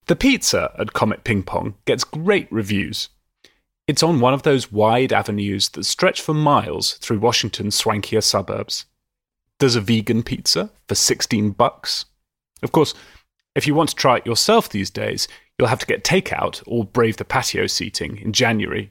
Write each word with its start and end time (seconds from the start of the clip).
The 0.07 0.17
pizza 0.17 0.73
at 0.79 0.95
Comet 0.95 1.25
Ping 1.25 1.43
Pong 1.43 1.75
gets 1.85 2.05
great 2.05 2.51
reviews. 2.51 3.11
It's 3.87 4.03
on 4.03 4.21
one 4.21 4.33
of 4.33 4.45
those 4.45 4.73
wide 4.73 5.13
avenues 5.13 5.69
that 5.69 5.85
stretch 5.85 6.23
for 6.23 6.33
miles 6.33 6.95
through 6.95 7.19
Washington's 7.19 7.79
swankier 7.79 8.23
suburbs. 8.23 8.87
There's 9.59 9.77
a 9.77 9.83
vegan 9.83 10.23
pizza 10.23 10.71
for 10.89 10.95
16 10.95 11.51
bucks. 11.51 12.07
Of 12.63 12.73
course, 12.73 12.95
if 13.55 13.67
you 13.67 13.75
want 13.75 13.91
to 13.91 13.97
try 13.97 14.17
it 14.17 14.25
yourself 14.25 14.71
these 14.71 14.89
days, 14.89 15.29
you'll 15.61 15.69
have 15.69 15.79
to 15.79 15.85
get 15.85 16.03
takeout 16.03 16.63
or 16.67 16.87
brave 16.87 17.19
the 17.19 17.25
patio 17.25 17.67
seating 17.67 18.17
in 18.17 18.33
January. 18.33 18.91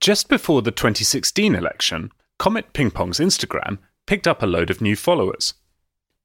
Just 0.00 0.28
before 0.28 0.60
the 0.60 0.70
2016 0.70 1.54
election, 1.54 2.10
Comet 2.38 2.74
Ping 2.74 2.90
Pong's 2.90 3.18
Instagram 3.18 3.78
picked 4.06 4.28
up 4.28 4.42
a 4.42 4.46
load 4.46 4.68
of 4.68 4.82
new 4.82 4.94
followers. 4.94 5.54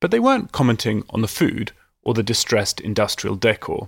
But 0.01 0.11
they 0.11 0.19
weren't 0.19 0.51
commenting 0.51 1.05
on 1.11 1.21
the 1.21 1.29
food 1.29 1.71
or 2.01 2.13
the 2.13 2.23
distressed 2.23 2.81
industrial 2.81 3.37
decor. 3.37 3.87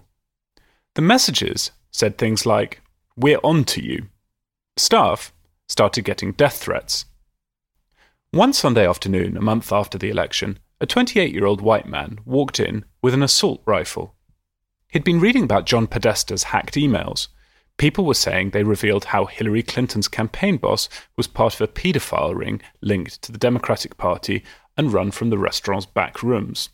The 0.95 1.01
messages 1.01 1.71
said 1.91 2.17
things 2.17 2.45
like, 2.45 2.79
We're 3.17 3.41
on 3.43 3.65
to 3.65 3.83
you. 3.83 4.07
Staff 4.77 5.33
started 5.67 6.05
getting 6.05 6.31
death 6.31 6.59
threats. 6.59 7.03
One 8.31 8.53
Sunday 8.53 8.87
afternoon, 8.87 9.35
a 9.35 9.41
month 9.41 9.73
after 9.73 9.97
the 9.97 10.09
election, 10.09 10.57
a 10.79 10.85
28 10.85 11.33
year 11.33 11.45
old 11.45 11.59
white 11.59 11.85
man 11.85 12.19
walked 12.23 12.61
in 12.61 12.85
with 13.01 13.13
an 13.13 13.23
assault 13.23 13.61
rifle. 13.65 14.15
He'd 14.91 15.03
been 15.03 15.19
reading 15.19 15.43
about 15.43 15.67
John 15.67 15.85
Podesta's 15.85 16.45
hacked 16.45 16.73
emails. 16.73 17.27
People 17.77 18.05
were 18.05 18.15
saying 18.15 18.49
they 18.49 18.63
revealed 18.63 19.05
how 19.05 19.25
Hillary 19.25 19.61
Clinton's 19.61 20.07
campaign 20.07 20.57
boss 20.57 20.89
was 21.15 21.27
part 21.27 21.53
of 21.53 21.61
a 21.61 21.67
paedophile 21.67 22.35
ring 22.35 22.59
linked 22.81 23.21
to 23.21 23.31
the 23.31 23.37
Democratic 23.37 23.97
Party 23.97 24.43
and 24.75 24.91
run 24.91 25.11
from 25.11 25.29
the 25.29 25.37
restaurant's 25.37 25.85
back 25.85 26.23
rooms. 26.23 26.69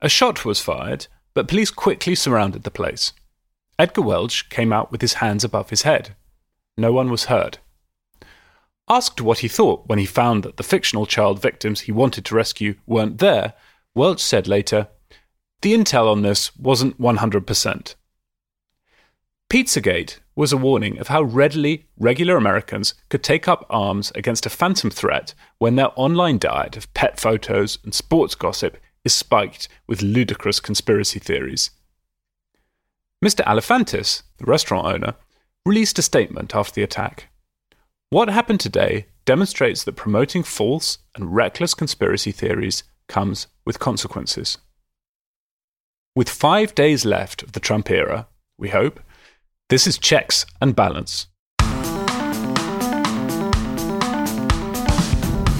A 0.00 0.08
shot 0.08 0.46
was 0.46 0.58
fired, 0.58 1.06
but 1.34 1.48
police 1.48 1.70
quickly 1.70 2.14
surrounded 2.14 2.62
the 2.62 2.70
place. 2.70 3.12
Edgar 3.78 4.02
Welch 4.02 4.48
came 4.48 4.72
out 4.72 4.90
with 4.90 5.02
his 5.02 5.14
hands 5.14 5.44
above 5.44 5.68
his 5.68 5.82
head. 5.82 6.16
No 6.78 6.94
one 6.94 7.10
was 7.10 7.26
hurt. 7.26 7.58
Asked 8.88 9.20
what 9.20 9.40
he 9.40 9.48
thought 9.48 9.86
when 9.86 9.98
he 9.98 10.06
found 10.06 10.44
that 10.44 10.56
the 10.56 10.62
fictional 10.62 11.04
child 11.04 11.42
victims 11.42 11.80
he 11.80 11.92
wanted 11.92 12.24
to 12.24 12.34
rescue 12.34 12.76
weren't 12.86 13.18
there, 13.18 13.52
Welch 13.94 14.20
said 14.20 14.48
later, 14.48 14.88
the 15.62 15.74
intel 15.74 16.10
on 16.10 16.22
this 16.22 16.56
wasn't 16.56 17.00
100%. 17.00 17.94
Pizzagate 19.50 20.18
was 20.36 20.52
a 20.52 20.56
warning 20.56 20.98
of 20.98 21.08
how 21.08 21.22
readily 21.22 21.86
regular 21.98 22.36
Americans 22.36 22.94
could 23.08 23.22
take 23.22 23.48
up 23.48 23.66
arms 23.68 24.12
against 24.14 24.46
a 24.46 24.50
phantom 24.50 24.90
threat 24.90 25.34
when 25.58 25.76
their 25.76 25.90
online 25.96 26.38
diet 26.38 26.76
of 26.76 26.92
pet 26.94 27.18
photos 27.18 27.78
and 27.84 27.92
sports 27.92 28.34
gossip 28.34 28.78
is 29.04 29.12
spiked 29.12 29.68
with 29.86 30.02
ludicrous 30.02 30.60
conspiracy 30.60 31.18
theories. 31.18 31.70
Mr. 33.24 33.44
Alefantis, 33.44 34.22
the 34.38 34.46
restaurant 34.46 34.86
owner, 34.86 35.14
released 35.66 35.98
a 35.98 36.02
statement 36.02 36.54
after 36.54 36.72
the 36.72 36.82
attack. 36.82 37.28
What 38.08 38.28
happened 38.28 38.60
today 38.60 39.06
demonstrates 39.24 39.84
that 39.84 39.96
promoting 39.96 40.42
false 40.42 40.98
and 41.14 41.34
reckless 41.34 41.74
conspiracy 41.74 42.32
theories 42.32 42.82
comes 43.08 43.46
with 43.66 43.78
consequences. 43.78 44.58
With 46.16 46.28
five 46.28 46.74
days 46.74 47.04
left 47.04 47.44
of 47.44 47.52
the 47.52 47.60
Trump 47.60 47.88
era, 47.88 48.26
we 48.58 48.70
hope, 48.70 48.98
this 49.68 49.86
is 49.86 49.96
Checks 49.96 50.44
and 50.60 50.74
Balance. 50.74 51.28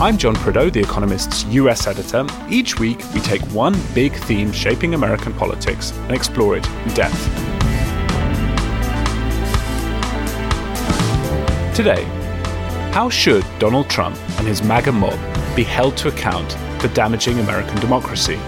I'm 0.01 0.19
John 0.19 0.35
Prideaux, 0.35 0.69
The 0.69 0.81
Economist's 0.81 1.45
US 1.45 1.87
editor. 1.87 2.27
Each 2.49 2.81
week, 2.81 3.01
we 3.15 3.21
take 3.21 3.41
one 3.53 3.81
big 3.95 4.13
theme 4.13 4.51
shaping 4.51 4.95
American 4.95 5.33
politics 5.35 5.93
and 5.93 6.17
explore 6.17 6.57
it 6.57 6.67
in 6.69 6.95
depth. 6.95 7.25
Today, 11.77 12.03
how 12.93 13.09
should 13.09 13.45
Donald 13.61 13.89
Trump 13.89 14.19
and 14.39 14.49
his 14.49 14.65
MAGA 14.65 14.91
mob 14.91 15.17
be 15.55 15.63
held 15.63 15.97
to 15.99 16.09
account 16.09 16.55
for 16.83 16.89
damaging 16.89 17.39
American 17.39 17.79
democracy? 17.79 18.41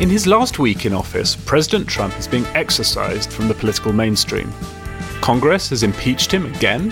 In 0.00 0.08
his 0.08 0.26
last 0.26 0.58
week 0.58 0.86
in 0.86 0.94
office, 0.94 1.36
President 1.36 1.86
Trump 1.86 2.18
is 2.18 2.26
being 2.26 2.46
exorcised 2.54 3.30
from 3.30 3.48
the 3.48 3.54
political 3.54 3.92
mainstream. 3.92 4.50
Congress 5.20 5.68
has 5.68 5.82
impeached 5.82 6.32
him 6.32 6.46
again. 6.54 6.90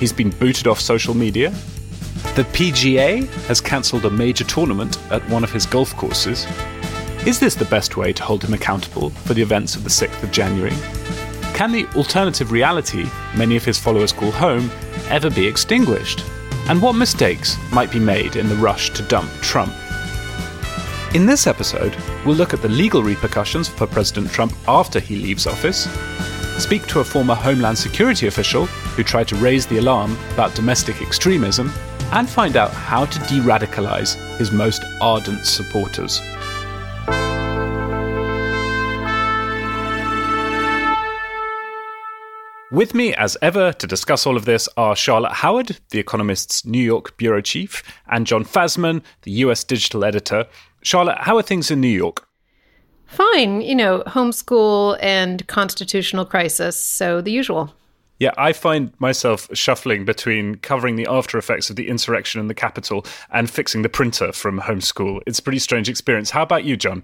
He's 0.00 0.10
been 0.10 0.30
booted 0.30 0.66
off 0.66 0.80
social 0.80 1.12
media. 1.12 1.50
The 2.34 2.46
PGA 2.54 3.28
has 3.44 3.60
cancelled 3.60 4.06
a 4.06 4.10
major 4.10 4.44
tournament 4.44 4.98
at 5.10 5.28
one 5.28 5.44
of 5.44 5.52
his 5.52 5.66
golf 5.66 5.94
courses. 5.98 6.46
Is 7.26 7.38
this 7.38 7.54
the 7.54 7.66
best 7.66 7.98
way 7.98 8.14
to 8.14 8.22
hold 8.22 8.42
him 8.42 8.54
accountable 8.54 9.10
for 9.10 9.34
the 9.34 9.42
events 9.42 9.76
of 9.76 9.84
the 9.84 9.90
6th 9.90 10.22
of 10.22 10.32
January? 10.32 10.74
Can 11.52 11.72
the 11.72 11.86
alternative 11.94 12.52
reality 12.52 13.04
many 13.36 13.56
of 13.56 13.66
his 13.66 13.78
followers 13.78 14.14
call 14.14 14.30
home 14.30 14.70
ever 15.10 15.28
be 15.28 15.46
extinguished? 15.46 16.24
And 16.70 16.80
what 16.80 16.94
mistakes 16.94 17.58
might 17.70 17.92
be 17.92 18.00
made 18.00 18.36
in 18.36 18.48
the 18.48 18.56
rush 18.56 18.94
to 18.94 19.02
dump 19.02 19.30
Trump? 19.42 19.74
In 21.16 21.24
this 21.24 21.46
episode, 21.46 21.96
we'll 22.26 22.36
look 22.36 22.52
at 22.52 22.60
the 22.60 22.68
legal 22.68 23.02
repercussions 23.02 23.70
for 23.70 23.86
President 23.86 24.30
Trump 24.30 24.52
after 24.68 25.00
he 25.00 25.16
leaves 25.16 25.46
office, 25.46 25.88
speak 26.62 26.86
to 26.88 27.00
a 27.00 27.04
former 27.04 27.34
Homeland 27.34 27.78
Security 27.78 28.26
official 28.26 28.66
who 28.66 29.02
tried 29.02 29.26
to 29.28 29.36
raise 29.36 29.66
the 29.66 29.78
alarm 29.78 30.14
about 30.34 30.54
domestic 30.54 31.00
extremism, 31.00 31.72
and 32.12 32.28
find 32.28 32.54
out 32.54 32.70
how 32.70 33.06
to 33.06 33.18
de 33.20 33.40
radicalize 33.40 34.14
his 34.36 34.52
most 34.52 34.82
ardent 35.00 35.46
supporters. 35.46 36.20
With 42.70 42.94
me, 42.94 43.14
as 43.14 43.38
ever, 43.40 43.72
to 43.72 43.86
discuss 43.86 44.26
all 44.26 44.36
of 44.36 44.44
this 44.44 44.68
are 44.76 44.94
Charlotte 44.94 45.32
Howard, 45.32 45.78
The 45.90 45.98
Economist's 45.98 46.66
New 46.66 46.82
York 46.82 47.16
bureau 47.16 47.40
chief, 47.40 47.82
and 48.06 48.26
Jon 48.26 48.44
Fasman, 48.44 49.02
the 49.22 49.30
US 49.30 49.64
digital 49.64 50.04
editor. 50.04 50.46
Charlotte, 50.86 51.18
how 51.18 51.36
are 51.36 51.42
things 51.42 51.72
in 51.72 51.80
New 51.80 51.88
York? 51.88 52.28
Fine, 53.06 53.62
you 53.62 53.74
know, 53.74 54.04
homeschool 54.06 54.96
and 55.02 55.44
constitutional 55.48 56.24
crisis, 56.24 56.80
so 56.80 57.20
the 57.20 57.32
usual. 57.32 57.74
Yeah, 58.20 58.30
I 58.38 58.52
find 58.52 58.92
myself 59.00 59.48
shuffling 59.52 60.04
between 60.04 60.54
covering 60.58 60.94
the 60.94 61.08
after 61.10 61.38
effects 61.38 61.70
of 61.70 61.74
the 61.74 61.88
insurrection 61.88 62.40
in 62.40 62.46
the 62.46 62.54
Capitol 62.54 63.04
and 63.32 63.50
fixing 63.50 63.82
the 63.82 63.88
printer 63.88 64.30
from 64.30 64.60
homeschool. 64.60 65.22
It's 65.26 65.40
a 65.40 65.42
pretty 65.42 65.58
strange 65.58 65.88
experience. 65.88 66.30
How 66.30 66.42
about 66.42 66.62
you, 66.62 66.76
John? 66.76 67.02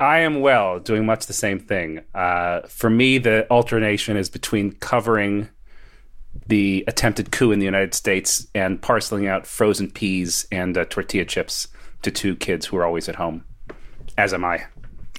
I 0.00 0.18
am 0.18 0.40
well, 0.40 0.80
doing 0.80 1.06
much 1.06 1.26
the 1.26 1.32
same 1.32 1.60
thing. 1.60 2.00
Uh, 2.12 2.62
for 2.62 2.90
me, 2.90 3.18
the 3.18 3.48
alternation 3.48 4.16
is 4.16 4.28
between 4.28 4.72
covering 4.72 5.48
the 6.48 6.82
attempted 6.88 7.30
coup 7.30 7.52
in 7.52 7.60
the 7.60 7.64
United 7.64 7.94
States 7.94 8.48
and 8.56 8.82
parceling 8.82 9.28
out 9.28 9.46
frozen 9.46 9.88
peas 9.88 10.48
and 10.50 10.76
uh, 10.76 10.84
tortilla 10.86 11.24
chips 11.24 11.68
to 12.02 12.10
two 12.10 12.36
kids 12.36 12.66
who 12.66 12.76
are 12.76 12.84
always 12.84 13.08
at 13.08 13.16
home, 13.16 13.44
as 14.16 14.32
am 14.32 14.44
I. 14.44 14.66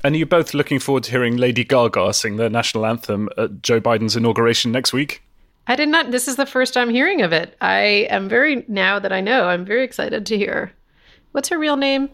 And 0.04 0.16
you're 0.16 0.26
both 0.26 0.54
looking 0.54 0.80
forward 0.80 1.04
to 1.04 1.12
hearing 1.12 1.38
Lady 1.38 1.64
Gaga 1.64 2.14
sing 2.14 2.38
the 2.38 2.50
national 2.50 2.86
anthem 2.86 3.30
at 3.38 3.62
Joe 3.62 3.80
Biden's 3.80 4.16
inauguration 4.16 4.72
next 4.72 4.94
week? 4.94 5.22
I 5.68 5.76
did 5.76 5.90
not. 5.90 6.10
This 6.12 6.28
is 6.28 6.38
the 6.38 6.46
first 6.46 6.76
I'm 6.76 6.90
hearing 6.90 7.22
of 7.22 7.32
it. 7.32 7.56
I 7.62 8.08
am 8.10 8.28
very, 8.28 8.66
now 8.68 8.98
that 8.98 9.14
I 9.14 9.22
know, 9.22 9.48
I'm 9.48 9.64
very 9.64 9.84
excited 9.84 10.26
to 10.26 10.38
hear. 10.38 10.74
What's 11.34 11.50
her 11.50 11.60
real 11.60 11.78
name? 11.78 12.10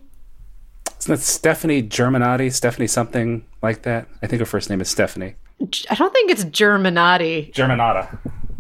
Isn't 1.00 1.16
that 1.16 1.22
Stephanie 1.22 1.82
Germanati? 1.82 2.52
Stephanie 2.52 2.88
something 2.88 3.46
like 3.62 3.84
that? 3.84 4.08
I 4.22 4.28
think 4.28 4.42
her 4.42 4.46
first 4.46 4.70
name 4.70 4.82
is 4.82 4.90
Stephanie. 4.90 5.36
I 5.90 5.96
don't 5.96 6.14
think 6.14 6.30
it's 6.30 6.44
Germanati. 6.46 7.54
Germanotta. 7.54 8.18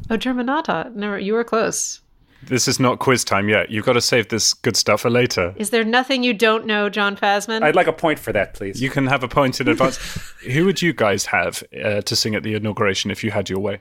Oh, 0.09 0.17
Germanotta. 0.17 0.95
Never. 0.95 1.19
You 1.19 1.33
were 1.33 1.43
close. 1.43 1.99
This 2.43 2.67
is 2.67 2.79
not 2.79 2.99
quiz 2.99 3.23
time 3.23 3.49
yet. 3.49 3.71
You've 3.71 3.85
got 3.85 3.93
to 3.93 4.01
save 4.01 4.29
this 4.29 4.53
good 4.53 4.77
stuff 4.77 5.01
for 5.01 5.09
later. 5.09 5.53
Is 5.57 5.71
there 5.71 5.83
nothing 5.83 6.23
you 6.23 6.33
don't 6.33 6.65
know, 6.65 6.89
Jon 6.89 7.17
Fasman? 7.17 7.63
I'd 7.63 7.75
like 7.75 7.87
a 7.87 7.93
point 7.93 8.19
for 8.19 8.31
that, 8.31 8.53
please. 8.53 8.81
You 8.81 8.89
can 8.89 9.07
have 9.07 9.23
a 9.23 9.27
point 9.27 9.59
in 9.59 9.67
advance. 9.67 9.97
Who 10.51 10.65
would 10.65 10.81
you 10.81 10.93
guys 10.93 11.25
have 11.25 11.63
uh, 11.83 12.01
to 12.01 12.15
sing 12.15 12.35
at 12.35 12.43
the 12.43 12.53
inauguration 12.53 13.11
if 13.11 13.23
you 13.23 13.31
had 13.31 13.49
your 13.49 13.59
way? 13.59 13.79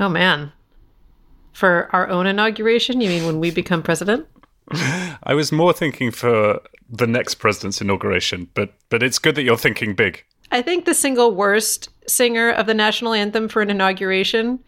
oh, 0.00 0.08
man. 0.08 0.52
For 1.52 1.90
our 1.92 2.08
own 2.08 2.26
inauguration? 2.26 3.00
You 3.00 3.10
mean 3.10 3.26
when 3.26 3.40
we 3.40 3.50
become 3.50 3.82
president? 3.82 4.26
I 4.72 5.34
was 5.34 5.52
more 5.52 5.72
thinking 5.72 6.10
for 6.10 6.60
the 6.88 7.06
next 7.06 7.36
president's 7.36 7.80
inauguration, 7.80 8.48
but 8.54 8.74
but 8.88 9.02
it's 9.02 9.18
good 9.18 9.34
that 9.34 9.42
you're 9.42 9.58
thinking 9.58 9.94
big. 9.94 10.24
I 10.50 10.62
think 10.62 10.84
the 10.84 10.94
single 10.94 11.34
worst 11.34 11.88
singer 12.06 12.50
of 12.50 12.66
the 12.66 12.74
national 12.74 13.14
anthem 13.14 13.48
for 13.48 13.62
an 13.62 13.70
inauguration, 13.70 14.60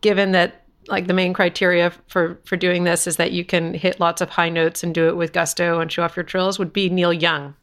given 0.00 0.32
that 0.32 0.61
like 0.88 1.06
the 1.06 1.14
main 1.14 1.32
criteria 1.32 1.92
for 2.08 2.38
for 2.44 2.56
doing 2.56 2.84
this 2.84 3.06
is 3.06 3.16
that 3.16 3.32
you 3.32 3.44
can 3.44 3.74
hit 3.74 4.00
lots 4.00 4.20
of 4.20 4.30
high 4.30 4.48
notes 4.48 4.82
and 4.82 4.94
do 4.94 5.08
it 5.08 5.16
with 5.16 5.32
gusto 5.32 5.80
and 5.80 5.90
show 5.92 6.02
off 6.02 6.16
your 6.16 6.24
trills, 6.24 6.58
would 6.58 6.72
be 6.72 6.88
Neil 6.90 7.12
Young. 7.12 7.54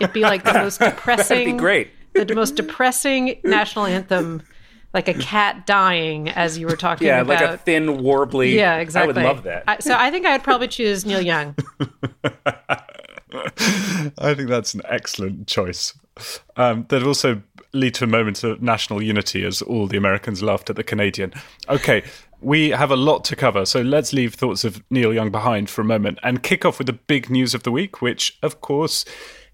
It'd 0.00 0.12
be 0.12 0.22
like 0.22 0.44
the 0.44 0.54
most 0.54 0.80
depressing, 0.80 1.38
That'd 1.44 1.54
be 1.54 1.58
great. 1.58 1.90
the 2.14 2.34
most 2.34 2.56
depressing 2.56 3.40
national 3.44 3.86
anthem, 3.86 4.42
like 4.92 5.08
a 5.08 5.14
cat 5.14 5.66
dying, 5.66 6.28
as 6.30 6.58
you 6.58 6.66
were 6.66 6.76
talking 6.76 7.06
Yeah, 7.06 7.20
about. 7.20 7.40
Yeah, 7.40 7.46
like 7.50 7.54
a 7.54 7.62
thin, 7.62 7.86
warbly. 7.86 8.54
yeah, 8.54 8.76
exactly. 8.76 9.12
I 9.22 9.26
would 9.26 9.36
love 9.36 9.42
that. 9.44 9.64
I, 9.68 9.78
so 9.80 9.94
I 9.96 10.10
think 10.10 10.24
I 10.26 10.32
would 10.32 10.42
probably 10.44 10.68
choose 10.68 11.04
Neil 11.04 11.20
Young. 11.20 11.54
I 14.18 14.34
think 14.34 14.48
that's 14.48 14.74
an 14.74 14.82
excellent 14.84 15.48
choice. 15.48 15.94
Um, 16.56 16.86
that'd 16.88 17.06
also 17.06 17.42
lead 17.72 17.94
to 17.94 18.04
a 18.04 18.06
moment 18.06 18.44
of 18.44 18.62
national 18.62 19.02
unity 19.02 19.44
as 19.44 19.60
all 19.60 19.88
the 19.88 19.96
Americans 19.96 20.42
laughed 20.42 20.70
at 20.70 20.76
the 20.76 20.84
Canadian. 20.84 21.32
Okay, 21.68 22.04
we 22.44 22.70
have 22.70 22.90
a 22.90 22.96
lot 22.96 23.24
to 23.24 23.36
cover, 23.36 23.64
so 23.64 23.80
let's 23.80 24.12
leave 24.12 24.34
thoughts 24.34 24.64
of 24.64 24.82
Neil 24.90 25.14
Young 25.14 25.30
behind 25.30 25.70
for 25.70 25.80
a 25.80 25.84
moment 25.84 26.18
and 26.22 26.42
kick 26.42 26.64
off 26.64 26.78
with 26.78 26.86
the 26.86 26.92
big 26.92 27.30
news 27.30 27.54
of 27.54 27.62
the 27.62 27.72
week, 27.72 28.02
which, 28.02 28.38
of 28.42 28.60
course, 28.60 29.06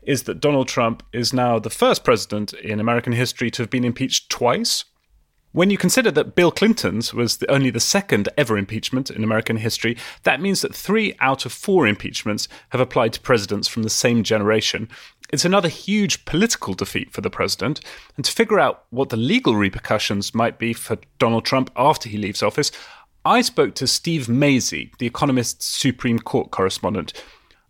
is 0.03 0.25
that 0.25 0.41
Donald 0.41 0.67
Trump 0.67 1.05
is 1.13 1.33
now 1.33 1.59
the 1.59 1.71
first 1.71 2.03
president 2.03 2.53
in 2.55 2.81
American 2.81 3.13
history 3.13 3.51
to 3.53 3.63
have 3.63 3.71
been 3.71 3.85
impeached 3.85 4.29
twice. 4.29 4.85
When 5.53 5.71
you 5.71 5.77
consider 5.77 6.13
that 6.13 6.37
Bill 6.37 6.53
Clinton's 6.53 7.13
was 7.13 7.39
the, 7.39 7.51
only 7.51 7.71
the 7.71 7.81
second 7.81 8.29
ever 8.37 8.57
impeachment 8.57 9.11
in 9.11 9.25
American 9.25 9.57
history, 9.57 9.97
that 10.23 10.41
means 10.41 10.61
that 10.61 10.73
three 10.73 11.17
out 11.19 11.45
of 11.45 11.53
four 11.53 11.89
impeachments 11.89 12.47
have 12.69 12.81
applied 12.81 13.13
to 13.15 13.21
presidents 13.21 13.67
from 13.67 13.83
the 13.83 13.91
same 13.91 14.23
generation. 14.23 14.89
It's 15.33 15.45
another 15.45 15.69
huge 15.69 16.25
political 16.25 16.75
defeat 16.75 17.13
for 17.13 17.21
the 17.21 17.31
president. 17.31 17.81
And 18.17 18.25
to 18.25 18.31
figure 18.31 18.61
out 18.61 18.85
what 18.91 19.09
the 19.09 19.17
legal 19.17 19.57
repercussions 19.57 20.37
might 20.37 20.57
be 20.57 20.73
for 20.73 20.99
Donald 21.19 21.45
Trump 21.45 21.73
after 21.75 22.09
he 22.09 22.17
leaves 22.17 22.45
office, 22.45 22.71
I 23.25 23.41
spoke 23.41 23.75
to 23.75 23.89
Steve 23.89 24.29
Mazie, 24.29 24.93
the 25.01 25.07
Economist's 25.07 25.67
Supreme 25.67 26.21
Court 26.21 26.53
correspondent. 26.53 27.13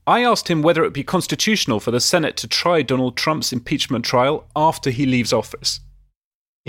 I 0.07 0.23
asked 0.23 0.49
him 0.49 0.61
whether 0.61 0.83
it 0.83 0.87
would 0.89 0.93
be 0.93 1.03
constitutional 1.03 1.81
for 1.81 1.93
the 1.93 2.01
Senate 2.01 2.37
to 2.39 2.49
try 2.49 2.83
Donald 2.83 3.17
Trump's 3.17 3.55
impeachment 3.55 4.05
trial 4.05 4.47
after 4.55 4.91
he 4.91 5.07
leaves 5.07 5.33
office. 5.33 5.81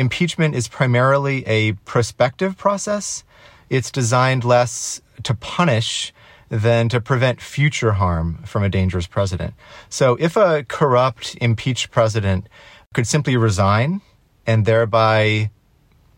Impeachment 0.01 0.55
is 0.55 0.67
primarily 0.67 1.45
a 1.45 1.73
prospective 1.85 2.57
process. 2.57 3.23
It's 3.69 3.91
designed 3.91 4.43
less 4.43 4.99
to 5.21 5.35
punish 5.35 6.11
than 6.49 6.89
to 6.89 6.99
prevent 6.99 7.39
future 7.39 7.91
harm 7.91 8.39
from 8.43 8.63
a 8.63 8.69
dangerous 8.69 9.05
president. 9.05 9.53
So 9.89 10.17
if 10.19 10.35
a 10.35 10.63
corrupt, 10.67 11.37
impeached 11.39 11.91
president 11.91 12.49
could 12.95 13.05
simply 13.05 13.37
resign 13.37 14.01
and 14.47 14.65
thereby 14.65 15.51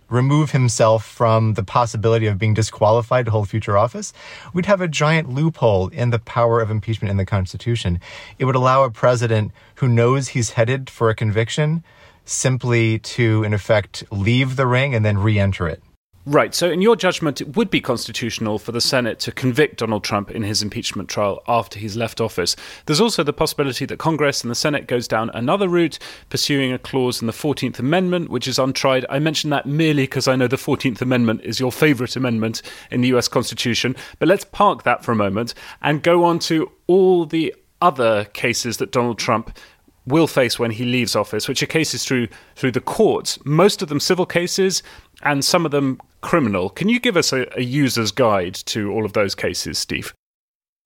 remove 0.09 0.51
himself 0.51 1.05
from 1.05 1.55
the 1.55 1.63
possibility 1.63 2.27
of 2.27 2.37
being 2.37 2.53
disqualified 2.53 3.25
to 3.25 3.31
hold 3.31 3.49
future 3.49 3.77
office, 3.77 4.13
we'd 4.53 4.65
have 4.65 4.79
a 4.79 4.87
giant 4.87 5.27
loophole 5.27 5.89
in 5.89 6.09
the 6.09 6.19
power 6.19 6.61
of 6.61 6.71
impeachment 6.71 7.11
in 7.11 7.17
the 7.17 7.25
Constitution. 7.25 7.99
It 8.39 8.45
would 8.45 8.55
allow 8.55 8.85
a 8.85 8.89
president 8.89 9.51
who 9.75 9.89
knows 9.89 10.29
he's 10.29 10.51
headed 10.51 10.89
for 10.89 11.09
a 11.09 11.15
conviction 11.15 11.83
simply 12.25 12.99
to, 12.99 13.43
in 13.43 13.53
effect, 13.53 14.03
leave 14.11 14.55
the 14.55 14.67
ring 14.67 14.95
and 14.95 15.05
then 15.05 15.17
re 15.17 15.39
enter 15.39 15.67
it. 15.67 15.81
Right. 16.25 16.55
So, 16.55 16.71
in 16.71 16.81
your 16.81 16.95
judgment, 16.95 17.41
it 17.41 17.57
would 17.57 17.69
be 17.69 17.81
constitutional 17.81 18.57
for 18.57 18.71
the 18.71 18.79
Senate 18.79 19.19
to 19.19 19.31
convict 19.33 19.79
Donald 19.79 20.05
Trump 20.05 20.31
in 20.31 20.41
his 20.41 20.61
impeachment 20.61 21.09
trial 21.09 21.43
after 21.49 21.77
he's 21.77 21.97
left 21.97 22.21
office. 22.21 22.55
There's 22.85 23.01
also 23.01 23.23
the 23.23 23.33
possibility 23.33 23.85
that 23.85 23.99
Congress 23.99 24.41
and 24.41 24.49
the 24.49 24.55
Senate 24.55 24.87
goes 24.87 25.05
down 25.05 25.31
another 25.33 25.67
route, 25.67 25.99
pursuing 26.29 26.71
a 26.71 26.79
clause 26.79 27.19
in 27.19 27.27
the 27.27 27.33
14th 27.33 27.77
Amendment, 27.77 28.29
which 28.29 28.47
is 28.47 28.57
untried. 28.57 29.05
I 29.09 29.19
mention 29.19 29.49
that 29.49 29.65
merely 29.65 30.03
because 30.03 30.29
I 30.29 30.37
know 30.37 30.47
the 30.47 30.55
14th 30.55 31.01
Amendment 31.01 31.41
is 31.43 31.59
your 31.59 31.73
favorite 31.73 32.15
amendment 32.15 32.61
in 32.89 33.01
the 33.01 33.09
US 33.09 33.27
Constitution. 33.27 33.93
But 34.19 34.29
let's 34.29 34.45
park 34.45 34.83
that 34.83 35.03
for 35.03 35.11
a 35.11 35.17
moment 35.17 35.53
and 35.81 36.01
go 36.01 36.23
on 36.23 36.39
to 36.39 36.71
all 36.87 37.25
the 37.25 37.53
other 37.81 38.23
cases 38.31 38.77
that 38.77 38.93
Donald 38.93 39.19
Trump 39.19 39.57
will 40.05 40.27
face 40.27 40.59
when 40.59 40.71
he 40.71 40.83
leaves 40.83 41.15
office, 41.15 41.47
which 41.47 41.63
are 41.63 41.67
cases 41.67 42.03
through 42.03 42.27
through 42.55 42.71
the 42.71 42.81
courts, 42.81 43.39
most 43.45 43.81
of 43.81 43.89
them 43.89 43.99
civil 43.99 44.25
cases 44.25 44.83
and 45.21 45.43
some 45.43 45.65
of 45.65 45.71
them 45.71 45.99
criminal. 46.21 46.69
Can 46.69 46.89
you 46.89 46.99
give 46.99 47.17
us 47.17 47.33
a, 47.33 47.47
a 47.57 47.61
user's 47.61 48.11
guide 48.11 48.55
to 48.65 48.91
all 48.91 49.05
of 49.05 49.13
those 49.13 49.35
cases, 49.35 49.77
Steve? 49.77 50.13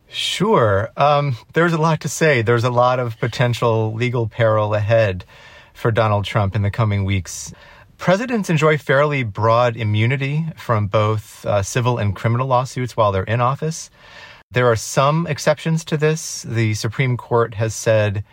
Sure. 0.10 0.90
Um, 0.96 1.36
there's 1.54 1.74
a 1.74 1.78
lot 1.78 2.02
to 2.02 2.10
say. 2.10 2.42
There's 2.42 2.64
a 2.64 2.69
lot 2.69 3.00
of 3.00 3.19
potential 3.19 3.94
legal 3.94 4.28
peril 4.28 4.74
ahead 4.74 5.25
for 5.74 5.92
Donald 5.92 6.25
Trump 6.25 6.56
in 6.56 6.62
the 6.62 6.72
coming 6.72 7.04
weeks. 7.04 7.54
Presidents 7.98 8.50
enjoy 8.50 8.78
fairly 8.78 9.24
broad 9.24 9.75
immunity 9.75 10.46
from 10.56 10.88
both 10.88 11.46
uh, 11.46 11.62
civil 11.62 11.98
and 11.98 12.16
criminal 12.16 12.48
lawsuits 12.48 12.96
while 12.96 13.12
they're 13.12 13.24
in 13.24 13.42
office. 13.42 13.90
There 14.52 14.68
are 14.72 14.75
some 14.75 15.28
exceptions 15.28 15.84
to 15.86 15.98
this. 15.98 16.44
The 16.44 16.74
Supreme 16.75 17.18
Court 17.18 17.56
has 17.56 17.75
said 17.75 18.24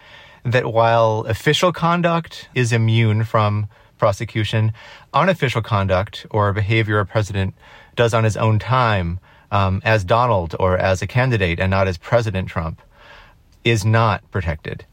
that 0.44 0.72
while 0.72 1.24
official 1.28 1.72
conduct 1.72 2.48
is 2.54 2.72
immune 2.72 3.24
from 3.24 3.66
prosecution, 3.98 4.72
unofficial 5.12 5.62
conduct 5.62 6.26
or 6.30 6.52
behavior 6.52 7.00
a 7.00 7.06
president 7.06 7.54
does 7.96 8.12
on 8.12 8.24
his 8.24 8.36
own 8.36 8.58
time 8.58 9.18
um, 9.50 9.80
as 9.84 10.04
Donald 10.04 10.54
or 10.58 10.76
as 10.76 11.00
a 11.00 11.06
candidate 11.06 11.60
and 11.60 11.70
not 11.70 11.88
as 11.88 11.96
President 11.96 12.48
Trump 12.48 12.82
is 13.64 13.84
not 13.84 14.28
protected. 14.30 14.84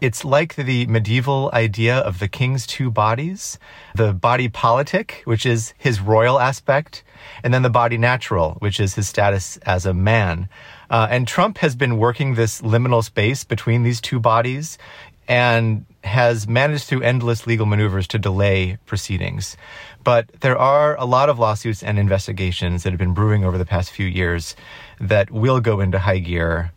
It's 0.00 0.24
like 0.24 0.54
the 0.54 0.86
medieval 0.86 1.50
idea 1.52 1.96
of 1.98 2.20
the 2.20 2.28
king's 2.28 2.66
two 2.66 2.90
bodies 2.90 3.58
the 3.96 4.14
body 4.14 4.48
politic, 4.48 5.22
which 5.24 5.44
is 5.44 5.74
his 5.76 6.00
royal 6.00 6.38
aspect, 6.38 7.02
and 7.42 7.52
then 7.52 7.62
the 7.62 7.70
body 7.70 7.98
natural, 7.98 8.52
which 8.60 8.78
is 8.78 8.94
his 8.94 9.08
status 9.08 9.56
as 9.58 9.84
a 9.84 9.92
man. 9.92 10.48
Uh, 10.90 11.06
and 11.10 11.28
Trump 11.28 11.58
has 11.58 11.76
been 11.76 11.98
working 11.98 12.34
this 12.34 12.62
liminal 12.62 13.04
space 13.04 13.44
between 13.44 13.82
these 13.82 14.00
two 14.00 14.18
bodies 14.18 14.78
and 15.26 15.84
has 16.02 16.48
managed 16.48 16.84
through 16.84 17.02
endless 17.02 17.46
legal 17.46 17.66
maneuvers 17.66 18.06
to 18.08 18.18
delay 18.18 18.78
proceedings. 18.86 19.56
But 20.02 20.28
there 20.40 20.56
are 20.56 20.96
a 20.96 21.04
lot 21.04 21.28
of 21.28 21.38
lawsuits 21.38 21.82
and 21.82 21.98
investigations 21.98 22.82
that 22.82 22.90
have 22.90 22.98
been 22.98 23.12
brewing 23.12 23.44
over 23.44 23.58
the 23.58 23.66
past 23.66 23.90
few 23.90 24.06
years 24.06 24.56
that 24.98 25.30
will 25.30 25.60
go 25.60 25.80
into 25.80 25.98
high 25.98 26.18
gear 26.18 26.72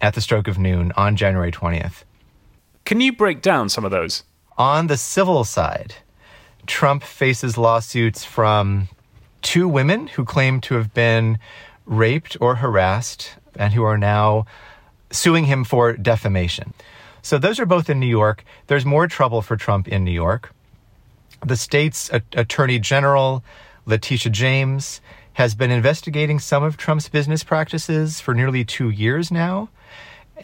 at 0.00 0.14
the 0.14 0.20
stroke 0.20 0.48
of 0.48 0.58
noon 0.58 0.92
on 0.96 1.14
January 1.14 1.52
20th. 1.52 2.02
Can 2.84 3.00
you 3.00 3.12
break 3.12 3.40
down 3.40 3.68
some 3.68 3.84
of 3.84 3.92
those? 3.92 4.24
On 4.58 4.88
the 4.88 4.96
civil 4.96 5.44
side, 5.44 5.94
Trump 6.66 7.04
faces 7.04 7.56
lawsuits 7.56 8.24
from 8.24 8.88
two 9.42 9.68
women 9.68 10.08
who 10.08 10.24
claim 10.24 10.60
to 10.62 10.74
have 10.74 10.92
been 10.92 11.38
raped 11.86 12.36
or 12.40 12.56
harassed 12.56 13.36
and 13.56 13.72
who 13.72 13.82
are 13.82 13.98
now 13.98 14.46
suing 15.10 15.44
him 15.44 15.64
for 15.64 15.92
defamation. 15.94 16.74
So 17.22 17.38
those 17.38 17.60
are 17.60 17.66
both 17.66 17.88
in 17.88 18.00
New 18.00 18.06
York. 18.06 18.44
There's 18.66 18.84
more 18.84 19.06
trouble 19.06 19.42
for 19.42 19.56
Trump 19.56 19.86
in 19.86 20.04
New 20.04 20.12
York. 20.12 20.52
The 21.44 21.56
state's 21.56 22.10
a- 22.10 22.22
attorney 22.34 22.78
general, 22.78 23.44
Letitia 23.86 24.32
James, 24.32 25.00
has 25.34 25.54
been 25.54 25.70
investigating 25.70 26.38
some 26.38 26.62
of 26.62 26.76
Trump's 26.76 27.08
business 27.08 27.42
practices 27.44 28.20
for 28.20 28.34
nearly 28.34 28.64
two 28.64 28.90
years 28.90 29.30
now 29.30 29.68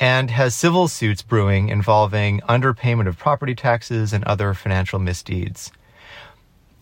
and 0.00 0.30
has 0.30 0.54
civil 0.54 0.88
suits 0.88 1.22
brewing 1.22 1.68
involving 1.68 2.40
underpayment 2.42 3.08
of 3.08 3.18
property 3.18 3.54
taxes 3.54 4.12
and 4.12 4.24
other 4.24 4.54
financial 4.54 4.98
misdeeds. 4.98 5.72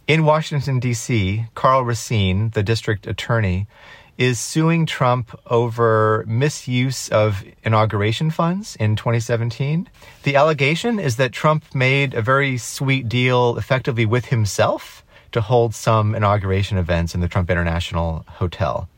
In 0.06 0.24
Washington, 0.24 0.78
D.C., 0.78 1.46
Karl 1.54 1.82
Racine, 1.82 2.50
the 2.50 2.62
district 2.62 3.06
attorney, 3.06 3.66
is 4.18 4.40
suing 4.40 4.86
Trump 4.86 5.38
over 5.46 6.24
misuse 6.26 7.08
of 7.08 7.44
inauguration 7.62 8.30
funds 8.30 8.76
in 8.76 8.96
2017. 8.96 9.88
The 10.22 10.36
allegation 10.36 10.98
is 10.98 11.16
that 11.16 11.32
Trump 11.32 11.74
made 11.74 12.14
a 12.14 12.22
very 12.22 12.56
sweet 12.56 13.08
deal 13.08 13.56
effectively 13.58 14.06
with 14.06 14.26
himself 14.26 15.04
to 15.32 15.40
hold 15.40 15.74
some 15.74 16.14
inauguration 16.14 16.78
events 16.78 17.14
in 17.14 17.20
the 17.20 17.28
Trump 17.28 17.50
International 17.50 18.24
Hotel. 18.26 18.88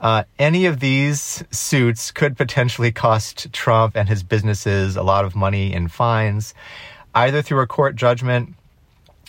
Uh, 0.00 0.24
any 0.38 0.66
of 0.66 0.80
these 0.80 1.42
suits 1.50 2.10
could 2.10 2.36
potentially 2.36 2.92
cost 2.92 3.52
Trump 3.52 3.96
and 3.96 4.08
his 4.08 4.22
businesses 4.22 4.96
a 4.96 5.02
lot 5.02 5.24
of 5.24 5.34
money 5.34 5.72
in 5.72 5.88
fines, 5.88 6.54
either 7.14 7.42
through 7.42 7.60
a 7.60 7.66
court 7.66 7.96
judgment 7.96 8.54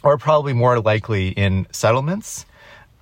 or 0.04 0.18
probably 0.18 0.54
more 0.54 0.80
likely 0.80 1.30
in 1.30 1.68
settlements. 1.72 2.46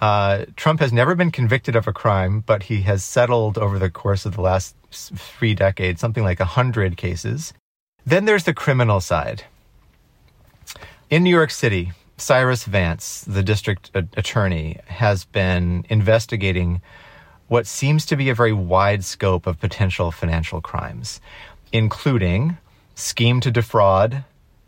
Uh, 0.01 0.45
Trump 0.55 0.79
has 0.79 0.91
never 0.91 1.15
been 1.15 1.31
convicted 1.31 1.75
of 1.75 1.87
a 1.87 1.93
crime, 1.93 2.41
but 2.45 2.63
he 2.63 2.81
has 2.81 3.03
settled 3.03 3.57
over 3.57 3.79
the 3.79 3.89
course 3.89 4.25
of 4.25 4.35
the 4.35 4.41
last 4.41 4.75
three 4.91 5.55
decades 5.55 6.01
something 6.01 6.23
like 6.23 6.39
100 6.39 6.97
cases. 6.97 7.53
Then 8.05 8.25
there's 8.25 8.43
the 8.43 8.53
criminal 8.53 8.99
side. 8.99 9.43
In 11.09 11.23
New 11.23 11.29
York 11.29 11.51
City, 11.51 11.91
Cyrus 12.17 12.65
Vance, 12.65 13.23
the 13.27 13.43
district 13.43 13.91
attorney, 13.93 14.79
has 14.87 15.25
been 15.25 15.85
investigating 15.89 16.81
what 17.47 17.67
seems 17.67 18.05
to 18.07 18.15
be 18.15 18.29
a 18.29 18.35
very 18.35 18.53
wide 18.53 19.03
scope 19.03 19.45
of 19.45 19.59
potential 19.59 20.11
financial 20.11 20.61
crimes, 20.61 21.21
including 21.71 22.57
scheme 22.95 23.39
to 23.41 23.51
defraud, 23.51 24.23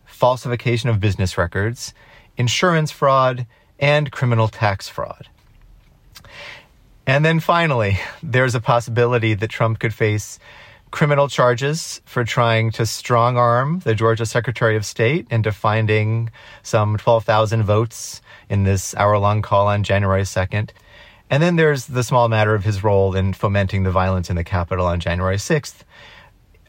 falsification 0.05 0.89
of 0.89 0.99
business 0.99 1.37
records, 1.37 1.93
insurance 2.37 2.91
fraud, 2.91 3.45
and 3.79 4.11
criminal 4.11 4.47
tax 4.47 4.87
fraud. 4.87 5.27
And 7.05 7.23
then 7.23 7.39
finally, 7.39 7.99
there's 8.23 8.55
a 8.55 8.61
possibility 8.61 9.33
that 9.33 9.49
Trump 9.49 9.79
could 9.79 9.93
face 9.93 10.39
criminal 10.91 11.27
charges 11.27 12.01
for 12.05 12.23
trying 12.23 12.71
to 12.71 12.85
strong 12.85 13.37
arm 13.37 13.79
the 13.79 13.93
Georgia 13.93 14.25
Secretary 14.25 14.75
of 14.77 14.85
State 14.85 15.27
into 15.29 15.51
finding 15.51 16.29
some 16.63 16.97
12,000 16.97 17.63
votes 17.63 18.21
in 18.49 18.63
this 18.63 18.95
hour 18.95 19.17
long 19.17 19.41
call 19.41 19.67
on 19.67 19.83
January 19.83 20.21
2nd. 20.21 20.69
And 21.29 21.43
then 21.43 21.57
there's 21.57 21.87
the 21.87 22.03
small 22.03 22.29
matter 22.29 22.55
of 22.55 22.63
his 22.63 22.83
role 22.83 23.15
in 23.15 23.33
fomenting 23.33 23.83
the 23.83 23.91
violence 23.91 24.29
in 24.29 24.37
the 24.37 24.45
Capitol 24.45 24.85
on 24.85 25.01
January 25.01 25.35
6th. 25.35 25.83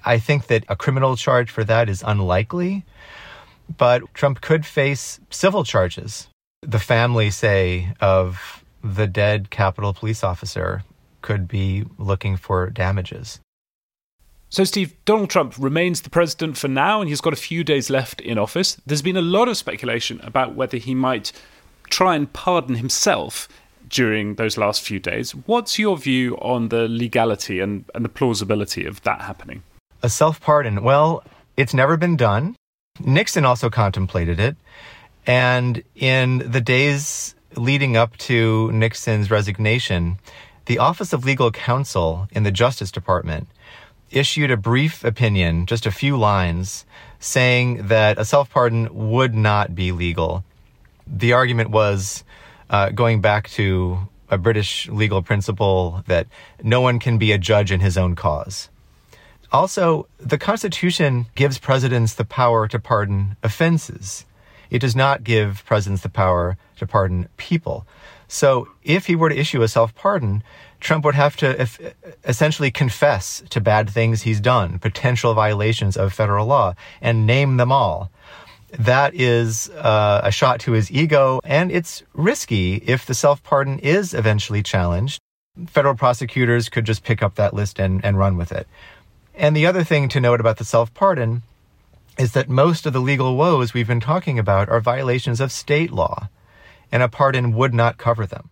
I 0.05 0.19
think 0.19 0.49
that 0.49 0.65
a 0.69 0.75
criminal 0.75 1.17
charge 1.17 1.51
for 1.51 1.63
that 1.65 1.89
is 1.89 2.03
unlikely, 2.05 2.85
but 3.77 4.03
Trump 4.15 4.41
could 4.41 4.67
face 4.67 5.21
civil 5.31 5.63
charges. 5.63 6.29
The 6.63 6.79
family, 6.79 7.31
say, 7.31 7.93
of 8.01 8.65
the 8.83 9.07
dead 9.07 9.51
Capitol 9.51 9.95
police 9.95 10.25
officer 10.25 10.83
could 11.23 11.49
be 11.49 11.85
looking 11.99 12.37
for 12.37 12.71
damages. 12.71 13.41
So, 14.51 14.65
Steve, 14.65 14.95
Donald 15.05 15.31
Trump 15.31 15.55
remains 15.59 16.01
the 16.01 16.11
president 16.11 16.57
for 16.57 16.69
now, 16.69 17.01
and 17.01 17.09
he's 17.09 17.21
got 17.21 17.33
a 17.33 17.37
few 17.37 17.63
days 17.63 17.91
left 17.91 18.21
in 18.21 18.39
office. 18.39 18.81
There's 18.87 19.03
been 19.03 19.17
a 19.17 19.23
lot 19.23 19.47
of 19.47 19.57
speculation 19.57 20.21
about 20.23 20.55
whether 20.55 20.79
he 20.79 20.95
might 20.95 21.33
try 21.91 22.17
and 22.17 22.33
pardon 22.33 22.77
himself 22.77 23.49
during 23.89 24.35
those 24.35 24.57
last 24.57 24.83
few 24.83 24.99
days. 24.99 25.33
What's 25.33 25.79
your 25.79 25.97
view 25.97 26.37
on 26.39 26.69
the 26.69 26.89
legality 26.89 27.61
and, 27.61 27.85
and 27.95 28.05
the 28.05 28.09
plausibility 28.09 28.85
of 28.85 29.03
that 29.03 29.21
happening? 29.23 29.63
A 30.03 30.09
self 30.09 30.41
pardon. 30.41 30.83
Well, 30.83 31.23
it's 31.57 31.75
never 31.75 31.97
been 31.97 32.17
done. 32.17 32.57
Nixon 33.01 33.45
also 33.45 33.71
contemplated 33.71 34.41
it. 34.41 34.57
And 35.29 35.83
in 35.95 36.39
the 36.51 36.63
days 36.63 37.35
leading 37.55 37.99
up 37.99 38.17
to 38.17 38.73
Nixon's 38.73 39.31
resignation, 39.31 40.17
the 40.65 40.79
Office 40.79 41.13
of 41.13 41.27
Legal 41.27 41.51
Counsel 41.51 42.27
in 42.33 42.45
the 42.45 42.51
Justice 42.51 42.91
Department 42.91 43.47
issued 44.11 44.51
a 44.51 44.57
brief 44.57 45.05
opinion, 45.05 45.67
just 45.67 45.85
a 45.85 45.91
few 45.91 46.17
lines, 46.17 46.87
saying 47.21 47.89
that 47.89 48.19
a 48.19 48.25
self 48.25 48.49
pardon 48.49 48.89
would 49.11 49.35
not 49.35 49.75
be 49.75 49.93
legal. 49.93 50.45
The 51.07 51.35
argument 51.35 51.69
was 51.69 52.25
uh, 52.71 52.89
going 52.89 53.21
back 53.21 53.51
to 53.51 53.99
a 54.31 54.39
British 54.39 54.89
legal 54.89 55.23
principle 55.23 56.03
that 56.07 56.27
no 56.63 56.81
one 56.81 56.99
can 56.99 57.19
be 57.19 57.33
a 57.33 57.39
judge 57.39 57.71
in 57.71 57.81
his 57.81 57.99
own 57.99 58.15
cause. 58.15 58.71
Also, 59.53 60.07
the 60.19 60.39
Constitution 60.39 61.27
gives 61.35 61.59
presidents 61.59 62.15
the 62.15 62.25
power 62.25 62.67
to 62.69 62.79
pardon 62.79 63.37
offenses. 63.43 64.25
It 64.71 64.81
does 64.81 64.97
not 64.97 65.25
give 65.25 65.65
presidents 65.65 66.03
the 66.03 66.09
power 66.09 66.57
to 66.77 66.87
pardon 66.87 67.29
people. 67.37 67.87
So 68.29 68.69
if 68.85 69.07
he 69.07 69.17
were 69.17 69.31
to 69.31 69.39
issue 69.39 69.63
a 69.63 69.69
self 69.69 69.95
pardon, 69.95 70.43
Trump 70.81 71.05
would 71.05 71.15
have 71.15 71.37
to 71.37 71.69
essentially 72.25 72.71
confess 72.71 73.43
to 73.51 73.61
bad 73.61 73.91
things 73.91 74.23
he's 74.23 74.41
done, 74.41 74.79
potential 74.79 75.35
violations 75.35 75.97
of 75.97 76.13
federal 76.13 76.47
law, 76.47 76.75
and 77.01 77.27
name 77.27 77.57
them 77.57 77.73
all. 77.73 78.11
That 78.79 79.15
is 79.15 79.71
uh, 79.71 80.21
a 80.23 80.31
shot 80.31 80.61
to 80.61 80.73
his 80.73 80.91
ego, 80.91 81.41
and 81.43 81.73
it's 81.73 82.03
risky 82.13 82.77
if 82.77 83.07
the 83.07 83.15
self 83.15 83.43
pardon 83.43 83.79
is 83.79 84.13
eventually 84.13 84.63
challenged. 84.63 85.21
Federal 85.67 85.95
prosecutors 85.95 86.69
could 86.69 86.85
just 86.85 87.03
pick 87.03 87.23
up 87.23 87.35
that 87.37 87.55
list 87.55 87.81
and, 87.81 88.05
and 88.05 88.19
run 88.19 88.37
with 88.37 88.53
it. 88.53 88.69
And 89.35 89.57
the 89.57 89.67
other 89.67 89.85
thing 89.85 90.09
to 90.11 90.21
note 90.21 90.39
about 90.39 90.59
the 90.59 90.65
self 90.65 90.93
pardon 90.93 91.43
is 92.19 92.33
that 92.33 92.49
most 92.49 92.85
of 92.85 92.93
the 92.93 93.01
legal 93.01 93.37
woes 93.37 93.73
we've 93.73 93.87
been 93.87 94.01
talking 94.01 94.39
about 94.39 94.69
are 94.69 94.81
violations 94.81 95.41
of 95.41 95.53
state 95.53 95.93
law, 95.93 96.29
and 96.91 97.03
a 97.03 97.09
pardon 97.09 97.53
would 97.53 97.73
not 97.73 97.97
cover 97.97 98.27
them. 98.27 98.51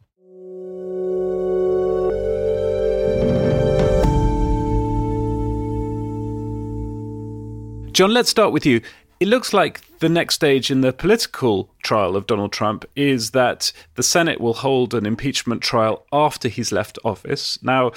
John, 7.93 8.13
let's 8.13 8.29
start 8.29 8.53
with 8.53 8.67
you. 8.67 8.83
It 9.19 9.29
looks 9.29 9.55
like 9.55 9.81
the 10.01 10.11
next 10.11 10.35
stage 10.35 10.71
in 10.71 10.83
the 10.83 10.93
political 10.93 11.71
trial 11.83 12.15
of 12.15 12.27
Donald 12.27 12.53
Trump 12.53 12.85
is 12.95 13.31
that 13.31 13.73
the 13.95 14.03
Senate 14.03 14.39
will 14.39 14.53
hold 14.53 14.93
an 14.93 15.07
impeachment 15.07 15.63
trial 15.63 16.05
after 16.13 16.49
he's 16.49 16.71
left 16.71 16.99
office. 17.03 17.59
Now, 17.63 17.93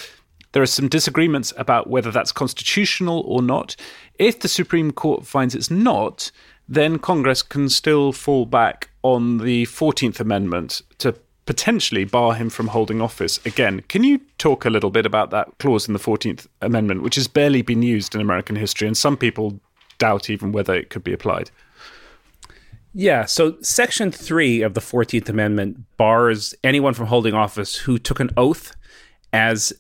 there 0.52 0.64
are 0.64 0.68
some 0.68 0.88
disagreements 0.88 1.54
about 1.58 1.90
whether 1.90 2.12
that's 2.12 2.32
constitutional 2.32 3.22
or 3.22 3.42
not. 3.42 3.76
If 4.18 4.40
the 4.40 4.48
Supreme 4.48 4.92
Court 4.92 5.26
finds 5.26 5.56
it's 5.56 5.72
not, 5.72 6.32
then 6.68 7.00
Congress 7.00 7.42
can 7.42 7.70
still 7.70 8.12
fall 8.12 8.46
back 8.46 8.90
on 9.02 9.40
the 9.40 9.66
14th 9.66 10.20
Amendment 10.20 10.82
to 11.00 11.16
potentially 11.46 12.04
bar 12.04 12.36
him 12.36 12.50
from 12.50 12.68
holding 12.68 13.02
office 13.02 13.44
again. 13.46 13.82
Can 13.88 14.04
you 14.04 14.22
talk 14.38 14.66
a 14.66 14.70
little 14.70 14.92
bit 14.92 15.06
about 15.06 15.32
that 15.32 15.58
clause 15.58 15.88
in 15.88 15.94
the 15.94 16.00
14th 16.00 16.48
Amendment, 16.62 17.02
which 17.02 17.16
has 17.16 17.28
barely 17.28 17.64
been 17.64 17.82
used 17.82 18.14
in 18.14 18.22
American 18.22 18.56
history, 18.56 18.88
and 18.88 18.96
some 18.96 19.18
people 19.18 19.60
doubt 20.00 20.30
even 20.32 20.52
whether 20.52 20.74
it 20.74 20.90
could 20.90 21.04
be 21.04 21.14
applied. 21.14 21.52
Yeah, 22.92 23.26
so 23.26 23.58
Section 23.62 24.12
3 24.12 24.64
of 24.64 24.74
the 24.74 24.82
14th 24.82 25.30
Amendment 25.30 25.86
bars 25.98 26.56
anyone 26.64 26.96
from 26.96 27.06
holding 27.06 27.36
office 27.36 27.76
who 27.76 28.00
took 28.00 28.20
an 28.20 28.32
oath 28.36 28.76
as 29.32 29.72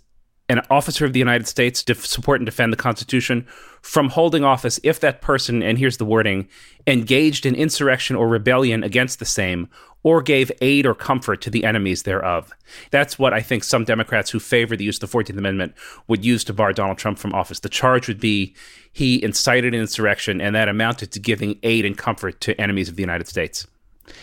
an 0.49 0.61
officer 0.69 1.05
of 1.05 1.13
the 1.13 1.19
United 1.19 1.47
States 1.47 1.83
to 1.83 1.95
support 1.95 2.39
and 2.39 2.45
defend 2.45 2.73
the 2.73 2.77
Constitution 2.77 3.45
from 3.81 4.09
holding 4.09 4.43
office 4.43 4.79
if 4.83 4.99
that 4.99 5.21
person, 5.21 5.61
and 5.61 5.77
here's 5.77 5.97
the 5.97 6.05
wording, 6.05 6.49
engaged 6.87 7.45
in 7.45 7.55
insurrection 7.55 8.15
or 8.15 8.27
rebellion 8.27 8.83
against 8.83 9.19
the 9.19 9.25
same 9.25 9.69
or 10.01 10.21
gave 10.21 10.51
aid 10.61 10.85
or 10.85 10.95
comfort 10.95 11.41
to 11.41 11.49
the 11.49 11.63
enemies 11.65 12.03
thereof. 12.03 12.51
That's 12.89 13.19
what 13.19 13.33
I 13.33 13.41
think 13.41 13.63
some 13.63 13.83
Democrats 13.83 14.31
who 14.31 14.39
favor 14.39 14.75
the 14.75 14.85
use 14.85 15.01
of 15.01 15.09
the 15.09 15.17
14th 15.17 15.37
Amendment 15.37 15.73
would 16.07 16.25
use 16.25 16.43
to 16.45 16.53
bar 16.53 16.73
Donald 16.73 16.97
Trump 16.97 17.19
from 17.19 17.33
office. 17.33 17.59
The 17.59 17.69
charge 17.69 18.07
would 18.07 18.19
be 18.19 18.55
he 18.91 19.21
incited 19.23 19.73
an 19.73 19.79
insurrection, 19.79 20.41
and 20.41 20.55
that 20.55 20.69
amounted 20.69 21.11
to 21.11 21.19
giving 21.19 21.59
aid 21.63 21.85
and 21.85 21.97
comfort 21.97 22.41
to 22.41 22.59
enemies 22.59 22.89
of 22.89 22.95
the 22.95 23.03
United 23.03 23.27
States. 23.27 23.67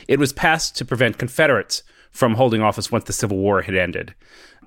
It 0.08 0.18
was 0.18 0.32
passed 0.32 0.76
to 0.78 0.84
prevent 0.84 1.18
Confederates 1.18 1.82
from 2.10 2.34
holding 2.34 2.62
office 2.62 2.90
once 2.90 3.04
the 3.04 3.12
Civil 3.12 3.36
War 3.36 3.62
had 3.62 3.76
ended. 3.76 4.14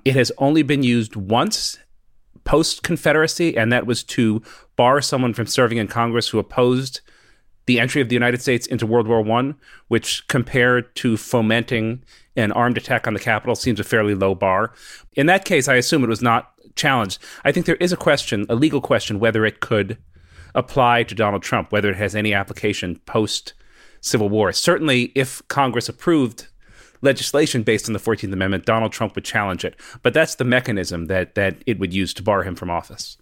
It 0.04 0.14
has 0.14 0.32
only 0.38 0.62
been 0.62 0.82
used 0.82 1.16
once 1.16 1.78
post 2.44 2.82
Confederacy, 2.82 3.56
and 3.56 3.72
that 3.72 3.86
was 3.86 4.02
to 4.04 4.42
bar 4.76 5.00
someone 5.00 5.34
from 5.34 5.46
serving 5.46 5.78
in 5.78 5.88
Congress 5.88 6.28
who 6.28 6.38
opposed 6.38 7.00
the 7.66 7.78
entry 7.78 8.00
of 8.00 8.08
the 8.08 8.14
United 8.14 8.40
States 8.40 8.66
into 8.66 8.86
World 8.86 9.06
War 9.06 9.22
One, 9.22 9.56
which 9.88 10.26
compared 10.26 10.94
to 10.96 11.16
fomenting 11.16 12.02
an 12.34 12.50
armed 12.52 12.78
attack 12.78 13.06
on 13.06 13.14
the 13.14 13.20
Capitol 13.20 13.54
seems 13.54 13.78
a 13.78 13.84
fairly 13.84 14.14
low 14.14 14.34
bar. 14.34 14.72
In 15.14 15.26
that 15.26 15.44
case, 15.44 15.68
I 15.68 15.74
assume 15.74 16.02
it 16.02 16.08
was 16.08 16.22
not 16.22 16.52
challenged. 16.74 17.18
I 17.44 17.52
think 17.52 17.66
there 17.66 17.76
is 17.76 17.92
a 17.92 17.96
question, 17.96 18.46
a 18.48 18.54
legal 18.54 18.80
question, 18.80 19.20
whether 19.20 19.44
it 19.44 19.60
could 19.60 19.98
apply 20.54 21.04
to 21.04 21.14
Donald 21.14 21.42
Trump, 21.42 21.70
whether 21.70 21.90
it 21.90 21.96
has 21.96 22.16
any 22.16 22.34
application 22.34 22.98
post 23.06 23.52
Civil 24.00 24.28
War. 24.30 24.52
Certainly, 24.52 25.12
if 25.14 25.46
Congress 25.48 25.88
approved 25.88 26.48
legislation 27.02 27.62
based 27.62 27.88
on 27.88 27.92
the 27.92 27.98
14th 27.98 28.32
Amendment, 28.32 28.66
Donald 28.66 28.92
Trump 28.92 29.14
would 29.14 29.24
challenge 29.24 29.64
it. 29.64 29.74
But 30.02 30.14
that's 30.14 30.36
the 30.36 30.44
mechanism 30.44 31.06
that, 31.06 31.34
that 31.34 31.56
it 31.66 31.78
would 31.78 31.94
use 31.94 32.14
to 32.14 32.22
bar 32.22 32.42
him 32.42 32.54
from 32.54 32.70
office. 32.70 33.16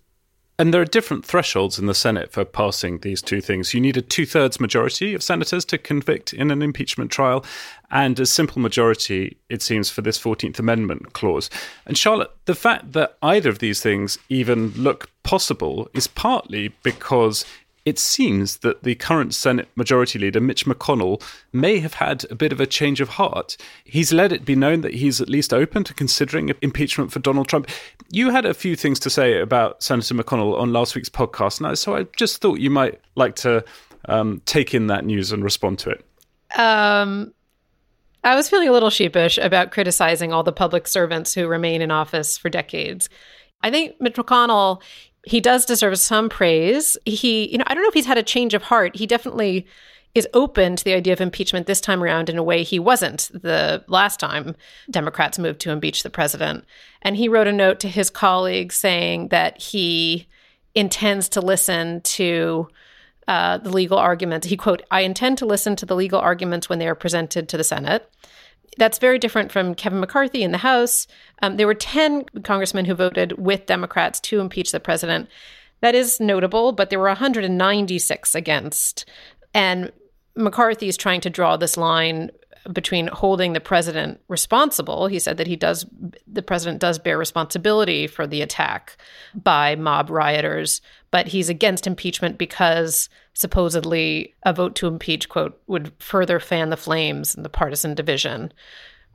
And 0.61 0.75
there 0.75 0.83
are 0.83 0.87
different 0.87 1.25
thresholds 1.25 1.79
in 1.79 1.87
the 1.87 1.95
Senate 1.95 2.33
for 2.33 2.45
passing 2.45 2.99
these 2.99 3.23
two 3.23 3.41
things. 3.41 3.75
You 3.75 3.81
need 3.81 3.97
a 3.97 4.03
two 4.03 4.27
thirds 4.27 4.59
majority 4.59 5.15
of 5.15 5.23
senators 5.23 5.65
to 5.67 5.79
convict 5.79 6.33
in 6.33 6.51
an 6.51 6.63
impeachment 6.63 7.13
trial, 7.13 7.45
and 7.93 8.19
a 8.19 8.27
simple 8.27 8.61
majority, 8.61 9.37
it 9.49 9.63
seems, 9.63 9.89
for 9.89 10.03
this 10.03 10.19
14th 10.19 10.59
Amendment 10.59 11.13
clause. 11.13 11.49
And 11.87 11.97
Charlotte, 11.97 12.33
the 12.47 12.57
fact 12.57 12.93
that 12.95 13.17
either 13.23 13.49
of 13.51 13.61
these 13.61 13.81
things 13.81 14.19
even 14.29 14.71
look 14.73 15.09
possible 15.23 15.89
is 15.95 16.09
partly 16.09 16.75
because 16.83 17.45
it 17.89 17.99
seems 17.99 18.59
that 18.59 18.83
the 18.83 18.95
current 18.95 19.35
Senate 19.35 19.67
Majority 19.75 20.19
Leader, 20.19 20.43
Mitch 20.43 20.67
McConnell, 20.67 21.23
may 21.55 21.79
have 21.79 21.95
had 21.95 22.27
a 22.31 22.35
bit 22.35 22.53
of 22.53 22.61
a 22.61 22.67
change 22.67 23.01
of 23.01 23.09
heart. 23.11 23.57
He's 23.83 24.13
let 24.13 24.31
it 24.31 24.45
be 24.45 24.55
known 24.55 24.83
that 24.83 24.93
he's 24.93 25.23
at 25.23 25.29
least 25.31 25.55
open 25.55 25.85
to 25.85 25.95
considering 25.95 26.53
impeachment 26.61 27.13
for 27.13 27.19
Donald 27.21 27.49
Trump. 27.49 27.71
You 28.11 28.29
had 28.29 28.45
a 28.45 28.53
few 28.53 28.77
things 28.77 29.01
to 29.01 29.11
say 29.11 29.41
about 29.41 29.83
Senator 29.83 30.15
McConnell 30.15 30.61
on 30.61 30.71
last 30.71 30.95
week's 30.95 31.09
podcast, 31.09 31.63
now, 31.63 31.73
so 31.73 31.97
I 31.97 32.03
just 32.15 32.43
thought 32.43 32.61
you 32.61 32.69
might 32.69 33.01
like 33.15 33.37
to 33.37 33.65
um, 34.07 34.43
take 34.45 34.75
in 34.75 34.89
that 34.89 35.07
news 35.07 35.33
and 35.33 35.43
respond 35.43 35.79
to 35.79 35.91
it. 35.91 36.05
Um, 36.59 37.33
I 38.23 38.37
was 38.37 38.51
feeling 38.51 38.69
a 38.69 38.73
little 38.73 38.91
sheepish 38.91 39.39
about 39.39 39.71
criticizing 39.71 40.35
all 40.35 40.43
the 40.43 40.53
public 40.53 40.87
servants 40.87 41.33
who 41.33 41.49
remain 41.49 41.81
in 41.81 41.91
office 41.91 42.37
for 42.37 42.51
decades. 42.51 43.09
I 43.63 43.71
think 43.71 44.01
Mitch 44.01 44.15
McConnell, 44.15 44.83
he 45.29 45.41
does 45.41 45.67
deserve 45.67 45.99
some 45.99 46.29
praise. 46.29 46.97
He, 47.05 47.51
you 47.51 47.59
know, 47.59 47.65
I 47.67 47.75
don't 47.75 47.83
know 47.83 47.89
if 47.89 47.95
he's 47.95 48.07
had 48.07 48.19
a 48.19 48.23
change 48.23 48.55
of 48.55 48.63
heart. 48.63 48.97
He 48.97 49.07
definitely 49.07 49.67
is 50.15 50.27
open 50.33 50.75
to 50.75 50.85
the 50.85 50.95
idea 50.95 51.13
of 51.13 51.21
impeachment 51.21 51.67
this 51.67 51.83
time 51.83 52.03
around 52.03 52.31
in 52.31 52.39
a 52.39 52.43
way 52.43 52.63
he 52.63 52.79
wasn't 52.79 53.31
the 53.35 53.85
last 53.89 54.19
time 54.19 54.57
Democrats 54.91 55.39
moved 55.39 55.61
to 55.61 55.71
impeach 55.71 56.03
the 56.03 56.11
president. 56.11 56.65
And 57.03 57.17
he 57.17 57.29
wrote 57.29 57.47
a 57.47 57.53
note 57.53 57.79
to 57.81 57.89
his 57.89 58.09
colleagues 58.11 58.75
saying 58.75 59.29
that 59.29 59.61
he 59.61 60.27
intends 60.75 61.29
to 61.31 61.41
listen 61.41 62.01
to 62.01 62.69
uh, 63.27 63.59
the 63.59 63.71
legal 63.71 63.99
arguments. 63.99 64.47
He 64.47 64.57
quote, 64.57 64.83
"I 64.91 65.03
intend 65.03 65.37
to 65.39 65.47
listen 65.47 65.77
to 65.77 65.87
the 65.87 65.95
legal 65.95 66.21
arguments 66.21 66.69
when 66.69 66.79
they 66.79 66.89
are 66.89 66.95
presented 66.95 67.49
to 67.51 67.59
the 67.59 67.65
Senate." 67.65 68.11
That's 68.79 68.99
very 68.99 69.19
different 69.19 69.51
from 69.51 69.75
Kevin 69.75 70.01
McCarthy 70.01 70.43
in 70.43 70.53
the 70.53 70.59
House. 70.59 71.07
Um, 71.43 71.57
there 71.57 71.67
were 71.67 71.75
10 71.75 72.25
congressmen 72.45 72.85
who 72.85 72.95
voted 72.95 73.33
with 73.33 73.67
Democrats 73.67 74.21
to 74.21 74.41
impeach 74.41 74.73
the 74.73 74.81
president. 74.81 75.29
That 75.81 75.95
is 75.95 76.21
notable, 76.21 76.73
but 76.73 76.89
there 76.89 76.99
were 76.99 77.07
196 77.07 78.35
against. 78.35 79.05
And 79.53 79.93
McCarthy 80.37 80.89
is 80.89 80.97
trying 80.97 81.21
to 81.23 81.31
draw 81.31 81.57
this 81.57 81.77
line 81.77 82.31
between 82.73 83.09
holding 83.09 83.53
the 83.53 83.61
president 83.61 84.21
responsible. 84.29 85.07
He 85.07 85.19
said 85.19 85.37
that 85.39 85.47
he 85.47 85.57
does, 85.57 85.87
the 86.27 86.43
president 86.43 86.81
does 86.81 86.99
bear 86.99 87.19
responsibility 87.19 88.07
for 88.07 88.27
the 88.27 88.43
attack 88.43 88.97
by 89.35 89.75
mob 89.75 90.11
rioters, 90.11 90.81
but 91.11 91.29
he's 91.29 91.49
against 91.49 91.87
impeachment 91.87 92.39
because 92.39 93.09
supposedly 93.39 94.35
a 94.43 94.53
vote 94.53 94.75
to 94.75 94.89
impeach, 94.89 95.29
quote, 95.29 95.61
would 95.69 95.93
further 96.01 96.41
fan 96.41 96.71
the 96.71 96.77
flames 96.77 97.37
and 97.37 97.45
the 97.45 97.49
partisan 97.49 97.95
division 97.95 98.53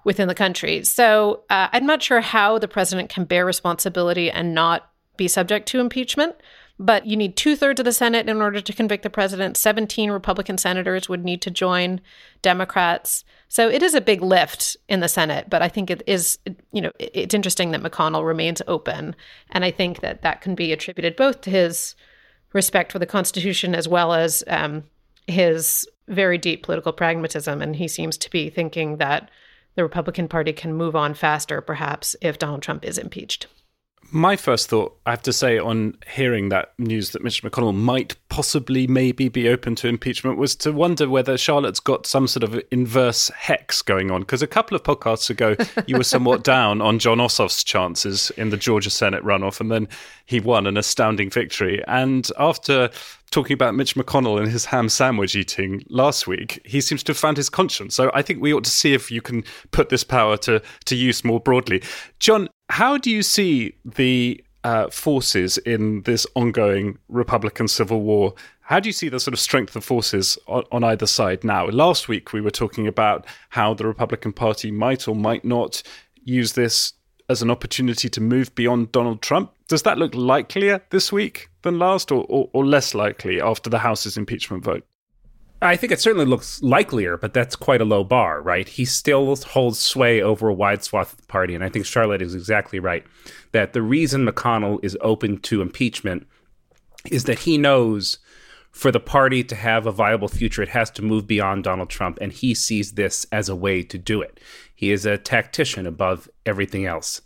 within 0.06 0.30
the 0.30 0.36
country. 0.36 0.84
So 0.84 1.44
uh, 1.50 1.68
I'm 1.74 1.86
not 1.86 2.02
sure 2.02 2.22
how 2.22 2.58
the 2.58 2.68
president 2.70 3.10
can 3.10 3.26
bear 3.26 3.46
responsibility 3.46 4.32
and 4.32 4.54
not 4.54 4.90
be 5.18 5.28
subject 5.28 5.68
to 5.70 5.82
impeachment. 5.82 6.36
But 6.80 7.06
you 7.06 7.16
need 7.16 7.36
two 7.36 7.56
thirds 7.56 7.80
of 7.80 7.86
the 7.86 7.92
Senate 7.92 8.28
in 8.28 8.42
order 8.42 8.60
to 8.60 8.74
convict 8.74 9.04
the 9.04 9.10
president. 9.10 9.58
17 9.58 10.10
Republican 10.10 10.58
senators 10.58 11.08
would 11.08 11.24
need 11.24 11.42
to 11.44 11.52
join 11.52 12.02
Democrats. 12.42 13.24
So 13.48 13.70
it 13.70 13.84
is 13.84 13.94
a 13.94 14.02
big 14.02 14.22
lift 14.22 14.76
in 14.90 15.00
the 15.00 15.08
Senate. 15.08 15.50
But 15.50 15.62
I 15.62 15.68
think 15.68 15.92
it 15.92 16.02
is, 16.08 16.40
you 16.72 16.82
know, 16.82 16.92
it's 16.98 17.36
interesting 17.36 17.72
that 17.72 17.84
McConnell 17.84 18.26
remains 18.26 18.62
open. 18.68 19.16
And 19.52 19.64
I 19.64 19.70
think 19.70 20.00
that 20.00 20.24
that 20.24 20.42
can 20.42 20.56
be 20.56 20.72
attributed 20.72 21.16
both 21.16 21.42
to 21.42 21.52
his 21.52 21.96
respect 22.54 22.92
for 22.92 23.00
the 23.00 23.06
Constitution 23.06 23.76
as 23.76 23.88
well 23.88 24.14
as 24.14 24.44
um, 24.48 24.84
his 25.28 25.88
very 26.08 26.38
deep 26.38 26.64
political 26.64 26.94
pragmatism. 26.94 27.62
And 27.62 27.76
he 27.76 27.88
seems 27.88 28.18
to 28.18 28.30
be 28.30 28.50
thinking 28.50 28.98
that 28.98 29.30
the 29.76 29.84
Republican 29.84 30.28
Party 30.28 30.54
can 30.54 30.74
move 30.74 30.96
on 30.96 31.14
faster, 31.14 31.62
perhaps, 31.62 32.16
if 32.22 32.38
Donald 32.38 32.62
Trump 32.62 32.86
is 32.86 32.98
impeached. 32.98 33.48
My 34.16 34.36
first 34.36 34.70
thought, 34.70 34.96
I 35.08 35.10
have 35.10 35.24
to 35.24 35.34
say, 35.34 35.58
on 35.58 35.98
hearing 36.08 36.50
that 36.50 36.74
news 36.78 37.10
that 37.12 37.24
Mitch 37.24 37.42
McConnell 37.42 37.74
might 37.74 38.16
possibly, 38.30 38.86
maybe 38.86 39.28
be 39.28 39.50
open 39.50 39.74
to 39.78 39.88
impeachment, 39.88 40.38
was 40.38 40.56
to 40.58 40.72
wonder 40.72 41.10
whether 41.10 41.36
Charlotte's 41.36 41.80
got 41.80 42.06
some 42.06 42.28
sort 42.28 42.44
of 42.44 42.62
inverse 42.70 43.30
hex 43.30 43.82
going 43.82 44.12
on. 44.12 44.22
Because 44.22 44.44
a 44.44 44.48
couple 44.48 44.76
of 44.76 44.84
podcasts 44.84 45.32
ago, 45.32 45.56
you 45.88 45.98
were 45.98 46.04
somewhat 46.04 46.44
down 46.44 46.80
on 46.80 47.00
Jon 47.00 47.18
Ossoff's 47.18 47.64
chances 47.64 48.30
in 48.38 48.52
the 48.52 48.58
Georgia 48.58 48.92
Senate 48.92 49.24
runoff, 49.24 49.60
and 49.60 49.72
then 49.72 49.88
he 50.28 50.40
won 50.40 50.68
an 50.68 50.78
astounding 50.78 51.32
victory. 51.32 51.84
And 51.88 52.30
after 52.38 52.92
talking 53.34 53.56
about 53.56 53.74
Mitch 53.74 53.96
McConnell 53.96 54.40
and 54.40 54.52
his 54.52 54.66
ham 54.66 54.88
sandwich 54.88 55.36
eating 55.36 55.84
last 55.90 56.28
week, 56.28 56.62
he 56.66 56.80
seems 56.80 57.02
to 57.04 57.10
have 57.10 57.18
found 57.18 57.36
his 57.36 57.50
conscience. 57.50 57.96
So 57.96 58.12
I 58.14 58.22
think 58.22 58.42
we 58.42 58.54
ought 58.54 58.64
to 58.64 58.70
see 58.70 58.94
if 58.94 59.10
you 59.10 59.22
can 59.22 59.44
put 59.72 59.90
this 59.90 60.04
power 60.04 60.38
to, 60.38 60.62
to 60.86 60.96
use 60.96 61.24
more 61.24 61.40
broadly. 61.40 61.82
John, 62.20 62.48
how 62.70 62.98
do 62.98 63.10
you 63.10 63.24
see 63.24 63.76
the 63.84 64.44
uh, 64.64 64.88
forces 64.90 65.58
in 65.60 66.04
this 66.04 66.28
ongoing 66.36 67.00
Republican 67.10 67.68
civil 67.68 68.02
war? 68.02 68.36
How 68.62 68.80
do 68.80 68.88
you 68.88 68.94
see 68.94 69.10
the 69.10 69.20
sort 69.20 69.34
of 69.34 69.40
strength 69.40 69.76
of 69.76 69.84
forces 69.84 70.38
on, 70.48 70.64
on, 70.72 70.84
either 70.84 71.08
side 71.08 71.44
now? 71.44 71.68
Last 71.68 72.08
week, 72.08 72.34
we 72.34 72.40
were 72.40 72.52
talking 72.52 72.88
about 72.88 73.26
how 73.50 73.74
the 73.74 73.86
Republican 73.86 74.32
Party 74.32 74.72
might 74.72 75.08
or 75.08 75.16
might 75.16 75.44
not 75.44 75.82
use 76.24 76.54
this 76.54 76.94
as 77.30 77.42
an 77.42 77.52
opportunity 77.52 78.10
to 78.10 78.22
move 78.22 78.54
beyond 78.56 78.92
Donald 78.92 79.22
Trump. 79.22 79.52
Does 79.68 79.84
that 79.84 79.98
look 79.98 80.14
likelier 80.14 80.82
this 80.90 81.12
week 81.12 81.50
than 81.62 81.80
last, 81.80 82.12
or, 82.12 82.26
or, 82.30 82.50
or 82.54 82.66
less 82.66 82.94
likely 82.94 83.42
after 83.42 83.70
the 83.70 83.80
House's 83.80 84.18
impeachment 84.18 84.64
vote? 84.64 84.86
I 85.64 85.78
think 85.78 85.94
it 85.94 86.02
certainly 86.02 86.26
looks 86.26 86.62
likelier, 86.62 87.16
but 87.16 87.34
that's 87.34 87.56
quite 87.56 87.80
a 87.80 87.86
low 87.86 88.04
bar, 88.04 88.42
right? 88.42 88.68
He 88.68 88.84
still 88.84 89.36
holds 89.36 89.80
sway 89.80 90.22
over 90.22 90.50
a 90.50 90.54
wide 90.54 90.84
swath 90.84 91.14
of 91.14 91.22
the 91.22 91.28
party. 91.28 91.56
And 91.56 91.64
I 91.64 91.70
think 91.70 91.86
Charlotte 91.86 92.22
is 92.22 92.36
exactly 92.36 92.80
right 92.80 93.06
that 93.54 93.72
the 93.72 93.82
reason 93.82 94.28
McConnell 94.28 94.84
is 94.84 94.98
open 95.00 95.40
to 95.42 95.62
impeachment 95.62 96.28
is 97.10 97.24
that 97.26 97.40
he 97.40 97.58
knows 97.58 98.20
for 98.72 98.92
the 98.92 99.00
party 99.00 99.44
to 99.44 99.56
have 99.56 99.86
a 99.86 99.92
viable 99.92 100.28
future, 100.28 100.64
it 100.64 100.70
has 100.70 100.90
to 100.90 101.02
move 101.02 101.28
beyond 101.28 101.64
Donald 101.64 101.90
Trump. 101.90 102.18
And 102.20 102.34
he 102.34 102.54
sees 102.54 102.94
this 102.94 103.26
as 103.32 103.48
a 103.48 103.56
way 103.56 103.84
to 103.84 103.98
do 103.98 104.22
it. 104.22 104.40
He 104.84 104.92
is 104.92 105.06
a 105.06 105.18
tactician 105.18 105.88
above 105.88 106.30
everything 106.46 106.86
else. 106.86 107.22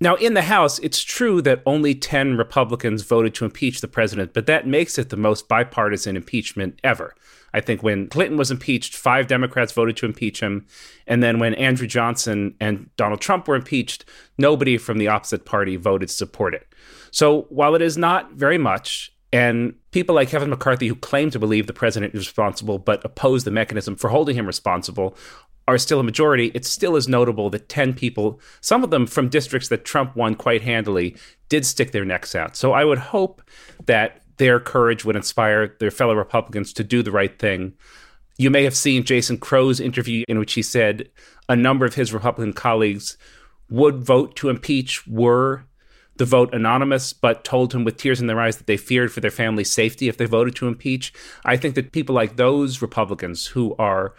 Now, 0.00 0.16
in 0.16 0.34
the 0.34 0.42
House, 0.42 0.80
it's 0.80 1.00
true 1.00 1.40
that 1.42 1.62
only 1.64 1.94
10 1.94 2.36
Republicans 2.36 3.02
voted 3.02 3.36
to 3.36 3.44
impeach 3.44 3.80
the 3.80 3.86
president, 3.86 4.34
but 4.34 4.46
that 4.46 4.66
makes 4.66 4.98
it 4.98 5.08
the 5.08 5.16
most 5.16 5.46
bipartisan 5.46 6.16
impeachment 6.16 6.80
ever. 6.82 7.14
I 7.54 7.60
think 7.60 7.84
when 7.84 8.08
Clinton 8.08 8.36
was 8.36 8.50
impeached, 8.50 8.96
five 8.96 9.28
Democrats 9.28 9.70
voted 9.70 9.96
to 9.98 10.06
impeach 10.06 10.40
him. 10.40 10.66
And 11.06 11.22
then 11.22 11.38
when 11.38 11.54
Andrew 11.54 11.86
Johnson 11.86 12.56
and 12.58 12.90
Donald 12.96 13.20
Trump 13.20 13.46
were 13.46 13.54
impeached, 13.54 14.04
nobody 14.36 14.76
from 14.76 14.98
the 14.98 15.06
opposite 15.06 15.44
party 15.44 15.76
voted 15.76 16.08
to 16.08 16.14
support 16.14 16.52
it. 16.52 16.66
So 17.12 17.42
while 17.48 17.76
it 17.76 17.82
is 17.82 17.96
not 17.96 18.32
very 18.32 18.58
much, 18.58 19.12
and 19.32 19.74
people 19.92 20.14
like 20.14 20.30
Kevin 20.30 20.50
McCarthy, 20.50 20.88
who 20.88 20.94
claim 20.94 21.30
to 21.30 21.38
believe 21.38 21.66
the 21.66 21.72
president 21.72 22.14
is 22.14 22.26
responsible 22.26 22.78
but 22.78 23.04
oppose 23.04 23.44
the 23.44 23.50
mechanism 23.50 23.94
for 23.94 24.08
holding 24.08 24.36
him 24.36 24.46
responsible, 24.46 25.16
are 25.68 25.76
still 25.78 26.00
a 26.00 26.02
majority, 26.02 26.50
it 26.54 26.64
still 26.64 26.96
is 26.96 27.06
notable 27.06 27.50
that 27.50 27.68
10 27.68 27.92
people, 27.92 28.40
some 28.62 28.82
of 28.82 28.88
them 28.88 29.06
from 29.06 29.28
districts 29.28 29.68
that 29.68 29.84
Trump 29.84 30.16
won 30.16 30.34
quite 30.34 30.62
handily, 30.62 31.14
did 31.50 31.66
stick 31.66 31.92
their 31.92 32.06
necks 32.06 32.34
out. 32.34 32.56
So 32.56 32.72
I 32.72 32.86
would 32.86 32.98
hope 32.98 33.42
that 33.84 34.22
their 34.38 34.60
courage 34.60 35.04
would 35.04 35.14
inspire 35.14 35.76
their 35.78 35.90
fellow 35.90 36.14
Republicans 36.14 36.72
to 36.72 36.82
do 36.82 37.02
the 37.02 37.10
right 37.10 37.38
thing. 37.38 37.74
You 38.38 38.48
may 38.48 38.64
have 38.64 38.74
seen 38.74 39.04
Jason 39.04 39.36
Crow's 39.36 39.78
interview 39.78 40.24
in 40.26 40.38
which 40.38 40.54
he 40.54 40.62
said 40.62 41.10
a 41.50 41.56
number 41.56 41.84
of 41.84 41.96
his 41.96 42.14
Republican 42.14 42.54
colleagues 42.54 43.18
would 43.68 44.02
vote 44.02 44.36
to 44.36 44.48
impeach 44.48 45.06
were 45.06 45.64
the 46.16 46.24
vote 46.24 46.54
anonymous, 46.54 47.12
but 47.12 47.44
told 47.44 47.74
him 47.74 47.84
with 47.84 47.98
tears 47.98 48.22
in 48.22 48.26
their 48.26 48.40
eyes 48.40 48.56
that 48.56 48.66
they 48.66 48.78
feared 48.78 49.12
for 49.12 49.20
their 49.20 49.30
family's 49.30 49.70
safety 49.70 50.08
if 50.08 50.16
they 50.16 50.24
voted 50.24 50.56
to 50.56 50.66
impeach. 50.66 51.12
I 51.44 51.58
think 51.58 51.74
that 51.74 51.92
people 51.92 52.14
like 52.14 52.36
those 52.36 52.80
Republicans 52.80 53.48
who 53.48 53.76
are 53.78 54.14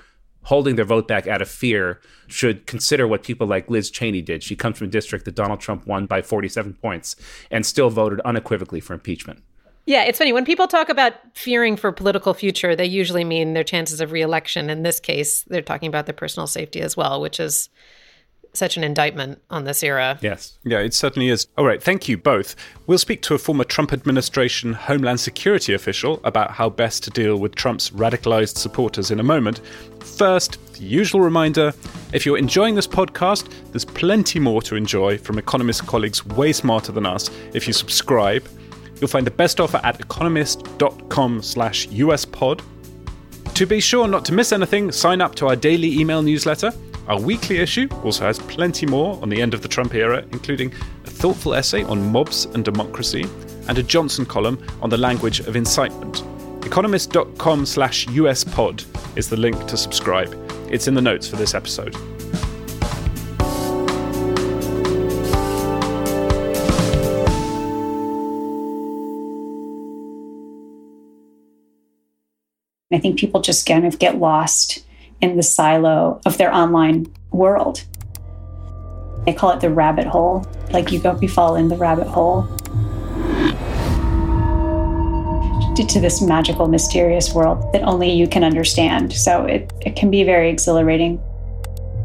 holding 0.50 0.76
their 0.76 0.86
vote 0.86 1.08
back 1.08 1.28
out 1.28 1.44
of 1.44 1.48
fear 1.48 2.00
should 2.26 2.66
consider 2.66 3.08
what 3.08 3.22
people 3.22 3.46
like 3.46 3.70
Liz 3.70 3.92
Cheney 3.92 4.20
did. 4.20 4.42
She 4.42 4.56
comes 4.56 4.80
from 4.80 4.88
a 4.88 4.90
district 4.90 5.26
that 5.26 5.36
Donald 5.36 5.60
Trump 5.60 5.86
won 5.86 6.08
by 6.08 6.24
47 6.24 6.74
points 6.74 7.16
and 7.52 7.64
still 7.64 7.92
voted 7.92 8.20
unequivocally 8.22 8.80
for 8.80 8.96
impeachment. 8.96 9.44
Yeah, 9.86 10.06
it's 10.06 10.18
funny. 10.18 10.34
When 10.34 10.46
people 10.46 10.68
talk 10.68 10.90
about 10.90 11.14
fearing 11.36 11.78
for 11.78 11.92
political 11.92 12.34
future, 12.34 12.76
they 12.76 12.86
usually 12.86 13.24
mean 13.24 13.54
their 13.54 13.64
chances 13.64 14.02
of 14.02 14.12
reelection. 14.12 14.72
In 14.72 14.82
this 14.82 15.00
case, 15.00 15.44
they're 15.44 15.62
talking 15.62 15.88
about 15.88 16.08
their 16.08 16.16
personal 16.16 16.48
safety 16.48 16.82
as 16.82 16.98
well, 16.98 17.22
which 17.22 17.40
is 17.40 17.70
such 18.54 18.78
an 18.78 18.84
indictment 18.84 19.42
on 19.50 19.64
this 19.64 19.84
era. 19.84 20.18
Yes. 20.22 20.58
Yeah, 20.64 20.80
it 20.80 20.94
certainly 20.94 21.30
is. 21.30 21.48
All 21.58 21.66
right, 21.66 21.82
thank 21.82 22.08
you 22.08 22.18
both. 22.18 22.56
We'll 22.88 22.98
speak 22.98 23.22
to 23.24 23.36
a 23.36 23.38
former 23.38 23.64
Trump 23.64 23.94
administration 23.94 24.74
Homeland 24.74 25.20
Security 25.20 25.74
official 25.74 26.20
about 26.24 26.52
how 26.52 26.70
best 26.70 27.04
to 27.04 27.10
deal 27.10 27.38
with 27.38 27.56
Trump's 27.56 27.92
radicalized 27.92 28.58
supporters 28.58 29.12
in 29.12 29.20
a 29.20 29.24
moment. 29.24 29.62
First, 30.02 30.74
the 30.74 30.84
usual 30.84 31.22
reminder 31.22 31.74
if 32.14 32.26
you're 32.26 32.38
enjoying 32.38 32.76
this 32.76 32.88
podcast, 32.88 33.52
there's 33.72 33.86
plenty 33.86 34.40
more 34.40 34.62
to 34.64 34.76
enjoy 34.76 35.18
from 35.18 35.38
Economist 35.38 35.86
colleagues 35.86 36.26
way 36.26 36.52
smarter 36.54 36.92
than 36.92 37.06
us 37.06 37.30
if 37.54 37.68
you 37.68 37.74
subscribe. 37.74 38.48
You'll 39.00 39.08
find 39.08 39.26
the 39.26 39.32
best 39.32 39.60
offer 39.60 39.80
at 39.84 40.00
economist.com 40.00 41.42
slash 41.42 41.88
uspod. 41.88 42.62
To 43.54 43.66
be 43.66 43.80
sure 43.80 44.08
not 44.08 44.26
to 44.26 44.34
miss 44.34 44.52
anything, 44.52 44.92
sign 44.92 45.22
up 45.22 45.36
to 45.36 45.48
our 45.48 45.56
daily 45.56 46.00
email 46.00 46.22
newsletter. 46.22 46.72
Our 47.08 47.20
weekly 47.20 47.58
issue 47.58 47.88
also 48.04 48.26
has 48.26 48.38
plenty 48.40 48.86
more 48.86 49.20
on 49.22 49.30
the 49.30 49.42
end 49.42 49.54
of 49.54 49.62
the 49.62 49.68
Trump 49.68 49.96
era, 49.96 50.24
including 50.32 50.74
a 51.06 51.10
thoughtful 51.10 51.56
essay 51.56 51.84
on 51.84 52.12
mobs 52.12 52.46
and 52.46 52.64
democracy 52.64 53.26
and 53.68 53.78
a 53.78 53.84
Johnson 53.84 54.26
column 54.26 54.64
on 54.82 54.90
the 54.90 54.98
language 54.98 55.40
of 55.42 55.56
incitement. 55.56 56.24
Economist.com 56.66 57.66
slash 57.66 58.06
uspod 58.08 58.86
is 59.18 59.30
the 59.30 59.38
link 59.38 59.66
to 59.68 59.78
subscribe. 59.78 60.36
It's 60.70 60.88
in 60.88 60.94
the 60.94 61.02
notes 61.02 61.28
for 61.28 61.36
this 61.36 61.54
episode. 61.54 61.96
I 72.92 72.98
think 72.98 73.20
people 73.20 73.42
just 73.42 73.66
kind 73.66 73.86
of 73.86 74.00
get 74.00 74.18
lost 74.18 74.84
in 75.22 75.38
the 75.38 75.44
silo 75.44 76.22
of 76.26 76.38
their 76.38 76.54
online 76.54 77.14
world. 77.32 77.84
They 79.26 79.34
call 79.34 79.52
it 79.52 79.60
the 79.60 79.70
rabbit 79.70 80.08
hole. 80.08 80.48
Like 80.72 80.92
you 80.92 81.00
go, 81.00 81.20
you 81.22 81.28
fall 81.28 81.56
in 81.56 81.68
the 81.68 81.78
rabbit 81.78 82.08
hole 82.08 82.48
to 85.88 86.00
this 86.00 86.22
magical, 86.22 86.68
mysterious 86.68 87.34
world 87.34 87.72
that 87.74 87.82
only 87.84 88.12
you 88.12 88.28
can 88.28 88.44
understand. 88.44 89.14
So 89.14 89.46
it, 89.46 89.72
it 89.82 89.96
can 89.96 90.12
be 90.12 90.24
very 90.24 90.50
exhilarating, 90.50 91.22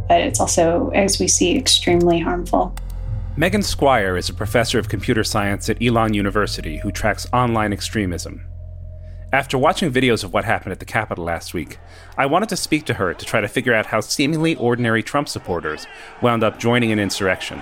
but 0.08 0.20
it's 0.20 0.40
also, 0.40 0.90
as 0.90 1.18
we 1.18 1.28
see, 1.28 1.56
extremely 1.56 2.20
harmful. 2.20 2.74
Megan 3.36 3.62
Squire 3.62 4.16
is 4.16 4.28
a 4.28 4.34
professor 4.34 4.78
of 4.78 4.88
computer 4.88 5.24
science 5.24 5.68
at 5.68 5.82
Elon 5.82 6.14
University 6.14 6.78
who 6.78 6.92
tracks 6.92 7.26
online 7.32 7.72
extremism. 7.72 8.40
After 9.34 9.58
watching 9.58 9.90
videos 9.92 10.22
of 10.22 10.32
what 10.32 10.44
happened 10.44 10.70
at 10.70 10.78
the 10.78 10.84
Capitol 10.84 11.24
last 11.24 11.54
week, 11.54 11.78
I 12.16 12.24
wanted 12.24 12.50
to 12.50 12.56
speak 12.56 12.84
to 12.84 12.94
her 12.94 13.12
to 13.12 13.26
try 13.26 13.40
to 13.40 13.48
figure 13.48 13.74
out 13.74 13.86
how 13.86 13.98
seemingly 13.98 14.54
ordinary 14.54 15.02
Trump 15.02 15.28
supporters 15.28 15.88
wound 16.22 16.44
up 16.44 16.60
joining 16.60 16.92
an 16.92 17.00
insurrection. 17.00 17.58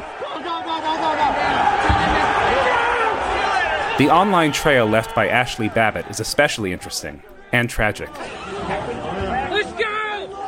The 3.96 4.10
online 4.10 4.52
trail 4.52 4.84
left 4.84 5.14
by 5.14 5.28
Ashli 5.28 5.74
Babbitt 5.74 6.10
is 6.10 6.20
especially 6.20 6.74
interesting 6.74 7.22
and 7.52 7.70
tragic. 7.70 8.10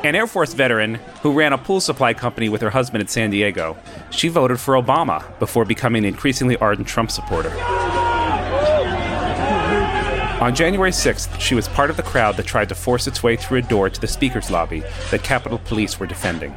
An 0.04 0.14
Air 0.14 0.26
Force 0.26 0.52
veteran 0.52 0.96
who 1.22 1.32
ran 1.32 1.54
a 1.54 1.58
pool 1.58 1.80
supply 1.80 2.12
company 2.12 2.50
with 2.50 2.60
her 2.60 2.68
husband 2.68 3.00
in 3.00 3.08
San 3.08 3.30
Diego, 3.30 3.78
she 4.10 4.28
voted 4.28 4.60
for 4.60 4.74
Obama 4.74 5.24
before 5.38 5.64
becoming 5.64 6.04
an 6.04 6.08
increasingly 6.12 6.58
ardent 6.58 6.86
Trump 6.86 7.10
supporter. 7.10 8.03
On 10.44 10.54
January 10.54 10.90
6th, 10.90 11.40
she 11.40 11.54
was 11.54 11.68
part 11.68 11.88
of 11.88 11.96
the 11.96 12.02
crowd 12.02 12.36
that 12.36 12.44
tried 12.44 12.68
to 12.68 12.74
force 12.74 13.06
its 13.06 13.22
way 13.22 13.34
through 13.34 13.60
a 13.60 13.62
door 13.62 13.88
to 13.88 13.98
the 13.98 14.06
speaker's 14.06 14.50
lobby 14.50 14.80
that 15.10 15.22
Capitol 15.22 15.58
Police 15.64 15.98
were 15.98 16.06
defending. 16.06 16.52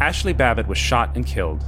Ashli 0.00 0.36
Babbitt 0.36 0.66
was 0.66 0.78
shot 0.78 1.14
and 1.14 1.24
killed. 1.24 1.62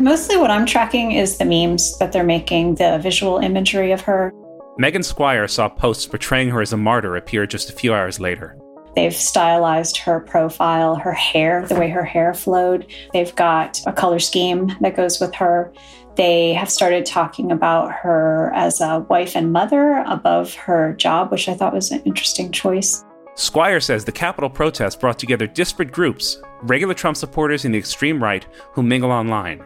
Mostly 0.00 0.38
what 0.38 0.50
I'm 0.50 0.64
tracking 0.64 1.12
is 1.12 1.36
the 1.36 1.44
memes 1.44 1.98
that 1.98 2.12
they're 2.12 2.24
making, 2.24 2.76
the 2.76 2.98
visual 3.02 3.36
imagery 3.36 3.92
of 3.92 4.00
her. 4.00 4.32
Megan 4.78 5.02
Squire 5.02 5.48
saw 5.48 5.70
posts 5.70 6.06
portraying 6.06 6.50
her 6.50 6.60
as 6.60 6.74
a 6.74 6.76
martyr 6.76 7.16
appear 7.16 7.46
just 7.46 7.70
a 7.70 7.72
few 7.72 7.94
hours 7.94 8.20
later. 8.20 8.58
They've 8.94 9.14
stylized 9.14 9.96
her 9.98 10.20
profile, 10.20 10.96
her 10.96 11.12
hair, 11.12 11.66
the 11.66 11.76
way 11.76 11.88
her 11.88 12.04
hair 12.04 12.34
flowed. 12.34 12.86
They've 13.14 13.34
got 13.34 13.80
a 13.86 13.92
color 13.92 14.18
scheme 14.18 14.70
that 14.82 14.94
goes 14.94 15.18
with 15.18 15.34
her. 15.36 15.72
They 16.16 16.52
have 16.52 16.70
started 16.70 17.06
talking 17.06 17.52
about 17.52 17.90
her 17.92 18.52
as 18.54 18.82
a 18.82 19.00
wife 19.08 19.34
and 19.34 19.50
mother 19.50 20.04
above 20.06 20.54
her 20.54 20.92
job, 20.94 21.30
which 21.30 21.48
I 21.48 21.54
thought 21.54 21.74
was 21.74 21.90
an 21.90 22.02
interesting 22.04 22.52
choice. 22.52 23.02
Squire 23.34 23.80
says 23.80 24.04
the 24.04 24.12
Capitol 24.12 24.50
protest 24.50 25.00
brought 25.00 25.18
together 25.18 25.46
disparate 25.46 25.92
groups, 25.92 26.40
regular 26.62 26.94
Trump 26.94 27.16
supporters 27.16 27.64
and 27.64 27.74
the 27.74 27.78
extreme 27.78 28.22
right, 28.22 28.46
who 28.72 28.82
mingle 28.82 29.10
online. 29.10 29.62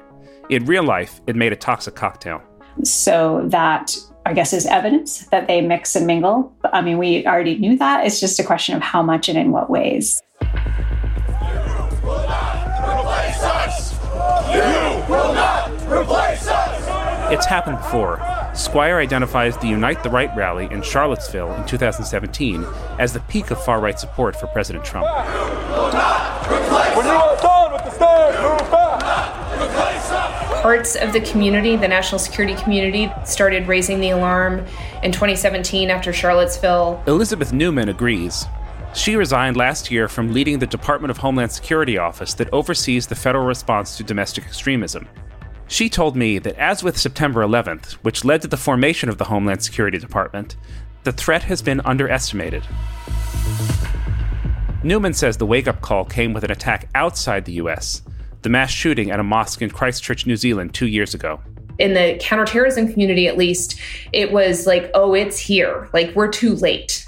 In 0.50 0.66
real 0.66 0.84
life, 0.84 1.20
it 1.26 1.36
made 1.36 1.52
a 1.52 1.56
toxic 1.56 1.94
cocktail. 1.96 2.42
So 2.82 3.42
that, 3.46 3.96
I 4.26 4.34
guess, 4.34 4.52
is 4.52 4.66
evidence 4.66 5.26
that 5.26 5.46
they 5.46 5.60
mix 5.60 5.96
and 5.96 6.06
mingle. 6.06 6.52
I 6.72 6.82
mean, 6.82 6.98
we 6.98 7.26
already 7.26 7.56
knew 7.58 7.76
that. 7.78 8.06
It's 8.06 8.20
just 8.20 8.38
a 8.38 8.44
question 8.44 8.76
of 8.76 8.82
how 8.82 9.02
much 9.02 9.28
and 9.28 9.38
in 9.38 9.50
what 9.50 9.70
ways. 9.70 10.20
It's 17.32 17.46
happened 17.46 17.78
before. 17.78 18.20
Squire 18.54 18.98
identifies 18.98 19.56
the 19.58 19.68
Unite 19.68 20.02
the 20.02 20.10
Right 20.10 20.34
rally 20.36 20.68
in 20.70 20.82
Charlottesville 20.82 21.54
in 21.54 21.64
2017 21.66 22.66
as 22.98 23.12
the 23.12 23.20
peak 23.20 23.50
of 23.50 23.64
far 23.64 23.80
right 23.80 23.98
support 23.98 24.34
for 24.36 24.48
President 24.48 24.84
Trump. 24.84 25.06
When 26.96 27.06
you 27.06 27.12
are 27.12 27.36
done 27.36 27.72
with 27.72 27.84
the 27.84 27.90
stairs, 27.90 28.36
move 28.42 28.70
back. 28.70 28.89
Parts 30.60 30.94
of 30.94 31.14
the 31.14 31.22
community, 31.22 31.74
the 31.76 31.88
national 31.88 32.18
security 32.18 32.54
community, 32.62 33.10
started 33.24 33.66
raising 33.66 33.98
the 33.98 34.10
alarm 34.10 34.66
in 35.02 35.10
2017 35.10 35.88
after 35.88 36.12
Charlottesville. 36.12 37.02
Elizabeth 37.06 37.50
Neumann 37.50 37.88
agrees. 37.88 38.44
She 38.92 39.16
resigned 39.16 39.56
last 39.56 39.90
year 39.90 40.06
from 40.06 40.34
leading 40.34 40.58
the 40.58 40.66
Department 40.66 41.10
of 41.10 41.16
Homeland 41.16 41.50
Security 41.50 41.96
office 41.96 42.34
that 42.34 42.52
oversees 42.52 43.06
the 43.06 43.14
federal 43.14 43.46
response 43.46 43.96
to 43.96 44.04
domestic 44.04 44.44
extremism. 44.44 45.08
She 45.66 45.88
told 45.88 46.14
me 46.14 46.38
that 46.38 46.56
as 46.56 46.82
with 46.82 46.98
September 46.98 47.40
11th, 47.40 47.92
which 48.02 48.26
led 48.26 48.42
to 48.42 48.48
the 48.48 48.58
formation 48.58 49.08
of 49.08 49.16
the 49.16 49.24
Homeland 49.24 49.62
Security 49.62 49.96
Department, 49.96 50.56
the 51.04 51.12
threat 51.12 51.44
has 51.44 51.62
been 51.62 51.80
underestimated. 51.86 52.64
Neumann 54.82 55.14
says 55.14 55.38
the 55.38 55.46
wake 55.46 55.68
up 55.68 55.80
call 55.80 56.04
came 56.04 56.34
with 56.34 56.44
an 56.44 56.50
attack 56.50 56.90
outside 56.94 57.46
the 57.46 57.54
US, 57.54 58.02
the 58.42 58.48
mass 58.48 58.70
shooting 58.70 59.10
at 59.10 59.20
a 59.20 59.24
mosque 59.24 59.62
in 59.62 59.70
Christchurch, 59.70 60.26
New 60.26 60.36
Zealand, 60.36 60.74
two 60.74 60.86
years 60.86 61.14
ago. 61.14 61.40
In 61.78 61.94
the 61.94 62.18
counterterrorism 62.20 62.92
community, 62.92 63.26
at 63.26 63.38
least, 63.38 63.80
it 64.12 64.32
was 64.32 64.66
like, 64.66 64.90
oh, 64.94 65.14
it's 65.14 65.38
here. 65.38 65.88
Like, 65.92 66.14
we're 66.14 66.28
too 66.28 66.54
late. 66.56 67.06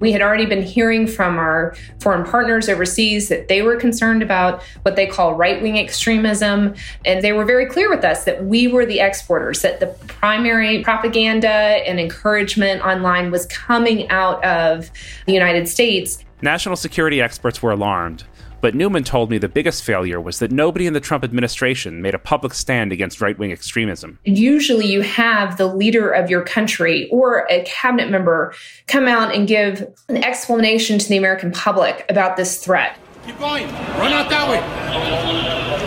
We 0.00 0.10
had 0.10 0.20
already 0.20 0.46
been 0.46 0.62
hearing 0.62 1.06
from 1.06 1.38
our 1.38 1.76
foreign 2.00 2.24
partners 2.24 2.68
overseas 2.68 3.28
that 3.28 3.46
they 3.46 3.62
were 3.62 3.76
concerned 3.76 4.20
about 4.20 4.60
what 4.82 4.96
they 4.96 5.06
call 5.06 5.34
right 5.34 5.62
wing 5.62 5.78
extremism. 5.78 6.74
And 7.04 7.22
they 7.22 7.32
were 7.32 7.44
very 7.44 7.66
clear 7.66 7.88
with 7.88 8.04
us 8.04 8.24
that 8.24 8.44
we 8.44 8.66
were 8.66 8.84
the 8.84 8.98
exporters, 8.98 9.62
that 9.62 9.78
the 9.78 9.86
primary 10.08 10.82
propaganda 10.82 11.48
and 11.48 12.00
encouragement 12.00 12.82
online 12.82 13.30
was 13.30 13.46
coming 13.46 14.10
out 14.10 14.44
of 14.44 14.90
the 15.26 15.32
United 15.32 15.68
States. 15.68 16.24
National 16.42 16.74
security 16.74 17.20
experts 17.20 17.62
were 17.62 17.70
alarmed. 17.70 18.24
But 18.62 18.76
Neumann 18.76 19.02
told 19.02 19.28
me 19.28 19.38
the 19.38 19.48
biggest 19.48 19.82
failure 19.82 20.20
was 20.20 20.38
that 20.38 20.52
nobody 20.52 20.86
in 20.86 20.92
the 20.92 21.00
Trump 21.00 21.24
administration 21.24 22.00
made 22.00 22.14
a 22.14 22.18
public 22.18 22.54
stand 22.54 22.92
against 22.92 23.20
right 23.20 23.36
wing 23.36 23.50
extremism. 23.50 24.20
Usually, 24.22 24.86
you 24.86 25.00
have 25.00 25.56
the 25.56 25.66
leader 25.66 26.10
of 26.10 26.30
your 26.30 26.44
country 26.44 27.08
or 27.10 27.44
a 27.50 27.64
cabinet 27.64 28.08
member 28.08 28.54
come 28.86 29.08
out 29.08 29.34
and 29.34 29.48
give 29.48 29.92
an 30.08 30.22
explanation 30.22 31.00
to 31.00 31.08
the 31.08 31.16
American 31.16 31.50
public 31.50 32.06
about 32.08 32.36
this 32.36 32.64
threat. 32.64 32.96
Keep 33.26 33.40
going. 33.40 33.66
Run 33.66 34.12
out 34.12 34.30
that 34.30 34.48
way. 34.48 34.60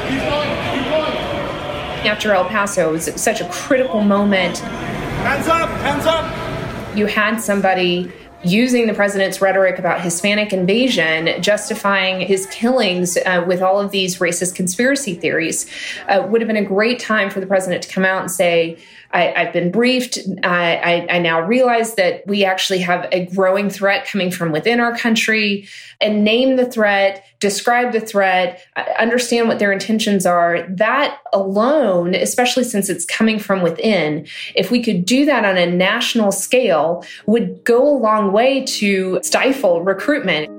Keep 0.09 0.19
going. 0.19 0.49
Keep 0.75 0.89
going. 0.91 2.07
After 2.07 2.33
El 2.33 2.43
Paso, 2.43 2.89
it 2.89 2.91
was 2.91 3.05
such 3.15 3.39
a 3.39 3.47
critical 3.51 4.01
moment. 4.01 4.57
Hands 4.57 5.47
up. 5.47 5.69
Hands 5.69 6.05
up. 6.05 6.97
You 6.97 7.05
had 7.05 7.37
somebody 7.39 8.11
using 8.45 8.87
the 8.87 8.93
president's 8.93 9.41
rhetoric 9.41 9.79
about 9.79 10.01
Hispanic 10.01 10.53
invasion, 10.53 11.41
justifying 11.41 12.21
his 12.21 12.45
killings 12.47 13.17
uh, 13.17 13.43
with 13.47 13.61
all 13.61 13.79
of 13.79 13.91
these 13.91 14.19
racist 14.19 14.55
conspiracy 14.55 15.13
theories, 15.15 15.65
uh, 16.07 16.25
would 16.29 16.41
have 16.41 16.47
been 16.47 16.55
a 16.55 16.65
great 16.65 16.99
time 16.99 17.29
for 17.29 17.39
the 17.39 17.47
president 17.47 17.83
to 17.83 17.89
come 17.89 18.05
out 18.05 18.21
and 18.21 18.31
say, 18.31 18.77
I, 19.15 19.45
have 19.45 19.53
been 19.53 19.71
briefed. 19.71 20.19
I, 20.43 20.75
I, 20.75 21.15
I, 21.15 21.19
now 21.19 21.39
realize 21.39 21.95
that 21.95 22.27
we 22.27 22.43
actually 22.43 22.79
have 22.79 23.07
a 23.13 23.25
growing 23.27 23.69
threat 23.69 24.05
coming 24.05 24.29
from 24.29 24.51
within 24.51 24.81
our 24.81 24.95
country 24.97 25.67
and 26.01 26.25
name 26.25 26.57
the 26.57 26.69
threat, 26.69 27.23
describe 27.39 27.93
the 27.93 28.01
threat, 28.01 28.61
uh, 28.75 28.83
understand 28.99 29.47
what 29.47 29.59
their 29.59 29.71
intentions 29.71 30.25
are. 30.25 30.67
That 30.69 31.17
alone, 31.31 32.13
especially 32.13 32.65
since 32.65 32.89
it's 32.89 33.05
coming 33.05 33.39
from 33.39 33.61
within, 33.61 34.27
if 34.53 34.69
we 34.69 34.83
could 34.83 35.05
do 35.05 35.23
that 35.25 35.45
on 35.45 35.57
a 35.57 35.65
national 35.65 36.33
scale, 36.33 37.05
would 37.25 37.63
go 37.63 37.87
a 37.87 37.97
long 37.97 38.33
way 38.33 38.65
to 38.65 39.19
stifle 39.23 39.81
recruitment. 39.81 40.51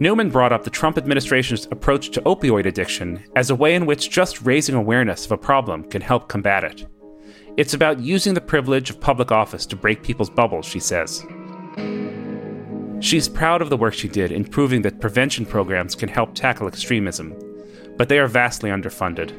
Neumann 0.00 0.28
brought 0.28 0.52
up 0.52 0.64
the 0.64 0.70
Trump 0.70 0.98
administration's 0.98 1.66
approach 1.70 2.10
to 2.10 2.20
opioid 2.22 2.66
addiction 2.66 3.22
as 3.36 3.48
a 3.48 3.54
way 3.54 3.76
in 3.76 3.86
which 3.86 4.10
just 4.10 4.42
raising 4.42 4.74
awareness 4.74 5.24
of 5.24 5.32
a 5.32 5.38
problem 5.38 5.84
can 5.84 6.02
help 6.02 6.28
combat 6.28 6.64
it. 6.64 6.86
It's 7.56 7.72
about 7.72 8.00
using 8.00 8.34
the 8.34 8.42
privilege 8.42 8.90
of 8.90 9.00
public 9.00 9.32
office 9.32 9.64
to 9.66 9.76
break 9.76 10.02
people's 10.02 10.28
bubbles, 10.28 10.66
she 10.66 10.78
says. 10.78 11.24
She's 13.00 13.30
proud 13.30 13.62
of 13.62 13.70
the 13.70 13.78
work 13.78 13.94
she 13.94 14.08
did 14.08 14.30
in 14.30 14.44
proving 14.44 14.82
that 14.82 15.00
prevention 15.00 15.46
programs 15.46 15.94
can 15.94 16.10
help 16.10 16.34
tackle 16.34 16.68
extremism, 16.68 17.34
but 17.96 18.10
they 18.10 18.18
are 18.18 18.28
vastly 18.28 18.68
underfunded. 18.68 19.32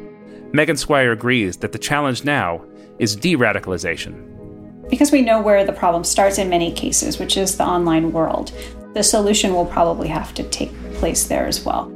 Megan 0.52 0.78
Squire 0.78 1.12
agrees 1.12 1.58
that 1.58 1.74
the 1.74 1.78
challenge 1.78 2.24
now 2.24 2.66
is 2.98 3.16
de 3.16 3.36
radicalization. 3.36 4.90
Because 4.90 5.12
we 5.12 5.22
know 5.22 5.40
where 5.40 5.64
the 5.64 5.74
problem 5.74 6.04
starts 6.04 6.40
in 6.40 6.50
many 6.50 6.72
cases, 6.72 7.20
which 7.20 7.38
is 7.38 7.56
the 7.56 7.66
online 7.66 8.12
world, 8.12 8.52
the 8.96 9.04
solution 9.04 9.54
will 9.54 9.66
probably 9.66 10.08
have 10.08 10.34
to 10.34 10.44
take 10.50 10.74
place 10.96 11.28
there 11.28 11.46
as 11.46 11.64
well. 11.64 11.92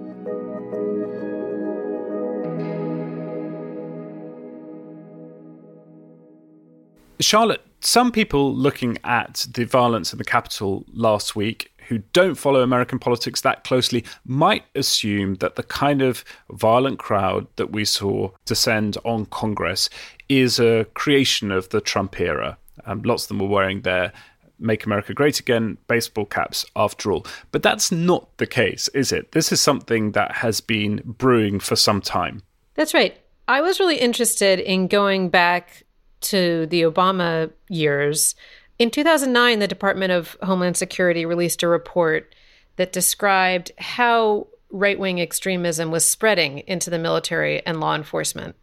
Charlotte, 7.21 7.61
some 7.81 8.11
people 8.11 8.53
looking 8.53 8.97
at 9.03 9.45
the 9.53 9.65
violence 9.65 10.13
in 10.13 10.17
the 10.17 10.23
Capitol 10.23 10.85
last 10.93 11.35
week 11.35 11.71
who 11.87 11.99
don't 12.13 12.35
follow 12.35 12.61
American 12.61 12.99
politics 12.99 13.41
that 13.41 13.63
closely 13.63 14.05
might 14.25 14.63
assume 14.75 15.35
that 15.35 15.55
the 15.55 15.63
kind 15.63 16.01
of 16.01 16.23
violent 16.51 16.99
crowd 16.99 17.47
that 17.57 17.71
we 17.71 17.83
saw 17.83 18.29
descend 18.45 18.97
on 19.03 19.25
Congress 19.25 19.89
is 20.29 20.59
a 20.59 20.85
creation 20.93 21.51
of 21.51 21.67
the 21.69 21.81
Trump 21.81 22.19
era. 22.19 22.57
Um, 22.85 23.01
lots 23.01 23.25
of 23.25 23.27
them 23.29 23.39
were 23.39 23.47
wearing 23.47 23.81
their 23.81 24.13
Make 24.57 24.85
America 24.85 25.13
Great 25.13 25.39
Again 25.39 25.77
baseball 25.87 26.25
caps, 26.25 26.65
after 26.75 27.11
all. 27.11 27.25
But 27.51 27.63
that's 27.63 27.91
not 27.91 28.37
the 28.37 28.47
case, 28.47 28.87
is 28.89 29.11
it? 29.11 29.33
This 29.33 29.51
is 29.51 29.59
something 29.59 30.11
that 30.11 30.31
has 30.35 30.61
been 30.61 31.01
brewing 31.03 31.59
for 31.59 31.75
some 31.75 31.99
time. 31.99 32.43
That's 32.75 32.93
right. 32.93 33.17
I 33.47 33.59
was 33.59 33.79
really 33.79 33.97
interested 33.97 34.59
in 34.59 34.87
going 34.87 35.29
back 35.29 35.83
to 36.21 36.65
the 36.67 36.81
Obama 36.81 37.51
years. 37.69 38.35
In 38.79 38.89
2009, 38.89 39.59
the 39.59 39.67
Department 39.67 40.11
of 40.11 40.37
Homeland 40.41 40.77
Security 40.77 41.25
released 41.25 41.63
a 41.63 41.67
report 41.67 42.33
that 42.77 42.91
described 42.91 43.71
how 43.77 44.47
right 44.71 44.97
wing 44.97 45.19
extremism 45.19 45.91
was 45.91 46.05
spreading 46.05 46.59
into 46.59 46.89
the 46.89 46.99
military 46.99 47.65
and 47.65 47.79
law 47.79 47.95
enforcement. 47.95 48.55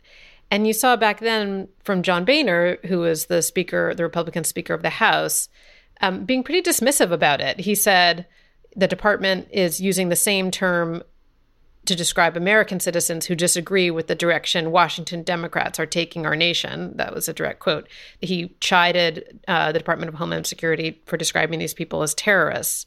And 0.51 0.67
you 0.67 0.73
saw 0.73 0.97
back 0.97 1.21
then 1.21 1.69
from 1.85 2.03
John 2.03 2.25
Boehner, 2.25 2.79
who 2.87 3.01
was 3.01 3.27
the 3.27 3.43
speaker, 3.43 3.95
the 3.95 4.03
Republican 4.03 4.45
Speaker 4.45 4.73
of 4.73 4.83
the 4.83 4.91
House, 4.91 5.49
um, 6.01 6.25
being 6.25 6.43
pretty 6.43 6.63
dismissive 6.69 7.13
about 7.13 7.41
it. 7.41 7.61
He 7.61 7.75
said 7.75 8.27
the 8.75 8.89
department 8.89 9.49
is 9.51 9.81
using 9.81 10.09
the 10.09 10.17
same 10.17 10.51
term 10.51 11.03
to 11.89 11.97
describe 11.97 12.37
American 12.37 12.81
citizens 12.81 13.27
who 13.27 13.35
disagree 13.35 13.91
with 13.91 14.07
the 14.07 14.15
direction 14.15 14.71
Washington 14.71 15.23
Democrats 15.23 15.81
are 15.81 15.87
taking 15.87 16.27
our 16.27 16.37
nation. 16.37 16.97
That 16.97 17.15
was 17.15 17.29
a 17.29 17.33
direct 17.33 17.61
quote. 17.61 17.89
He 18.21 18.55
chided 18.61 19.41
uh, 19.49 19.73
the 19.73 19.79
Department 19.79 20.11
of 20.11 20.15
Homeland 20.15 20.47
Security 20.47 21.03
for 21.07 21.17
describing 21.17 21.59
these 21.59 21.75
people 21.75 22.03
as 22.03 22.15
terrorists. 22.15 22.85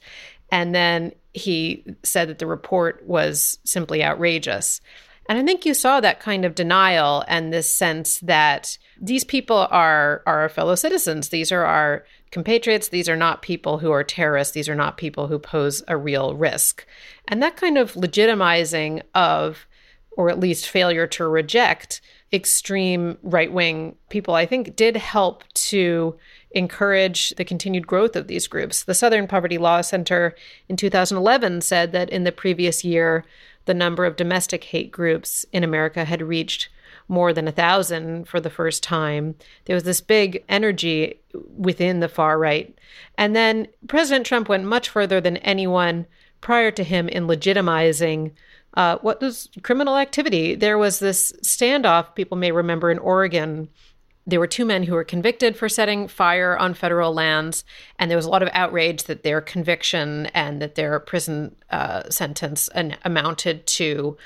And 0.52 0.74
then 0.74 1.12
he 1.34 1.84
said 2.04 2.28
that 2.28 2.38
the 2.38 2.46
report 2.46 3.04
was 3.06 3.58
simply 3.64 4.04
outrageous. 4.04 4.80
And 5.28 5.38
I 5.38 5.44
think 5.44 5.66
you 5.66 5.74
saw 5.74 6.00
that 6.00 6.20
kind 6.20 6.44
of 6.44 6.54
denial 6.54 7.24
and 7.26 7.52
this 7.52 7.72
sense 7.72 8.20
that 8.20 8.78
these 9.00 9.24
people 9.24 9.66
are, 9.70 10.22
are 10.26 10.40
our 10.40 10.48
fellow 10.48 10.74
citizens. 10.74 11.30
These 11.30 11.50
are 11.50 11.64
our 11.64 12.04
compatriots. 12.32 12.88
These 12.88 13.08
are 13.08 13.16
not 13.16 13.42
people 13.42 13.78
who 13.78 13.92
are 13.92 14.02
terrorists. 14.02 14.54
These 14.54 14.68
are 14.68 14.74
not 14.74 14.96
people 14.96 15.28
who 15.28 15.38
pose 15.38 15.84
a 15.86 15.96
real 15.96 16.34
risk. 16.34 16.84
And 17.28 17.40
that 17.42 17.56
kind 17.56 17.78
of 17.78 17.92
legitimizing 17.92 19.02
of, 19.14 19.68
or 20.16 20.28
at 20.28 20.40
least 20.40 20.68
failure 20.68 21.06
to 21.06 21.28
reject, 21.28 22.00
extreme 22.32 23.18
right 23.22 23.52
wing 23.52 23.96
people, 24.08 24.34
I 24.34 24.46
think 24.46 24.74
did 24.74 24.96
help 24.96 25.44
to 25.52 26.16
encourage 26.52 27.30
the 27.36 27.44
continued 27.44 27.86
growth 27.86 28.16
of 28.16 28.26
these 28.26 28.46
groups. 28.46 28.82
The 28.82 28.94
Southern 28.94 29.26
Poverty 29.26 29.58
Law 29.58 29.82
Center 29.82 30.34
in 30.68 30.76
2011 30.76 31.60
said 31.60 31.92
that 31.92 32.10
in 32.10 32.24
the 32.24 32.32
previous 32.32 32.84
year, 32.84 33.24
the 33.66 33.74
number 33.74 34.04
of 34.04 34.16
domestic 34.16 34.64
hate 34.64 34.90
groups 34.90 35.44
in 35.52 35.62
America 35.62 36.04
had 36.04 36.22
reached 36.22 36.68
more 37.12 37.32
than 37.32 37.46
a 37.46 37.52
thousand 37.52 38.26
for 38.26 38.40
the 38.40 38.50
first 38.50 38.82
time. 38.82 39.36
There 39.66 39.76
was 39.76 39.84
this 39.84 40.00
big 40.00 40.42
energy 40.48 41.20
within 41.56 42.00
the 42.00 42.08
far 42.08 42.38
right. 42.38 42.76
And 43.18 43.36
then 43.36 43.68
President 43.86 44.26
Trump 44.26 44.48
went 44.48 44.64
much 44.64 44.88
further 44.88 45.20
than 45.20 45.36
anyone 45.38 46.06
prior 46.40 46.70
to 46.72 46.82
him 46.82 47.08
in 47.08 47.26
legitimizing 47.26 48.32
uh, 48.74 48.96
what 49.02 49.20
was 49.20 49.50
criminal 49.62 49.98
activity. 49.98 50.54
There 50.54 50.78
was 50.78 50.98
this 50.98 51.32
standoff, 51.44 52.14
people 52.14 52.38
may 52.38 52.50
remember 52.50 52.90
in 52.90 52.98
Oregon. 52.98 53.68
There 54.26 54.40
were 54.40 54.46
two 54.46 54.64
men 54.64 54.84
who 54.84 54.94
were 54.94 55.04
convicted 55.04 55.56
for 55.56 55.68
setting 55.68 56.08
fire 56.08 56.56
on 56.56 56.72
federal 56.72 57.12
lands, 57.12 57.64
and 57.98 58.10
there 58.10 58.16
was 58.16 58.24
a 58.24 58.30
lot 58.30 58.42
of 58.42 58.48
outrage 58.52 59.04
that 59.04 59.24
their 59.24 59.42
conviction 59.42 60.26
and 60.26 60.62
that 60.62 60.76
their 60.76 60.98
prison 61.00 61.56
uh, 61.70 62.08
sentence 62.08 62.68
an- 62.68 62.96
amounted 63.04 63.66
to 63.66 64.16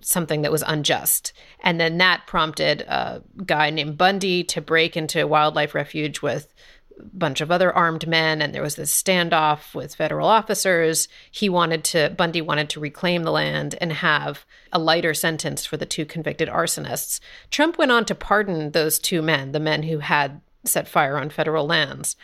something 0.00 0.42
that 0.42 0.52
was 0.52 0.64
unjust. 0.66 1.32
And 1.60 1.80
then 1.80 1.98
that 1.98 2.26
prompted 2.26 2.82
a 2.82 3.22
guy 3.44 3.70
named 3.70 3.98
Bundy 3.98 4.44
to 4.44 4.60
break 4.60 4.96
into 4.96 5.22
a 5.22 5.26
wildlife 5.26 5.74
refuge 5.74 6.22
with 6.22 6.52
a 6.98 7.04
bunch 7.04 7.40
of 7.40 7.50
other 7.50 7.72
armed 7.72 8.06
men 8.08 8.40
and 8.40 8.54
there 8.54 8.62
was 8.62 8.76
this 8.76 9.02
standoff 9.02 9.74
with 9.74 9.94
federal 9.94 10.28
officers. 10.28 11.08
He 11.30 11.48
wanted 11.48 11.84
to 11.84 12.14
Bundy 12.16 12.40
wanted 12.40 12.70
to 12.70 12.80
reclaim 12.80 13.22
the 13.22 13.32
land 13.32 13.74
and 13.80 13.92
have 13.92 14.46
a 14.72 14.78
lighter 14.78 15.12
sentence 15.12 15.66
for 15.66 15.76
the 15.76 15.86
two 15.86 16.06
convicted 16.06 16.48
arsonists. 16.48 17.20
Trump 17.50 17.76
went 17.76 17.92
on 17.92 18.04
to 18.06 18.14
pardon 18.14 18.70
those 18.70 18.98
two 18.98 19.20
men, 19.20 19.52
the 19.52 19.60
men 19.60 19.82
who 19.82 19.98
had 19.98 20.40
set 20.64 20.88
fire 20.88 21.16
on 21.16 21.30
federal 21.30 21.66
lands. 21.66 22.16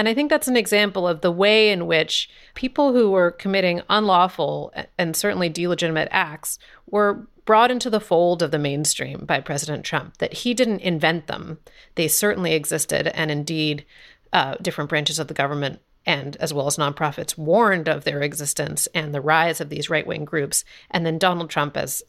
And 0.00 0.08
I 0.08 0.14
think 0.14 0.30
that's 0.30 0.48
an 0.48 0.56
example 0.56 1.06
of 1.06 1.20
the 1.20 1.30
way 1.30 1.70
in 1.70 1.86
which 1.86 2.30
people 2.54 2.94
who 2.94 3.10
were 3.10 3.30
committing 3.30 3.82
unlawful 3.90 4.72
and 4.96 5.14
certainly 5.14 5.50
delegitimate 5.50 6.08
acts 6.10 6.58
were 6.86 7.26
brought 7.44 7.70
into 7.70 7.90
the 7.90 8.00
fold 8.00 8.42
of 8.42 8.50
the 8.50 8.58
mainstream 8.58 9.26
by 9.26 9.40
President 9.40 9.84
Trump, 9.84 10.16
that 10.16 10.32
he 10.32 10.54
didn't 10.54 10.80
invent 10.80 11.26
them. 11.26 11.58
They 11.96 12.08
certainly 12.08 12.54
existed. 12.54 13.08
And 13.08 13.30
indeed, 13.30 13.84
uh, 14.32 14.54
different 14.62 14.88
branches 14.88 15.18
of 15.18 15.28
the 15.28 15.34
government 15.34 15.80
and 16.06 16.34
as 16.36 16.54
well 16.54 16.66
as 16.66 16.78
nonprofits 16.78 17.36
warned 17.36 17.86
of 17.86 18.04
their 18.04 18.22
existence 18.22 18.88
and 18.94 19.12
the 19.12 19.20
rise 19.20 19.60
of 19.60 19.68
these 19.68 19.90
right 19.90 20.06
wing 20.06 20.24
groups. 20.24 20.64
And 20.90 21.04
then 21.04 21.18
Donald 21.18 21.50
Trump, 21.50 21.76
as 21.76 22.02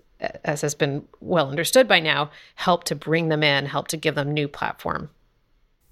as 0.45 0.61
has 0.61 0.75
been 0.75 1.05
well 1.19 1.49
understood 1.49 1.89
by 1.89 1.99
now, 1.99 2.31
helped 2.55 2.87
to 2.87 2.95
bring 2.95 3.27
them 3.27 3.43
in, 3.43 3.65
helped 3.65 3.89
to 3.89 3.97
give 3.97 4.15
them 4.15 4.31
new 4.31 4.47
platform. 4.47 5.09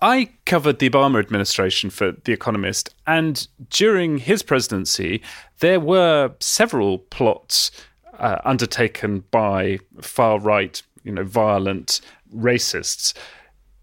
I 0.02 0.32
covered 0.46 0.80
the 0.80 0.90
Obama 0.90 1.20
administration 1.20 1.90
for 1.90 2.14
The 2.24 2.32
Economist, 2.32 2.96
and 3.06 3.48
during 3.70 4.18
his 4.18 4.44
presidency, 4.44 5.22
there 5.60 5.80
were 5.80 6.32
several 6.40 7.00
plots 7.00 7.72
uh, 8.18 8.40
undertaken 8.46 9.26
by 9.32 9.80
far 10.02 10.40
right, 10.40 10.82
you 11.04 11.12
know, 11.12 11.24
violent 11.24 12.00
racists. 12.34 13.14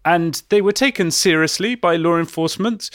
And 0.05 0.41
they 0.49 0.61
were 0.61 0.71
taken 0.71 1.11
seriously 1.11 1.75
by 1.75 1.97
law 1.97 2.17
enforcement. 2.17 2.89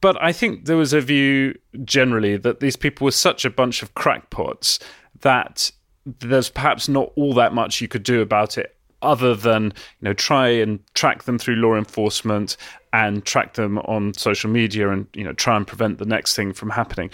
But 0.00 0.20
I 0.22 0.32
think 0.32 0.66
there 0.66 0.76
was 0.76 0.92
a 0.92 1.00
view 1.00 1.58
generally 1.84 2.36
that 2.36 2.60
these 2.60 2.76
people 2.76 3.04
were 3.04 3.10
such 3.10 3.44
a 3.44 3.50
bunch 3.50 3.82
of 3.82 3.94
crackpots 3.94 4.78
that 5.20 5.70
there's 6.04 6.48
perhaps 6.48 6.88
not 6.88 7.12
all 7.16 7.34
that 7.34 7.52
much 7.52 7.80
you 7.80 7.88
could 7.88 8.02
do 8.02 8.20
about 8.20 8.58
it 8.58 8.75
other 9.02 9.34
than 9.34 9.64
you 9.64 9.72
know 10.02 10.12
try 10.12 10.48
and 10.48 10.80
track 10.94 11.24
them 11.24 11.38
through 11.38 11.56
law 11.56 11.74
enforcement 11.74 12.56
and 12.92 13.24
track 13.24 13.54
them 13.54 13.78
on 13.80 14.14
social 14.14 14.50
media 14.50 14.90
and 14.90 15.06
you 15.14 15.24
know 15.24 15.32
try 15.32 15.56
and 15.56 15.66
prevent 15.66 15.98
the 15.98 16.06
next 16.06 16.34
thing 16.34 16.52
from 16.52 16.70
happening. 16.70 17.10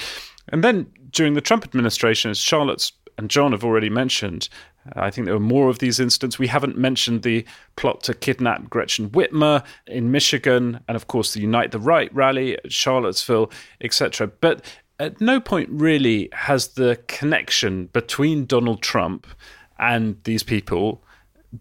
And 0.49 0.62
then 0.62 0.87
during 1.11 1.35
the 1.35 1.40
Trump 1.40 1.64
administration, 1.64 2.31
as 2.31 2.38
Charlotte's 2.38 2.92
and 3.18 3.29
John 3.29 3.53
have 3.53 3.64
already 3.64 3.90
mentioned, 3.90 4.49
I 4.95 5.11
think 5.11 5.27
there 5.27 5.35
were 5.35 5.40
more 5.40 5.68
of 5.68 5.79
these 5.79 6.01
incidents. 6.01 6.38
We 6.38 6.47
haven't 6.47 6.77
mentioned 6.77 7.23
the 7.23 7.45
plot 7.77 8.03
to 8.05 8.14
kidnap 8.14 8.68
Gretchen 8.68 9.11
Whitmer 9.11 9.64
in 9.87 10.11
Michigan, 10.11 10.81
and 10.88 10.97
of 10.97 11.07
course 11.07 11.35
the 11.35 11.40
Unite 11.40 11.71
the 11.71 11.79
Right 11.79 12.12
rally 12.14 12.57
at 12.57 12.73
Charlottesville, 12.73 13.51
etc. 13.81 14.29
But 14.29 14.64
at 14.99 15.21
no 15.21 15.40
point 15.40 15.68
really 15.71 16.29
has 16.33 16.68
the 16.68 17.01
connection 17.07 17.87
between 17.87 18.47
Donald 18.47 18.83
Trump 18.83 19.27
and 19.79 20.16
these 20.25 20.42
people 20.42 21.03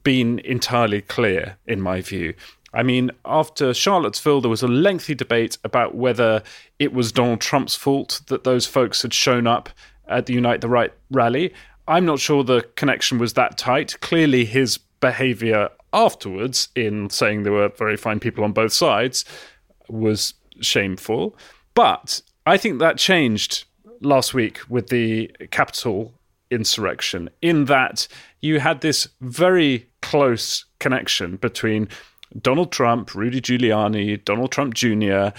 been 0.03 0.39
entirely 0.39 1.01
clear, 1.01 1.57
in 1.65 1.81
my 1.81 2.01
view. 2.01 2.33
I 2.73 2.83
mean, 2.83 3.11
after 3.25 3.73
Charlottesville, 3.73 4.41
there 4.41 4.49
was 4.49 4.63
a 4.63 4.67
lengthy 4.67 5.13
debate 5.13 5.57
about 5.63 5.95
whether 5.95 6.41
it 6.79 6.93
was 6.93 7.11
Donald 7.11 7.41
Trump's 7.41 7.75
fault 7.75 8.21
that 8.27 8.43
those 8.43 8.65
folks 8.65 9.01
had 9.01 9.13
shown 9.13 9.45
up 9.45 9.69
at 10.07 10.25
the 10.25 10.33
Unite 10.33 10.61
the 10.61 10.69
Right 10.69 10.93
rally. 11.09 11.53
I'm 11.87 12.05
not 12.05 12.19
sure 12.19 12.43
the 12.43 12.61
connection 12.75 13.17
was 13.17 13.33
that 13.33 13.57
tight. 13.57 13.99
Clearly, 13.99 14.45
his 14.45 14.77
behavior 14.77 15.69
afterwards, 15.91 16.69
in 16.75 17.09
saying 17.09 17.43
there 17.43 17.51
were 17.51 17.69
very 17.69 17.97
fine 17.97 18.19
people 18.19 18.43
on 18.43 18.53
both 18.53 18.71
sides, 18.71 19.25
was 19.89 20.33
shameful. 20.61 21.35
But 21.73 22.21
I 22.45 22.57
think 22.57 22.79
that 22.79 22.97
changed 22.97 23.65
last 23.99 24.33
week 24.33 24.59
with 24.69 24.87
the 24.87 25.31
Capitol 25.51 26.13
insurrection, 26.51 27.29
in 27.41 27.65
that 27.65 28.07
you 28.41 28.59
had 28.59 28.81
this 28.81 29.07
very 29.21 29.89
close 30.01 30.65
connection 30.79 31.37
between 31.37 31.87
Donald 32.39 32.71
Trump, 32.71 33.15
Rudy 33.15 33.41
Giuliani, 33.41 34.23
Donald 34.23 34.51
Trump 34.51 34.73
Jr., 34.73 35.29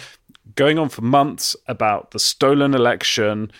going 0.54 0.78
on 0.78 0.88
for 0.88 1.02
months 1.02 1.56
about 1.66 2.10
the 2.10 2.18
stolen 2.18 2.74
election, 2.74 3.50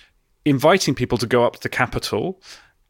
inviting 0.45 0.95
people 0.95 1.19
to 1.19 1.27
go 1.27 1.45
up 1.45 1.55
to 1.55 1.63
the 1.63 1.69
Capitol. 1.69 2.41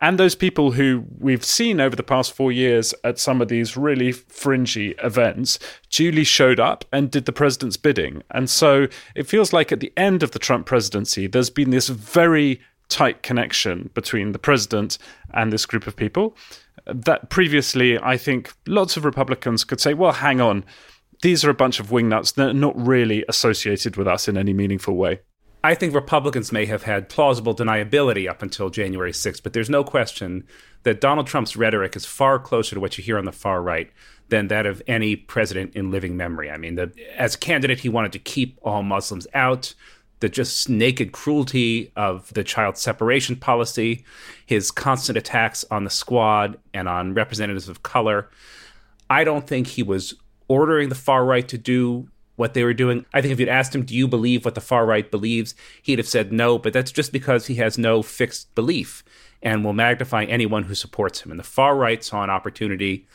And 0.00 0.18
those 0.18 0.34
people 0.34 0.72
who 0.72 1.04
we've 1.18 1.44
seen 1.44 1.80
over 1.80 1.94
the 1.94 2.02
past 2.02 2.32
four 2.32 2.50
years 2.50 2.92
at 3.04 3.20
some 3.20 3.40
of 3.40 3.46
these 3.46 3.76
really 3.76 4.10
fringy 4.10 4.96
events 5.02 5.60
duly 5.90 6.24
showed 6.24 6.58
up 6.58 6.84
and 6.92 7.08
did 7.08 7.24
the 7.24 7.32
president's 7.32 7.76
bidding. 7.76 8.24
And 8.32 8.50
so 8.50 8.88
it 9.14 9.28
feels 9.28 9.52
like 9.52 9.70
at 9.70 9.78
the 9.78 9.92
end 9.96 10.24
of 10.24 10.32
the 10.32 10.40
Trump 10.40 10.66
presidency, 10.66 11.28
there's 11.28 11.50
been 11.50 11.70
this 11.70 11.88
very 11.88 12.60
tight 12.92 13.22
connection 13.22 13.90
between 13.94 14.32
the 14.32 14.38
president 14.38 14.98
and 15.32 15.52
this 15.52 15.66
group 15.66 15.86
of 15.86 15.96
people 15.96 16.36
that 16.86 17.30
previously 17.30 17.98
I 17.98 18.16
think 18.16 18.52
lots 18.66 18.96
of 18.96 19.04
Republicans 19.04 19.64
could 19.64 19.80
say, 19.80 19.94
well, 19.94 20.12
hang 20.12 20.40
on, 20.40 20.64
these 21.22 21.44
are 21.44 21.50
a 21.50 21.54
bunch 21.54 21.80
of 21.80 21.88
wingnuts. 21.88 22.34
They're 22.34 22.52
not 22.52 22.78
really 22.78 23.24
associated 23.28 23.96
with 23.96 24.08
us 24.08 24.28
in 24.28 24.36
any 24.36 24.52
meaningful 24.52 24.96
way. 24.96 25.20
I 25.64 25.76
think 25.76 25.94
Republicans 25.94 26.50
may 26.50 26.66
have 26.66 26.82
had 26.82 27.08
plausible 27.08 27.54
deniability 27.54 28.28
up 28.28 28.42
until 28.42 28.68
January 28.68 29.12
6th, 29.12 29.44
but 29.44 29.52
there's 29.52 29.70
no 29.70 29.84
question 29.84 30.44
that 30.82 31.00
Donald 31.00 31.28
Trump's 31.28 31.56
rhetoric 31.56 31.94
is 31.94 32.04
far 32.04 32.40
closer 32.40 32.74
to 32.74 32.80
what 32.80 32.98
you 32.98 33.04
hear 33.04 33.16
on 33.16 33.26
the 33.26 33.32
far 33.32 33.62
right 33.62 33.88
than 34.28 34.48
that 34.48 34.66
of 34.66 34.82
any 34.88 35.14
president 35.14 35.76
in 35.76 35.92
living 35.92 36.16
memory. 36.16 36.50
I 36.50 36.56
mean, 36.56 36.74
the, 36.74 36.90
as 37.16 37.36
a 37.36 37.38
candidate, 37.38 37.80
he 37.80 37.88
wanted 37.88 38.12
to 38.12 38.18
keep 38.18 38.58
all 38.62 38.82
Muslims 38.82 39.28
out. 39.34 39.74
The 40.22 40.28
just 40.28 40.68
naked 40.68 41.10
cruelty 41.10 41.90
of 41.96 42.32
the 42.32 42.44
child 42.44 42.78
separation 42.78 43.34
policy, 43.34 44.04
his 44.46 44.70
constant 44.70 45.18
attacks 45.18 45.64
on 45.68 45.82
the 45.82 45.90
squad 45.90 46.58
and 46.72 46.88
on 46.88 47.12
representatives 47.12 47.68
of 47.68 47.82
color. 47.82 48.30
I 49.10 49.24
don't 49.24 49.48
think 49.48 49.66
he 49.66 49.82
was 49.82 50.14
ordering 50.46 50.90
the 50.90 50.94
far 50.94 51.24
right 51.24 51.48
to 51.48 51.58
do 51.58 52.08
what 52.36 52.54
they 52.54 52.62
were 52.62 52.72
doing. 52.72 53.04
I 53.12 53.20
think 53.20 53.32
if 53.32 53.40
you'd 53.40 53.48
asked 53.48 53.74
him, 53.74 53.84
Do 53.84 53.96
you 53.96 54.06
believe 54.06 54.44
what 54.44 54.54
the 54.54 54.60
far 54.60 54.86
right 54.86 55.10
believes? 55.10 55.56
he'd 55.82 55.98
have 55.98 56.06
said 56.06 56.32
no, 56.32 56.56
but 56.56 56.72
that's 56.72 56.92
just 56.92 57.10
because 57.10 57.48
he 57.48 57.56
has 57.56 57.76
no 57.76 58.00
fixed 58.00 58.54
belief 58.54 59.02
and 59.42 59.64
will 59.64 59.72
magnify 59.72 60.22
anyone 60.22 60.62
who 60.62 60.76
supports 60.76 61.22
him. 61.22 61.32
And 61.32 61.40
the 61.40 61.44
far 61.44 61.74
right 61.74 62.04
saw 62.04 62.22
an 62.22 62.30
opportunity 62.30 63.08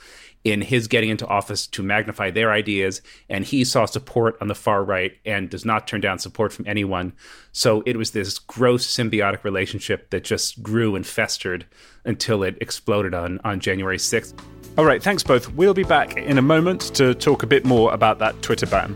in 0.43 0.61
his 0.61 0.87
getting 0.87 1.09
into 1.09 1.27
office 1.27 1.67
to 1.67 1.83
magnify 1.83 2.31
their 2.31 2.51
ideas, 2.51 3.01
and 3.29 3.45
he 3.45 3.63
saw 3.63 3.85
support 3.85 4.37
on 4.39 4.47
the 4.47 4.55
far 4.55 4.83
right 4.83 5.13
and 5.25 5.49
does 5.49 5.65
not 5.65 5.87
turn 5.87 6.01
down 6.01 6.19
support 6.19 6.53
from 6.53 6.67
anyone. 6.67 7.13
So 7.51 7.83
it 7.85 7.97
was 7.97 8.11
this 8.11 8.39
gross 8.39 8.87
symbiotic 8.87 9.43
relationship 9.43 10.09
that 10.11 10.23
just 10.23 10.63
grew 10.63 10.95
and 10.95 11.05
festered 11.05 11.65
until 12.05 12.43
it 12.43 12.57
exploded 12.61 13.13
on, 13.13 13.39
on 13.43 13.59
January 13.59 13.97
6th. 13.97 14.33
All 14.77 14.85
right, 14.85 15.01
thanks 15.01 15.23
both. 15.23 15.51
We'll 15.53 15.73
be 15.73 15.83
back 15.83 16.17
in 16.17 16.37
a 16.37 16.41
moment 16.41 16.81
to 16.95 17.15
talk 17.15 17.43
a 17.43 17.47
bit 17.47 17.65
more 17.65 17.93
about 17.93 18.19
that 18.19 18.41
Twitter 18.41 18.67
ban. 18.67 18.95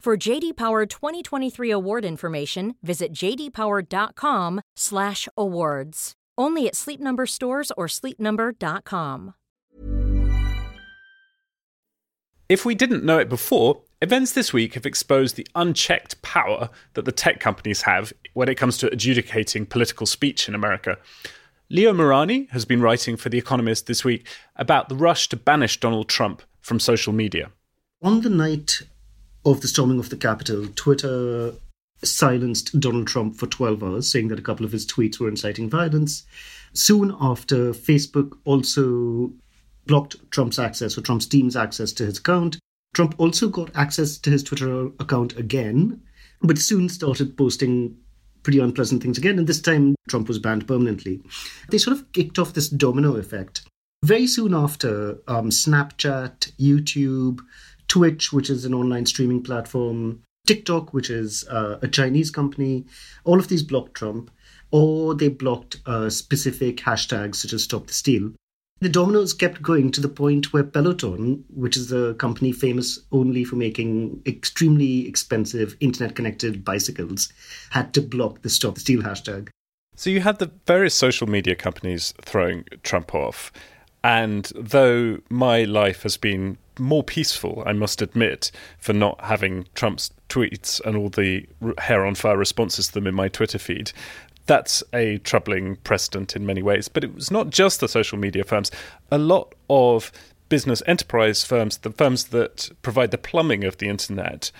For 0.00 0.16
JD 0.16 0.56
Power 0.56 0.86
2023 0.86 1.70
award 1.70 2.06
information, 2.06 2.74
visit 2.82 3.12
jdpower.com/awards. 3.12 6.12
Only 6.38 6.66
at 6.66 6.74
Sleep 6.74 7.00
Number 7.00 7.26
stores 7.26 7.70
or 7.76 7.86
sleepnumber.com. 7.86 9.34
If 12.48 12.64
we 12.64 12.74
didn't 12.74 13.04
know 13.04 13.18
it 13.18 13.28
before, 13.28 13.82
events 14.00 14.32
this 14.32 14.54
week 14.54 14.72
have 14.72 14.86
exposed 14.86 15.36
the 15.36 15.46
unchecked 15.54 16.22
power 16.22 16.70
that 16.94 17.04
the 17.04 17.12
tech 17.12 17.38
companies 17.38 17.82
have 17.82 18.14
when 18.32 18.48
it 18.48 18.54
comes 18.54 18.78
to 18.78 18.90
adjudicating 18.90 19.66
political 19.66 20.06
speech 20.06 20.48
in 20.48 20.54
America. 20.54 20.96
Leo 21.68 21.92
Mirani 21.92 22.48
has 22.52 22.64
been 22.64 22.80
writing 22.80 23.18
for 23.18 23.28
The 23.28 23.36
Economist 23.36 23.86
this 23.86 24.02
week 24.02 24.26
about 24.56 24.88
the 24.88 24.96
rush 24.96 25.28
to 25.28 25.36
banish 25.36 25.78
Donald 25.78 26.08
Trump 26.08 26.40
from 26.62 26.80
social 26.80 27.12
media. 27.12 27.50
On 28.00 28.22
the 28.22 28.30
night 28.30 28.80
of 29.44 29.60
the 29.60 29.68
storming 29.68 29.98
of 29.98 30.10
the 30.10 30.16
Capitol, 30.16 30.66
Twitter 30.74 31.54
silenced 32.02 32.78
Donald 32.80 33.06
Trump 33.06 33.36
for 33.36 33.46
12 33.46 33.82
hours, 33.82 34.10
saying 34.10 34.28
that 34.28 34.38
a 34.38 34.42
couple 34.42 34.64
of 34.64 34.72
his 34.72 34.86
tweets 34.86 35.18
were 35.18 35.28
inciting 35.28 35.68
violence. 35.68 36.24
Soon 36.72 37.14
after, 37.20 37.72
Facebook 37.72 38.38
also 38.44 39.32
blocked 39.86 40.16
Trump's 40.30 40.58
access 40.58 40.96
or 40.96 41.00
Trump's 41.02 41.26
team's 41.26 41.56
access 41.56 41.92
to 41.92 42.06
his 42.06 42.18
account. 42.18 42.58
Trump 42.94 43.14
also 43.18 43.48
got 43.48 43.74
access 43.74 44.18
to 44.18 44.30
his 44.30 44.42
Twitter 44.42 44.86
account 44.98 45.36
again, 45.36 46.00
but 46.42 46.58
soon 46.58 46.88
started 46.88 47.36
posting 47.36 47.96
pretty 48.42 48.58
unpleasant 48.58 49.02
things 49.02 49.18
again. 49.18 49.38
And 49.38 49.46
this 49.46 49.60
time, 49.60 49.94
Trump 50.08 50.28
was 50.28 50.38
banned 50.38 50.66
permanently. 50.66 51.22
They 51.70 51.78
sort 51.78 51.96
of 51.96 52.10
kicked 52.12 52.38
off 52.38 52.54
this 52.54 52.68
domino 52.68 53.16
effect. 53.16 53.62
Very 54.02 54.26
soon 54.26 54.54
after, 54.54 55.18
um, 55.28 55.50
Snapchat, 55.50 56.52
YouTube, 56.58 57.40
Twitch, 57.90 58.32
which 58.32 58.48
is 58.48 58.64
an 58.64 58.72
online 58.72 59.04
streaming 59.04 59.42
platform, 59.42 60.22
TikTok, 60.46 60.94
which 60.94 61.10
is 61.10 61.46
uh, 61.48 61.78
a 61.82 61.88
Chinese 61.88 62.30
company, 62.30 62.86
all 63.24 63.40
of 63.40 63.48
these 63.48 63.64
blocked 63.64 63.94
Trump, 63.94 64.30
or 64.70 65.14
they 65.14 65.28
blocked 65.28 65.80
uh, 65.86 66.08
specific 66.08 66.76
hashtags 66.76 67.36
such 67.36 67.52
as 67.52 67.64
Stop 67.64 67.88
the 67.88 67.92
Steal. 67.92 68.32
The 68.78 68.88
dominoes 68.88 69.34
kept 69.34 69.60
going 69.60 69.90
to 69.90 70.00
the 70.00 70.08
point 70.08 70.52
where 70.52 70.62
Peloton, 70.62 71.44
which 71.50 71.76
is 71.76 71.92
a 71.92 72.14
company 72.14 72.52
famous 72.52 73.00
only 73.10 73.42
for 73.44 73.56
making 73.56 74.22
extremely 74.24 75.06
expensive 75.06 75.76
internet 75.80 76.14
connected 76.14 76.64
bicycles, 76.64 77.30
had 77.70 77.92
to 77.94 78.00
block 78.00 78.42
the 78.42 78.48
Stop 78.48 78.76
the 78.76 78.80
Steal 78.80 79.02
hashtag. 79.02 79.48
So 79.96 80.10
you 80.10 80.20
had 80.20 80.38
the 80.38 80.50
various 80.64 80.94
social 80.94 81.26
media 81.26 81.56
companies 81.56 82.14
throwing 82.22 82.64
Trump 82.84 83.14
off. 83.14 83.52
And 84.02 84.50
though 84.54 85.18
my 85.28 85.64
life 85.64 86.02
has 86.04 86.16
been 86.16 86.56
more 86.78 87.02
peaceful, 87.02 87.62
I 87.66 87.72
must 87.72 88.00
admit, 88.00 88.50
for 88.78 88.92
not 88.92 89.20
having 89.20 89.66
Trump's 89.74 90.10
tweets 90.28 90.80
and 90.84 90.96
all 90.96 91.10
the 91.10 91.46
hair 91.78 92.06
on 92.06 92.14
fire 92.14 92.38
responses 92.38 92.88
to 92.88 92.94
them 92.94 93.06
in 93.06 93.14
my 93.14 93.28
Twitter 93.28 93.58
feed, 93.58 93.92
that's 94.46 94.82
a 94.94 95.18
troubling 95.18 95.76
precedent 95.76 96.34
in 96.34 96.46
many 96.46 96.62
ways. 96.62 96.88
But 96.88 97.04
it 97.04 97.14
was 97.14 97.30
not 97.30 97.50
just 97.50 97.80
the 97.80 97.88
social 97.88 98.18
media 98.18 98.44
firms. 98.44 98.70
A 99.10 99.18
lot 99.18 99.54
of 99.68 100.10
business 100.48 100.82
enterprise 100.86 101.44
firms, 101.44 101.78
the 101.78 101.90
firms 101.90 102.24
that 102.24 102.70
provide 102.82 103.10
the 103.10 103.18
plumbing 103.18 103.64
of 103.64 103.76
the 103.78 103.88
internet, 103.88 104.50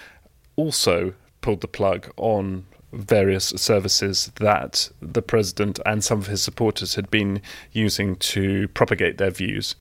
also 0.57 1.15
pulled 1.41 1.63
the 1.63 1.69
plug 1.69 2.13
on 2.17 2.67
various 2.93 3.47
services 3.47 4.33
that 4.37 4.91
the 5.01 5.23
president 5.23 5.79
and 5.87 6.03
some 6.03 6.19
of 6.19 6.27
his 6.27 6.43
supporters 6.43 6.95
had 6.95 7.11
been 7.11 7.41
using 7.73 8.17
to 8.17 8.69
propagate 8.69 9.19
their 9.19 9.31
views. 9.31 9.77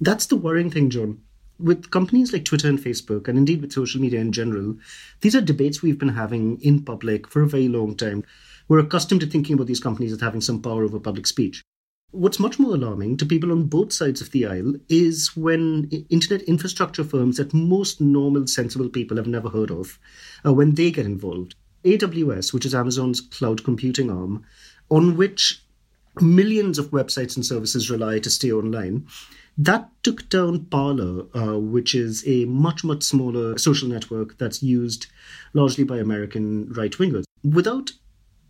That's 0.00 0.26
the 0.26 0.36
worrying 0.36 0.70
thing, 0.70 0.90
John. 0.90 1.20
With 1.58 1.90
companies 1.90 2.32
like 2.32 2.44
Twitter 2.44 2.68
and 2.68 2.78
Facebook, 2.78 3.28
and 3.28 3.38
indeed 3.38 3.60
with 3.60 3.72
social 3.72 4.00
media 4.00 4.20
in 4.20 4.32
general, 4.32 4.76
these 5.20 5.36
are 5.36 5.40
debates 5.40 5.80
we've 5.80 5.98
been 5.98 6.08
having 6.08 6.60
in 6.60 6.82
public 6.82 7.28
for 7.28 7.42
a 7.42 7.48
very 7.48 7.68
long 7.68 7.96
time. 7.96 8.24
We're 8.66 8.80
accustomed 8.80 9.20
to 9.20 9.28
thinking 9.28 9.54
about 9.54 9.68
these 9.68 9.78
companies 9.78 10.12
as 10.12 10.20
having 10.20 10.40
some 10.40 10.60
power 10.60 10.82
over 10.82 10.98
public 10.98 11.26
speech. 11.26 11.62
What's 12.10 12.40
much 12.40 12.58
more 12.58 12.74
alarming 12.74 13.16
to 13.18 13.26
people 13.26 13.52
on 13.52 13.64
both 13.64 13.92
sides 13.92 14.20
of 14.20 14.32
the 14.32 14.44
aisle 14.44 14.74
is 14.88 15.36
when 15.36 15.88
internet 16.10 16.42
infrastructure 16.42 17.04
firms 17.04 17.36
that 17.36 17.54
most 17.54 18.00
normal, 18.00 18.46
sensible 18.46 18.88
people 18.88 19.16
have 19.16 19.26
never 19.26 19.48
heard 19.48 19.70
of, 19.70 19.98
uh, 20.44 20.52
when 20.52 20.74
they 20.74 20.90
get 20.90 21.06
involved. 21.06 21.54
AWS, 21.84 22.52
which 22.52 22.66
is 22.66 22.74
Amazon's 22.74 23.20
cloud 23.20 23.64
computing 23.64 24.10
arm, 24.10 24.44
on 24.90 25.16
which 25.16 25.62
millions 26.20 26.78
of 26.78 26.90
websites 26.90 27.36
and 27.36 27.44
services 27.44 27.90
rely 27.90 28.18
to 28.18 28.30
stay 28.30 28.52
online, 28.52 29.06
that 29.58 29.90
took 30.02 30.28
down 30.28 30.64
Parler, 30.66 31.26
uh, 31.34 31.58
which 31.58 31.94
is 31.94 32.26
a 32.26 32.44
much, 32.46 32.84
much 32.84 33.02
smaller 33.02 33.58
social 33.58 33.88
network 33.88 34.38
that's 34.38 34.62
used 34.62 35.06
largely 35.52 35.84
by 35.84 35.98
American 35.98 36.72
right 36.72 36.92
wingers. 36.92 37.24
Without 37.44 37.92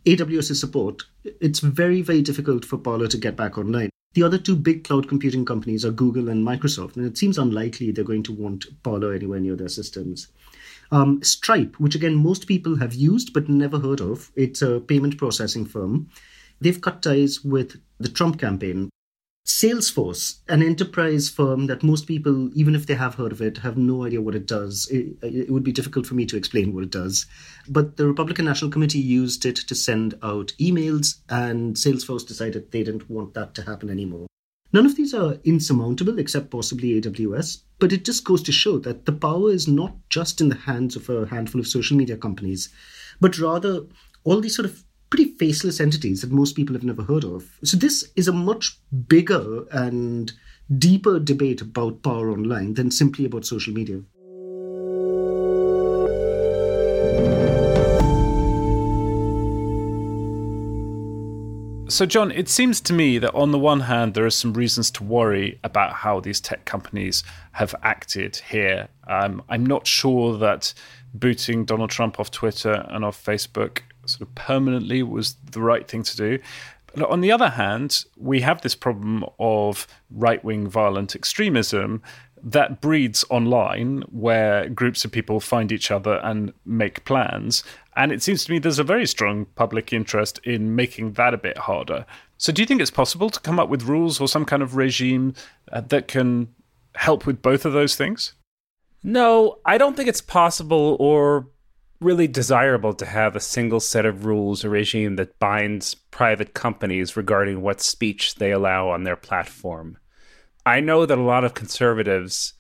AWS's 0.05 0.61
support, 0.61 1.03
it's 1.25 1.61
very, 1.61 2.03
very 2.03 2.23
difficult 2.23 2.65
for 2.65 2.79
Parler 2.79 3.09
to 3.09 3.19
get 3.19 3.37
back 3.37 3.59
online. 3.59 3.91
The 4.15 4.23
other 4.23 4.39
two 4.39 4.57
big 4.57 4.85
cloud 4.85 5.09
computing 5.09 5.45
companies 5.45 5.85
are 5.85 5.91
Google 5.91 6.29
and 6.29 6.47
Microsoft, 6.47 6.97
and 6.97 7.07
it 7.07 7.17
seems 7.17 7.39
unlikely 7.39 7.91
they're 7.91 8.05
going 8.05 8.25
to 8.25 8.33
want 8.33 8.67
Parler 8.83 9.15
anywhere 9.15 9.41
near 9.41 9.57
their 9.57 9.69
systems. 9.69 10.29
Um, 10.93 11.23
Stripe, 11.23 11.81
which 11.81 11.95
again 11.95 12.15
most 12.15 12.47
people 12.47 12.77
have 12.77 12.93
used 12.93 13.33
but 13.33 13.49
never 13.49 13.79
heard 13.79 14.03
of, 14.03 14.31
it's 14.37 14.61
a 14.61 14.79
payment 14.79 15.17
processing 15.17 15.65
firm. 15.65 16.11
They've 16.61 16.81
cut 16.81 17.03
ties 17.03 17.43
with 17.43 17.81
the 17.99 18.11
Trump 18.11 18.39
campaign. 18.39 18.91
Salesforce, 19.47 20.39
an 20.49 20.63
enterprise 20.63 21.29
firm 21.29 21.67
that 21.67 21.83
most 21.83 22.07
people, 22.07 22.51
even 22.55 22.77
if 22.77 22.87
they 22.87 22.95
have 22.95 23.17
heard 23.17 23.33
of 23.33 23.41
it, 23.41 23.59
have 23.59 23.77
no 23.77 24.05
idea 24.05 24.21
what 24.21 24.37
it 24.37 24.47
does. 24.47 24.87
It, 24.91 25.17
it, 25.23 25.51
would 25.51 25.65
be 25.65 25.73
difficult 25.73 26.07
for 26.07 26.15
me 26.15 26.27
to 26.27 26.37
explain 26.37 26.73
what 26.73 26.85
it 26.85 26.91
does. 26.91 27.27
But 27.69 27.97
the 27.97 28.07
Republican 28.07 28.45
National 28.45 28.71
Committee 28.71 29.01
used 29.01 29.45
it 29.45 29.57
to 29.57 29.75
send 29.75 30.15
out 30.23 30.53
emails, 30.61 31.21
and 31.29 31.75
Salesforce 31.75 32.27
decided 32.27 32.71
they 32.71 32.85
didn't 32.85 33.11
want 33.11 33.35
that 33.35 33.55
to 33.55 33.63
happen 33.63 33.91
anymore. 33.91 34.27
None 34.73 34.87
of 34.87 34.97
these 34.97 35.13
are 35.13 35.39
insurmountable 35.45 36.19
except 36.19 36.51
possibly 36.51 37.01
AWS, 37.01 37.63
but 37.79 37.93
it 37.93 38.05
just 38.05 38.25
goes 38.25 38.43
to 38.45 38.53
show 38.53 38.79
that 38.79 39.05
the 39.05 39.13
power 39.13 39.51
is 39.51 39.69
not 39.69 39.95
just 40.09 40.41
in 40.41 40.49
the 40.49 40.55
hands 40.55 40.97
of 40.97 41.11
a 41.11 41.27
handful 41.27 41.61
of 41.61 41.67
social 41.67 41.97
media 41.97 42.17
companies, 42.17 42.71
but 43.21 43.39
rather 43.39 43.83
all 44.25 44.41
these 44.41 44.57
sort 44.57 44.67
of 44.67 44.83
pretty 45.11 45.35
faceless 45.37 45.79
entities 45.79 46.23
that 46.23 46.31
most 46.31 46.57
people 46.57 46.75
have 46.75 46.85
never 46.85 47.03
heard 47.03 47.25
of. 47.25 47.59
So 47.65 47.77
this 47.77 48.11
is 48.17 48.29
a 48.29 48.33
much 48.33 48.79
bigger 49.09 49.67
and 49.71 50.33
deeper 50.79 51.19
debate 51.21 51.61
about 51.61 52.03
power 52.03 52.31
online 52.31 52.73
than 52.75 52.91
simply 52.91 53.27
about 53.27 53.45
social 53.45 53.75
media. 53.75 54.01
So, 61.93 62.07
John, 62.07 62.31
it 62.31 62.49
seems 62.49 62.81
to 62.81 62.95
me 62.95 63.19
that 63.19 63.35
on 63.35 63.51
the 63.51 63.59
one 63.59 63.81
hand, 63.81 64.15
there 64.15 64.25
are 64.25 64.31
some 64.31 64.55
reasons 64.55 64.91
to 64.93 65.05
worry 65.05 65.61
about 65.63 65.93
how 65.93 66.21
these 66.21 66.41
tech 66.41 66.65
companies 66.65 67.23
have 67.53 67.75
acted 67.83 68.37
here. 68.37 68.89
Um, 69.09 69.43
I'm 69.51 69.67
not 69.67 69.87
sure 69.87 70.39
that 70.39 70.73
booting 71.13 71.67
Donald 71.67 71.91
Trump 71.91 72.19
off 72.19 72.31
Twitter 72.31 72.87
and 72.89 73.05
off 73.05 73.23
Facebook 73.23 73.81
sort 74.07 74.23
of 74.23 74.35
permanently 74.35 75.03
was 75.03 75.37
the 75.51 75.61
right 75.61 75.87
thing 75.87 76.03
to 76.05 76.17
do. 76.17 76.39
But 76.95 77.11
on 77.11 77.21
the 77.21 77.31
other 77.31 77.51
hand, 77.51 78.07
we 78.17 78.41
have 78.41 78.63
this 78.63 78.75
problem 78.75 79.23
of 79.39 79.87
right 80.11 80.43
wing 80.43 80.69
violent 80.69 81.15
extremism 81.15 82.01
that 82.43 82.81
breeds 82.81 83.25
online 83.31 84.03
where 84.11 84.69
groups 84.69 85.05
of 85.05 85.13
people 85.13 85.41
find 85.41 85.71
each 85.71 85.91
other 85.91 86.21
and 86.25 86.53
make 86.65 87.05
plans. 87.05 87.63
And 87.95 88.11
it 88.11 88.23
seems 88.23 88.45
to 88.45 88.53
me 88.53 88.59
there's 88.59 88.79
a 88.79 88.85
very 88.85 89.07
strong 89.07 89.45
public 89.55 89.93
interest 89.93 90.39
in 90.45 90.75
making 90.75 91.13
that 91.13 91.35
a 91.35 91.39
bit 91.39 91.59
harder. 91.59 92.07
So, 92.39 92.53
do 92.53 92.63
you 92.63 92.67
think 92.67 92.81
it's 92.81 92.91
possible 92.91 93.31
to 93.31 93.41
come 93.41 93.61
up 93.61 93.69
with 93.69 93.83
rules 93.83 94.21
or 94.21 94.29
some 94.29 94.45
kind 94.45 94.63
of 94.63 94.77
regime 94.77 95.35
uh, 95.71 95.83
that 95.83 96.09
can 96.09 96.49
help 96.95 97.27
with 97.27 97.43
both 97.43 97.65
of 97.65 97.73
those 97.73 97.95
things? 97.95 98.33
No, 99.03 99.59
I 99.65 99.79
don't 99.79 99.97
think 99.97 100.09
it's 100.09 100.21
possible 100.21 100.97
or 100.99 101.49
really 102.01 102.27
desirable 102.27 102.95
to 102.95 103.07
have 103.07 103.37
a 103.37 103.41
single 103.41 103.81
set 103.81 104.05
of 104.05 104.25
rules 104.25 104.65
or 104.65 104.71
regime 104.71 105.17
that 105.17 105.39
binds 105.39 105.95
private 105.95 106.55
companies 106.55 107.17
regarding 107.17 107.63
what 107.63 107.81
speech 107.81 108.37
they 108.37 108.51
allow 108.51 108.89
on 108.89 109.05
their 109.05 109.17
platform. 109.17 109.99
I 110.65 110.81
know 110.81 111.07
that 111.07 111.19
a 111.19 111.23
lot 111.23 111.45
of 111.45 111.55
conservatives 111.55 112.55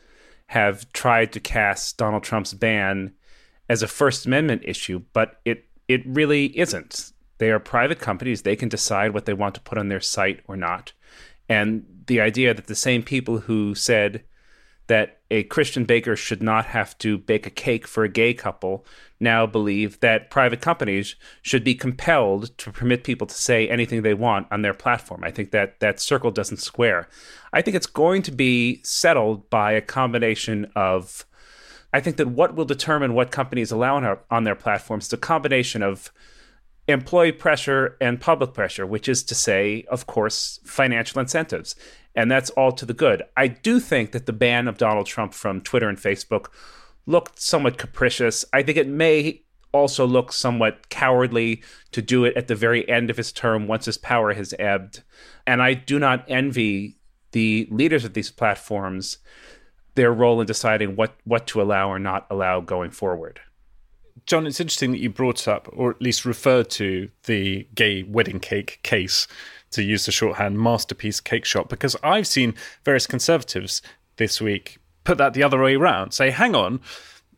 have 0.48 0.90
tried 0.92 1.32
to 1.32 1.40
cast 1.40 1.96
Donald 1.96 2.22
Trump's 2.22 2.54
ban 2.54 3.14
as 3.72 3.82
a 3.82 3.88
First 3.88 4.26
Amendment 4.26 4.60
issue, 4.66 5.00
but 5.14 5.40
it 5.46 5.64
it 5.88 6.02
really 6.06 6.46
isn't. 6.58 7.12
They 7.38 7.50
are 7.50 7.58
private 7.58 7.98
companies; 7.98 8.42
they 8.42 8.54
can 8.54 8.68
decide 8.68 9.14
what 9.14 9.24
they 9.24 9.32
want 9.32 9.54
to 9.54 9.62
put 9.62 9.78
on 9.78 9.88
their 9.88 10.00
site 10.00 10.40
or 10.46 10.56
not. 10.56 10.92
And 11.48 11.86
the 12.06 12.20
idea 12.20 12.52
that 12.52 12.66
the 12.66 12.74
same 12.74 13.02
people 13.02 13.38
who 13.38 13.74
said 13.74 14.24
that 14.88 15.20
a 15.30 15.44
Christian 15.44 15.84
baker 15.86 16.16
should 16.16 16.42
not 16.42 16.66
have 16.66 16.98
to 16.98 17.16
bake 17.16 17.46
a 17.46 17.50
cake 17.50 17.86
for 17.86 18.04
a 18.04 18.10
gay 18.10 18.34
couple 18.34 18.84
now 19.18 19.46
believe 19.46 20.00
that 20.00 20.28
private 20.28 20.60
companies 20.60 21.14
should 21.40 21.64
be 21.64 21.74
compelled 21.74 22.56
to 22.58 22.72
permit 22.72 23.04
people 23.04 23.26
to 23.26 23.34
say 23.34 23.68
anything 23.68 24.02
they 24.02 24.12
want 24.12 24.48
on 24.50 24.60
their 24.60 24.74
platform. 24.74 25.24
I 25.24 25.30
think 25.30 25.50
that 25.52 25.80
that 25.80 26.00
circle 26.00 26.30
doesn't 26.30 26.58
square. 26.58 27.08
I 27.54 27.62
think 27.62 27.74
it's 27.74 27.86
going 27.86 28.20
to 28.22 28.32
be 28.32 28.82
settled 28.82 29.48
by 29.48 29.72
a 29.72 29.80
combination 29.80 30.70
of 30.76 31.24
I 31.93 32.01
think 32.01 32.16
that 32.16 32.28
what 32.28 32.55
will 32.55 32.64
determine 32.64 33.14
what 33.14 33.30
companies 33.30 33.70
allow 33.70 34.18
on, 34.30 34.45
their 34.45 34.55
platforms 34.55 35.07
is 35.07 35.12
a 35.12 35.18
combination 35.18 35.82
of 35.82 36.11
employee 36.88 37.32
pressure 37.32 37.97
and 38.01 38.20
public 38.20 38.55
pressure, 38.55 38.86
which 38.86 39.09
is 39.09 39.22
to 39.24 39.34
say, 39.34 39.84
of 39.90 40.07
course, 40.07 40.59
financial 40.64 41.20
incentives. 41.20 41.76
And 42.14 42.30
that's 42.30 42.51
all 42.51 42.72
to 42.72 42.86
the 42.86 42.95
good. 42.95 43.22
I 43.36 43.49
do 43.49 43.78
think 43.78 44.12
that 44.12 44.26
the 44.26 44.32
ban 44.32 44.68
of 44.68 44.78
Donald 44.78 45.07
Trump 45.07 45.34
from 45.34 45.61
Twitter 45.61 45.88
and 45.88 45.99
Facebook 45.99 46.49
looked 47.07 47.40
somewhat 47.40 47.78
capricious. 47.78 48.45
I 48.53 48.62
think 48.62 48.78
it 48.78 48.88
may 48.88 49.43
also 49.72 50.07
look 50.07 50.32
somewhat 50.32 50.88
cowardly 50.90 51.62
to 51.93 52.03
do 52.03 52.24
it 52.24 52.36
at 52.36 52.49
the 52.49 52.55
very 52.55 52.88
end 52.88 53.11
of 53.11 53.16
his 53.16 53.32
term 53.32 53.66
once 53.66 53.86
his 53.86 53.99
power 53.99 54.34
has 54.34 54.55
ebbed. 54.59 55.03
And 55.47 55.62
I 55.62 55.74
do 55.74 55.99
not 55.99 56.24
envy 56.28 56.99
the 57.32 57.66
leaders 57.70 58.05
of 58.05 58.12
these 58.12 58.30
platforms 58.30 59.18
their 59.95 60.12
role 60.12 60.40
in 60.40 60.47
deciding 60.47 60.97
what, 60.97 61.14
what 61.24 61.47
to 61.49 61.61
allow 61.61 61.90
or 61.90 61.99
not 61.99 62.26
allow 62.30 62.61
going 62.61 62.90
forward. 62.90 63.40
John, 64.26 64.47
it's 64.47 64.61
interesting 64.61 64.93
that 64.93 65.01
you 65.01 65.11
brought 65.11 65.49
up, 65.49 65.68
or 65.72 65.90
at 65.90 66.03
least 66.03 66.24
referred 66.24 66.70
to, 66.70 67.09
the 67.24 67.66
gay 67.74 68.03
wedding 68.03 68.40
cake 68.40 68.78
case, 68.82 69.26
to 69.70 69.82
use 69.82 70.07
the 70.07 70.12
shorthand 70.12 70.59
masterpiece 70.59 71.20
cake 71.20 71.45
shop, 71.45 71.68
because 71.68 71.97
I've 72.03 72.26
seen 72.26 72.55
various 72.84 73.07
conservatives 73.07 73.82
this 74.16 74.40
week 74.40 74.78
put 75.05 75.18
that 75.18 75.34
the 75.34 75.43
other 75.43 75.61
way 75.61 75.74
around. 75.74 76.12
Say, 76.12 76.30
hang 76.30 76.55
on, 76.55 76.80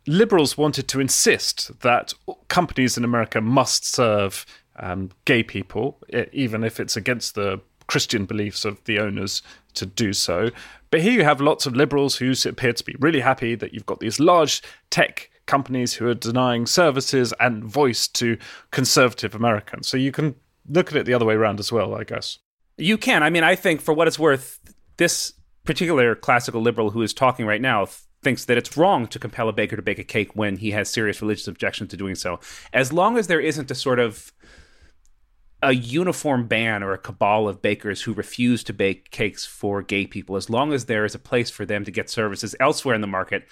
liberals 0.07 0.59
wanted 0.59 0.89
to 0.89 1.01
insist 1.01 1.81
that 1.81 2.13
companies 2.49 2.99
in 2.99 3.05
America 3.05 3.41
must 3.41 3.87
serve 3.87 4.45
um, 4.77 5.11
gay 5.25 5.43
people, 5.43 6.01
even 6.33 6.65
if 6.65 6.81
it's 6.81 6.97
against 6.97 7.35
the 7.35 7.61
Christian 7.87 8.24
beliefs 8.26 8.64
of 8.64 8.82
the 8.85 8.99
owners 8.99 9.43
to 9.74 9.87
do 9.87 10.12
so. 10.12 10.51
But 10.91 11.03
here 11.03 11.12
you 11.12 11.24
have 11.24 11.41
lots 11.41 11.66
of 11.66 11.74
liberals 11.74 12.16
who 12.16 12.32
appear 12.47 12.72
to 12.72 12.85
be 12.85 12.95
really 13.01 13.20
happy 13.20 13.55
that 13.57 13.74
you've 13.74 13.87
got 13.87 14.01
these 14.01 14.20
large 14.20 14.62
tech 14.91 15.30
companies 15.47 15.95
who 15.95 16.09
are 16.09 16.14
denying 16.14 16.66
services 16.66 17.35
and 17.41 17.64
voice 17.64 18.09
to 18.09 18.39
conservative 18.70 19.35
Americans. 19.35 19.89
So 19.89 19.97
you 19.97 20.12
can 20.12 20.37
look 20.68 20.91
at 20.91 20.97
it 20.97 21.07
the 21.07 21.14
other 21.14 21.26
way 21.26 21.35
around 21.35 21.61
as 21.61 21.70
well, 21.72 21.95
I 21.95 22.05
guess. 22.05 22.39
You 22.78 22.97
can. 22.97 23.22
I 23.22 23.30
mean, 23.30 23.45
I 23.45 23.55
think 23.55 23.80
for 23.80 23.93
what 23.93 24.09
it's 24.09 24.18
worth, 24.18 24.61
this 24.97 25.35
particular 25.64 26.14
classical 26.14 26.62
liberal 26.62 26.91
who 26.91 27.03
is 27.03 27.12
talking 27.12 27.47
right 27.47 27.61
now 27.61 27.87
thinks 28.22 28.47
that 28.47 28.57
it's 28.57 28.76
wrong 28.76 29.07
to 29.07 29.18
compel 29.18 29.49
a 29.49 29.53
baker 29.53 29.76
to 29.76 29.82
bake 29.82 29.99
a 29.99 30.05
cake 30.05 30.35
when 30.35 30.57
he 30.57 30.70
has 30.72 30.91
serious 30.91 31.20
religious 31.20 31.47
objection 31.47 31.87
to 31.89 31.97
doing 31.97 32.14
so. 32.14 32.41
As 32.72 32.93
long 32.93 33.18
as 33.18 33.26
there 33.26 33.41
isn't 33.41 33.70
a 33.70 33.74
sort 33.74 33.99
of 33.99 34.32
a 35.65 35.73
uniform 35.73 36.47
ban 36.47 36.83
or 36.83 36.93
a 36.93 36.99
cabal 36.99 37.49
of 37.49 37.62
bakers 37.62 38.03
who 38.03 38.12
refuse 38.12 38.62
to 38.65 38.73
bake 38.73 39.11
cakes 39.11 39.47
for 39.47 39.83
gay 39.83 40.07
people, 40.07 40.37
as 40.37 40.51
long 40.51 40.73
as 40.73 40.85
there 40.85 41.05
is 41.05 41.15
a 41.15 41.19
place 41.19 41.51
for 41.51 41.65
them 41.65 41.85
to 41.85 41.91
get 41.91 42.11
services 42.11 42.55
elsewhere 42.61 42.95
in 42.95 43.01
the 43.01 43.07
market, 43.07 43.49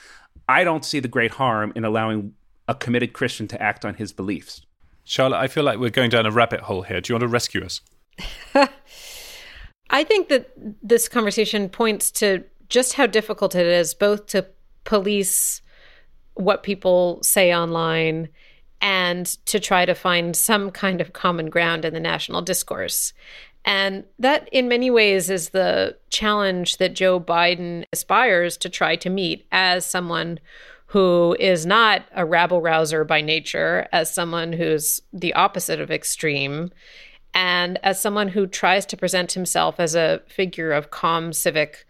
I 0.49 0.63
don't 0.63 0.85
see 0.85 1.01
the 1.01 1.09
great 1.09 1.33
harm 1.33 1.73
in 1.75 1.85
allowing 1.85 2.35
a 2.69 2.75
committed 2.75 3.13
Christian 3.13 3.49
to 3.49 3.61
act 3.61 3.85
on 3.85 3.95
his 3.95 4.13
beliefs. 4.13 4.63
Charlotte, 5.05 5.39
I 5.39 5.49
feel 5.49 5.65
like 5.65 5.79
we're 5.79 5.91
going 5.91 6.11
down 6.11 6.27
a 6.27 6.31
rabbit 6.31 6.61
hole 6.61 6.83
here. 6.83 7.01
Do 7.01 7.13
you 7.13 7.15
want 7.15 7.23
to 7.23 7.29
rescue 7.29 7.65
us? 7.65 7.81
I 9.91 10.05
think 10.05 10.29
that 10.29 10.51
this 10.83 11.09
conversation 11.09 11.69
points 11.69 12.11
to 12.13 12.45
just 12.69 12.95
how 12.95 13.07
difficult 13.07 13.55
it 13.55 13.67
is 13.67 13.95
both 13.95 14.27
to 14.27 14.47
police 14.85 15.61
what 16.35 16.63
people 16.63 17.23
say 17.23 17.55
online 17.55 18.29
and 18.83 19.27
to 19.47 19.61
try 19.61 19.87
to 19.87 19.95
find 19.95 20.37
some 20.37 20.71
kind 20.73 21.01
of 21.01 21.13
common 21.13 21.49
ground 21.49 21.85
in 21.85 21.95
the 21.95 22.01
national 22.01 22.43
discourse. 22.43 23.13
And 23.65 24.05
that, 24.19 24.49
in 24.51 24.67
many 24.69 24.91
ways, 24.91 25.31
is 25.31 25.51
the 25.51 25.97
challenge 26.11 26.79
that 26.79 26.95
Joe 26.95 27.21
Biden 27.21 27.85
aspires 27.93 28.57
to 28.59 28.69
try 28.69 28.97
to 28.97 29.09
meet 29.09 29.47
as 29.53 29.87
someone 29.87 30.41
who 30.87 31.37
is 31.39 31.65
not 31.65 32.03
a 32.15 32.27
rabble 32.27 32.61
rouser 32.61 33.05
by 33.05 33.21
nature, 33.21 33.87
as 33.93 34.13
someone 34.13 34.53
who's 34.53 35.01
the 35.13 35.33
opposite 35.35 35.81
of 35.81 35.93
extreme, 35.93 36.71
and 37.33 37.79
as 37.85 38.01
someone 38.01 38.29
who 38.29 38.47
tries 38.49 38.85
to 38.87 38.97
present 38.97 39.33
himself 39.33 39.79
as 39.79 39.95
a 39.95 40.21
figure 40.27 40.73
of 40.73 40.91
calm 40.91 41.33
civic 41.33 41.87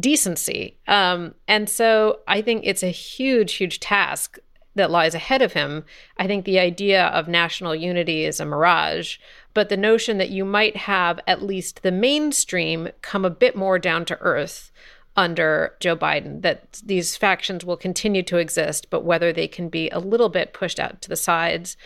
decency. 0.00 0.78
Um, 0.88 1.34
and 1.46 1.68
so 1.68 2.20
I 2.26 2.40
think 2.40 2.62
it's 2.64 2.82
a 2.82 2.88
huge, 2.88 3.52
huge 3.52 3.80
task 3.80 4.38
that 4.74 4.90
lies 4.90 5.14
ahead 5.14 5.42
of 5.42 5.52
him. 5.52 5.84
I 6.16 6.26
think 6.26 6.44
the 6.44 6.58
idea 6.58 7.06
of 7.06 7.28
national 7.28 7.74
unity 7.74 8.24
is 8.24 8.40
a 8.40 8.44
mirage, 8.44 9.18
but 9.54 9.68
the 9.68 9.76
notion 9.76 10.18
that 10.18 10.30
you 10.30 10.44
might 10.44 10.76
have 10.76 11.20
at 11.26 11.42
least 11.42 11.82
the 11.82 11.92
mainstream 11.92 12.88
come 13.02 13.24
a 13.24 13.30
bit 13.30 13.54
more 13.54 13.78
down 13.78 14.04
to 14.06 14.18
earth 14.20 14.70
under 15.14 15.74
Joe 15.78 15.96
Biden, 15.96 16.40
that 16.42 16.80
these 16.84 17.16
factions 17.16 17.64
will 17.64 17.76
continue 17.76 18.22
to 18.22 18.38
exist, 18.38 18.88
but 18.88 19.04
whether 19.04 19.32
they 19.32 19.46
can 19.46 19.68
be 19.68 19.90
a 19.90 19.98
little 19.98 20.30
bit 20.30 20.54
pushed 20.54 20.80
out 20.80 21.02
to 21.02 21.08
the 21.08 21.16
sides 21.16 21.76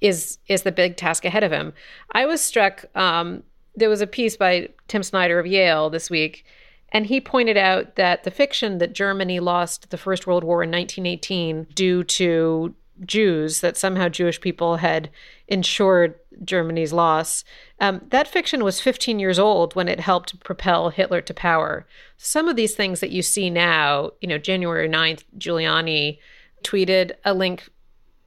is 0.00 0.38
is 0.48 0.62
the 0.62 0.72
big 0.72 0.96
task 0.96 1.24
ahead 1.24 1.44
of 1.44 1.52
him. 1.52 1.72
I 2.12 2.26
was 2.26 2.40
struck. 2.40 2.84
Um, 2.96 3.42
there 3.74 3.88
was 3.88 4.00
a 4.00 4.06
piece 4.06 4.36
by 4.36 4.68
Tim 4.88 5.02
Snyder 5.02 5.38
of 5.38 5.46
Yale 5.46 5.90
this 5.90 6.10
week 6.10 6.44
and 6.92 7.06
he 7.06 7.20
pointed 7.20 7.56
out 7.56 7.96
that 7.96 8.22
the 8.22 8.30
fiction 8.30 8.78
that 8.78 8.92
Germany 8.92 9.40
lost 9.40 9.90
the 9.90 9.96
First 9.98 10.26
World 10.26 10.44
War 10.44 10.62
in 10.62 10.70
1918 10.70 11.66
due 11.74 12.04
to 12.04 12.74
Jews, 13.04 13.60
that 13.60 13.78
somehow 13.78 14.08
Jewish 14.08 14.40
people 14.40 14.76
had 14.76 15.10
ensured 15.48 16.14
Germany's 16.44 16.92
loss, 16.92 17.44
um, 17.80 18.02
that 18.10 18.28
fiction 18.28 18.62
was 18.62 18.80
15 18.80 19.18
years 19.18 19.38
old 19.38 19.74
when 19.74 19.88
it 19.88 20.00
helped 20.00 20.38
propel 20.44 20.90
Hitler 20.90 21.22
to 21.22 21.34
power. 21.34 21.86
Some 22.18 22.46
of 22.46 22.56
these 22.56 22.74
things 22.74 23.00
that 23.00 23.10
you 23.10 23.22
see 23.22 23.48
now, 23.48 24.10
you 24.20 24.28
know, 24.28 24.38
January 24.38 24.88
9th, 24.88 25.24
Giuliani 25.38 26.18
tweeted 26.62 27.12
a 27.24 27.32
link 27.32 27.68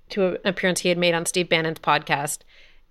to 0.10 0.28
an 0.28 0.38
appearance 0.44 0.82
he 0.82 0.90
had 0.90 0.98
made 0.98 1.14
on 1.14 1.26
Steve 1.26 1.50
Bannon's 1.50 1.80
podcast 1.80 2.40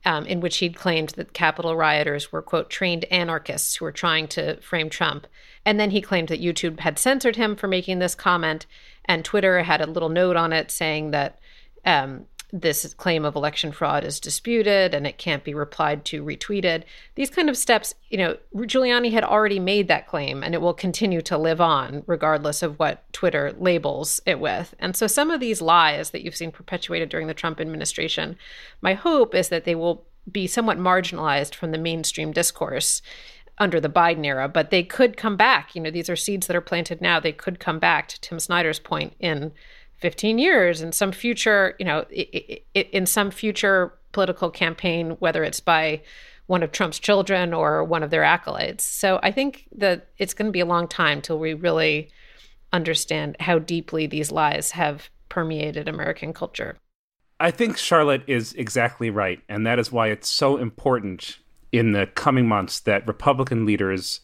um, 0.05 0.27
in 0.27 0.41
which 0.41 0.59
he'd 0.59 0.77
claimed 0.77 1.11
that 1.11 1.33
Capitol 1.33 1.77
rioters 1.77 2.31
were, 2.31 2.43
quote, 2.43 2.71
trained 2.71 3.05
anarchists 3.07 3.77
who 3.77 3.85
were 3.85 3.93
trying 3.93 4.29
to 4.29 4.61
frame 4.61 4.91
Trump. 4.91 5.27
And 5.65 5.81
then 5.81 5.91
he 5.91 6.01
claimed 6.01 6.29
that 6.29 6.43
YouTube 6.43 6.81
had 6.81 6.99
censored 6.99 7.37
him 7.37 7.57
for 7.57 7.69
making 7.69 7.99
this 7.99 8.15
comment, 8.15 8.67
and 9.07 9.25
Twitter 9.25 9.63
had 9.63 9.81
a 9.81 9.91
little 9.91 10.11
note 10.11 10.37
on 10.37 10.53
it 10.53 10.71
saying 10.71 11.11
that 11.13 11.39
um, 11.87 12.27
this 12.53 12.95
claim 12.95 13.25
of 13.25 13.35
election 13.35 13.73
fraud 13.73 14.05
is 14.05 14.21
disputed 14.21 14.95
and 14.95 15.07
it 15.07 15.19
can't 15.19 15.45
be 15.45 15.55
replied 15.55 16.05
to 16.05 16.23
retweeted 16.23 16.85
these 17.15 17.31
kind 17.31 17.51
of 17.51 17.57
steps 17.57 17.95
you 18.11 18.19
know 18.19 18.37
giuliani 18.55 19.11
had 19.11 19.25
already 19.25 19.59
made 19.59 19.89
that 19.89 20.07
claim 20.07 20.43
and 20.43 20.55
it 20.55 20.61
will 20.61 20.75
continue 20.75 21.21
to 21.21 21.37
live 21.37 21.61
on 21.61 22.03
regardless 22.07 22.63
of 22.63 22.79
what 22.79 23.11
twitter 23.13 23.53
labels 23.59 24.21
it 24.27 24.39
with 24.39 24.75
and 24.79 24.97
so 24.97 25.07
some 25.07 25.31
of 25.31 25.41
these 25.41 25.61
lies 25.61 26.11
that 26.11 26.23
you've 26.23 26.37
seen 26.37 26.53
perpetuated 26.53 27.09
during 27.09 27.27
the 27.27 27.35
trump 27.35 27.61
administration 27.61 28.37
my 28.81 28.95
hope 28.95 29.35
is 29.35 29.49
that 29.49 29.65
they 29.65 29.75
will 29.75 30.05
be 30.31 30.47
somewhat 30.47 30.79
marginalized 30.79 31.55
from 31.55 31.71
the 31.71 31.79
mainstream 31.79 32.33
discourse 32.33 33.03
under 33.59 33.81
the 33.81 33.89
Biden 33.89 34.27
era, 34.27 34.49
but 34.49 34.71
they 34.71 34.83
could 34.83 35.17
come 35.17 35.37
back. 35.37 35.75
You 35.75 35.81
know, 35.81 35.91
these 35.91 36.11
are 36.11 36.17
seeds 36.17 36.47
that 36.47 36.57
are 36.57 36.61
planted 36.61 37.01
now. 37.01 37.21
They 37.21 37.33
could 37.33 37.61
come 37.61 37.79
back 37.79 38.09
to 38.09 38.21
Tim 38.21 38.41
Snyder's 38.41 38.81
point 38.81 39.15
in 39.21 39.53
15 40.05 40.39
years 40.39 40.83
in 40.83 40.93
some 40.93 41.13
future, 41.13 41.75
you 41.79 41.87
know, 41.87 42.05
in 42.75 43.07
some 43.07 43.31
future 43.31 43.95
political 44.13 44.51
campaign, 44.51 45.13
whether 45.13 45.43
it's 45.43 45.61
by 45.61 46.03
one 46.45 46.63
of 46.63 46.73
Trump's 46.73 46.99
children 46.99 47.55
or 47.55 47.83
one 47.83 48.03
of 48.03 48.11
their 48.11 48.23
acolytes. 48.23 48.85
So 48.85 49.19
I 49.23 49.33
think 49.33 49.67
that 49.75 50.09
it's 50.19 50.35
going 50.35 50.49
to 50.49 50.53
be 50.53 50.61
a 50.61 50.67
long 50.67 50.89
time 50.89 51.23
till 51.23 51.39
we 51.39 51.55
really 51.55 52.11
understand 52.71 53.39
how 53.41 53.59
deeply 53.59 54.07
these 54.07 54.31
lies 54.31 54.73
have 54.73 55.09
permeated 55.31 55.89
American 55.89 56.35
culture. 56.35 56.77
I 57.41 57.51
think 57.51 57.79
Charlotte 57.79 58.25
is 58.27 58.53
exactly 58.53 59.09
right. 59.09 59.41
And 59.49 59.67
that 59.67 59.79
is 59.79 59.91
why 59.91 60.09
it's 60.09 60.29
so 60.29 60.59
important 60.59 61.39
in 61.73 61.93
the 61.93 62.09
coming 62.09 62.47
months 62.47 62.79
that 62.81 63.07
Republican 63.07 63.65
leaders 63.65 64.21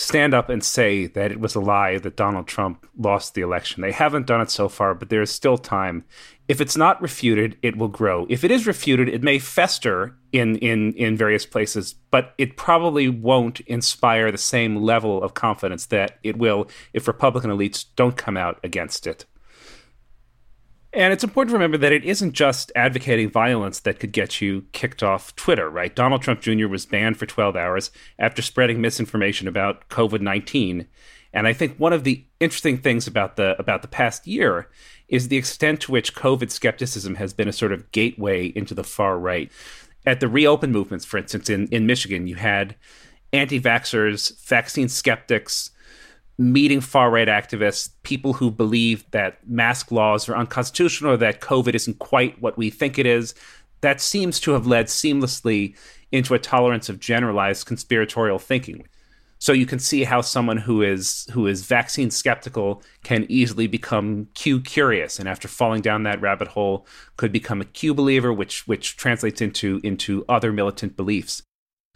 stand 0.00 0.32
up 0.32 0.48
and 0.48 0.64
say 0.64 1.06
that 1.06 1.30
it 1.30 1.40
was 1.40 1.54
a 1.54 1.60
lie 1.60 1.98
that 1.98 2.16
Donald 2.16 2.46
Trump 2.46 2.86
lost 2.96 3.34
the 3.34 3.42
election. 3.42 3.82
They 3.82 3.92
haven't 3.92 4.26
done 4.26 4.40
it 4.40 4.50
so 4.50 4.68
far, 4.68 4.94
but 4.94 5.10
there 5.10 5.20
is 5.20 5.30
still 5.30 5.58
time. 5.58 6.04
If 6.48 6.60
it's 6.60 6.76
not 6.76 7.00
refuted, 7.02 7.58
it 7.62 7.76
will 7.76 7.88
grow. 7.88 8.26
If 8.30 8.42
it 8.42 8.50
is 8.50 8.66
refuted, 8.66 9.08
it 9.08 9.22
may 9.22 9.38
fester 9.38 10.16
in 10.32 10.56
in 10.56 10.94
in 10.94 11.16
various 11.16 11.44
places, 11.44 11.94
but 12.10 12.34
it 12.38 12.56
probably 12.56 13.08
won't 13.08 13.60
inspire 13.60 14.32
the 14.32 14.38
same 14.38 14.76
level 14.76 15.22
of 15.22 15.34
confidence 15.34 15.86
that 15.86 16.18
it 16.22 16.38
will 16.38 16.68
if 16.94 17.06
Republican 17.06 17.50
elites 17.50 17.84
don't 17.94 18.16
come 18.16 18.36
out 18.36 18.58
against 18.64 19.06
it. 19.06 19.26
And 20.92 21.12
it's 21.12 21.22
important 21.22 21.50
to 21.50 21.54
remember 21.54 21.78
that 21.78 21.92
it 21.92 22.04
isn't 22.04 22.32
just 22.32 22.72
advocating 22.74 23.30
violence 23.30 23.80
that 23.80 24.00
could 24.00 24.10
get 24.10 24.40
you 24.40 24.64
kicked 24.72 25.02
off 25.02 25.34
Twitter, 25.36 25.70
right? 25.70 25.94
Donald 25.94 26.22
Trump 26.22 26.40
Jr. 26.40 26.66
was 26.66 26.84
banned 26.84 27.16
for 27.16 27.26
12 27.26 27.54
hours 27.54 27.92
after 28.18 28.42
spreading 28.42 28.80
misinformation 28.80 29.46
about 29.46 29.88
COVID 29.88 30.20
19. 30.20 30.88
And 31.32 31.46
I 31.46 31.52
think 31.52 31.76
one 31.76 31.92
of 31.92 32.02
the 32.02 32.24
interesting 32.40 32.78
things 32.78 33.06
about 33.06 33.36
the 33.36 33.56
about 33.58 33.82
the 33.82 33.88
past 33.88 34.26
year 34.26 34.68
is 35.08 35.28
the 35.28 35.36
extent 35.36 35.80
to 35.82 35.92
which 35.92 36.14
COVID 36.14 36.50
skepticism 36.50 37.16
has 37.16 37.32
been 37.32 37.48
a 37.48 37.52
sort 37.52 37.72
of 37.72 37.90
gateway 37.92 38.46
into 38.46 38.74
the 38.74 38.84
far 38.84 39.18
right. 39.18 39.50
At 40.06 40.18
the 40.18 40.28
reopen 40.28 40.72
movements, 40.72 41.04
for 41.04 41.18
instance, 41.18 41.50
in, 41.50 41.68
in 41.68 41.86
Michigan, 41.86 42.26
you 42.26 42.36
had 42.36 42.74
anti-vaxxers, 43.32 44.44
vaccine 44.44 44.88
skeptics, 44.88 45.70
meeting 46.40 46.80
far 46.80 47.10
right 47.10 47.28
activists, 47.28 47.90
people 48.02 48.32
who 48.32 48.50
believe 48.50 49.04
that 49.10 49.46
mask 49.46 49.92
laws 49.92 50.26
are 50.26 50.36
unconstitutional 50.36 51.12
or 51.12 51.16
that 51.18 51.42
COVID 51.42 51.74
isn't 51.74 51.98
quite 51.98 52.40
what 52.40 52.56
we 52.56 52.70
think 52.70 52.98
it 52.98 53.04
is. 53.04 53.34
That 53.82 54.00
seems 54.00 54.40
to 54.40 54.52
have 54.52 54.66
led 54.66 54.86
seamlessly 54.86 55.76
into 56.10 56.32
a 56.32 56.38
tolerance 56.38 56.88
of 56.88 56.98
generalized 56.98 57.66
conspiratorial 57.66 58.38
thinking. 58.38 58.86
So 59.38 59.52
you 59.52 59.66
can 59.66 59.78
see 59.78 60.04
how 60.04 60.22
someone 60.22 60.56
who 60.56 60.82
is 60.82 61.26
who 61.32 61.46
is 61.46 61.64
vaccine 61.64 62.10
skeptical 62.10 62.82
can 63.04 63.26
easily 63.28 63.66
become 63.66 64.28
Q 64.34 64.60
curious, 64.60 65.18
and 65.18 65.28
after 65.28 65.48
falling 65.48 65.82
down 65.82 66.02
that 66.02 66.20
rabbit 66.20 66.48
hole, 66.48 66.86
could 67.16 67.32
become 67.32 67.60
a 67.60 67.64
Q 67.66 67.94
believer, 67.94 68.32
which 68.32 68.66
which 68.66 68.96
translates 68.96 69.40
into 69.40 69.80
into 69.82 70.24
other 70.28 70.52
militant 70.52 70.96
beliefs. 70.96 71.42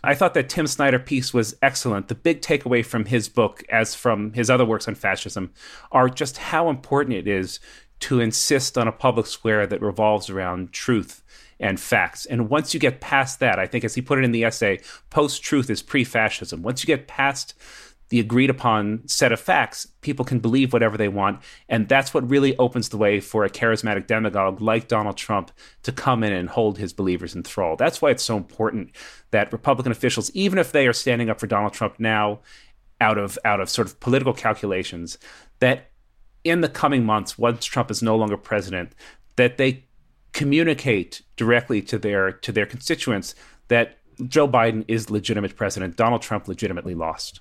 I 0.04 0.14
thought 0.14 0.34
that 0.34 0.48
Tim 0.48 0.66
Snyder 0.66 0.98
piece 0.98 1.32
was 1.32 1.56
excellent. 1.62 2.08
The 2.08 2.14
big 2.14 2.40
takeaway 2.40 2.84
from 2.84 3.06
his 3.06 3.28
book, 3.28 3.64
as 3.70 3.94
from 3.94 4.32
his 4.32 4.50
other 4.50 4.64
works 4.64 4.88
on 4.88 4.94
fascism, 4.94 5.52
are 5.92 6.08
just 6.08 6.36
how 6.36 6.68
important 6.68 7.16
it 7.16 7.28
is 7.28 7.60
to 8.00 8.20
insist 8.20 8.76
on 8.76 8.86
a 8.86 8.92
public 8.92 9.26
square 9.26 9.66
that 9.66 9.80
revolves 9.80 10.28
around 10.28 10.72
truth 10.72 11.22
and 11.60 11.80
facts. 11.80 12.26
And 12.26 12.50
once 12.50 12.74
you 12.74 12.80
get 12.80 13.00
past 13.00 13.40
that, 13.40 13.58
I 13.58 13.66
think, 13.66 13.84
as 13.84 13.94
he 13.94 14.02
put 14.02 14.18
it 14.18 14.24
in 14.24 14.32
the 14.32 14.44
essay, 14.44 14.80
post 15.10 15.42
truth 15.42 15.70
is 15.70 15.82
pre 15.82 16.04
fascism. 16.04 16.62
Once 16.62 16.82
you 16.82 16.86
get 16.86 17.08
past 17.08 17.54
the 18.14 18.20
agreed 18.20 18.48
upon 18.48 19.02
set 19.08 19.32
of 19.32 19.40
facts, 19.40 19.88
people 20.00 20.24
can 20.24 20.38
believe 20.38 20.72
whatever 20.72 20.96
they 20.96 21.08
want. 21.08 21.42
And 21.68 21.88
that's 21.88 22.14
what 22.14 22.30
really 22.30 22.56
opens 22.58 22.90
the 22.90 22.96
way 22.96 23.18
for 23.18 23.44
a 23.44 23.50
charismatic 23.50 24.06
demagogue 24.06 24.60
like 24.60 24.86
Donald 24.86 25.16
Trump 25.16 25.50
to 25.82 25.90
come 25.90 26.22
in 26.22 26.32
and 26.32 26.48
hold 26.48 26.78
his 26.78 26.92
believers 26.92 27.34
in 27.34 27.42
thrall. 27.42 27.74
That's 27.74 28.00
why 28.00 28.10
it's 28.10 28.22
so 28.22 28.36
important 28.36 28.92
that 29.32 29.52
Republican 29.52 29.90
officials, 29.90 30.30
even 30.30 30.60
if 30.60 30.70
they 30.70 30.86
are 30.86 30.92
standing 30.92 31.28
up 31.28 31.40
for 31.40 31.48
Donald 31.48 31.72
Trump 31.72 31.98
now 31.98 32.38
out 33.00 33.18
of 33.18 33.36
out 33.44 33.58
of 33.58 33.68
sort 33.68 33.88
of 33.88 33.98
political 33.98 34.32
calculations, 34.32 35.18
that 35.58 35.90
in 36.44 36.60
the 36.60 36.68
coming 36.68 37.04
months, 37.04 37.36
once 37.36 37.64
Trump 37.64 37.90
is 37.90 38.00
no 38.00 38.14
longer 38.14 38.36
president, 38.36 38.94
that 39.34 39.58
they 39.58 39.86
communicate 40.32 41.22
directly 41.34 41.82
to 41.82 41.98
their 41.98 42.30
to 42.30 42.52
their 42.52 42.66
constituents 42.66 43.34
that 43.66 43.98
Joe 44.28 44.46
Biden 44.46 44.84
is 44.86 45.10
legitimate 45.10 45.56
president, 45.56 45.96
Donald 45.96 46.22
Trump 46.22 46.46
legitimately 46.46 46.94
lost. 46.94 47.40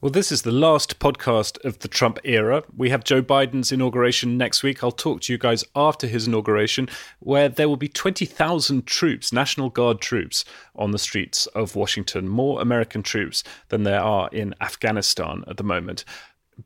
Well, 0.00 0.12
this 0.12 0.30
is 0.30 0.42
the 0.42 0.52
last 0.52 1.00
podcast 1.00 1.64
of 1.64 1.80
the 1.80 1.88
Trump 1.88 2.20
era. 2.22 2.62
We 2.76 2.90
have 2.90 3.02
Joe 3.02 3.20
Biden's 3.20 3.72
inauguration 3.72 4.38
next 4.38 4.62
week. 4.62 4.84
I'll 4.84 4.92
talk 4.92 5.22
to 5.22 5.32
you 5.32 5.38
guys 5.38 5.64
after 5.74 6.06
his 6.06 6.28
inauguration, 6.28 6.88
where 7.18 7.48
there 7.48 7.68
will 7.68 7.76
be 7.76 7.88
20,000 7.88 8.86
troops, 8.86 9.32
National 9.32 9.70
Guard 9.70 10.00
troops, 10.00 10.44
on 10.76 10.92
the 10.92 11.00
streets 11.00 11.46
of 11.46 11.74
Washington, 11.74 12.28
more 12.28 12.62
American 12.62 13.02
troops 13.02 13.42
than 13.70 13.82
there 13.82 14.00
are 14.00 14.28
in 14.28 14.54
Afghanistan 14.60 15.42
at 15.48 15.56
the 15.56 15.64
moment. 15.64 16.04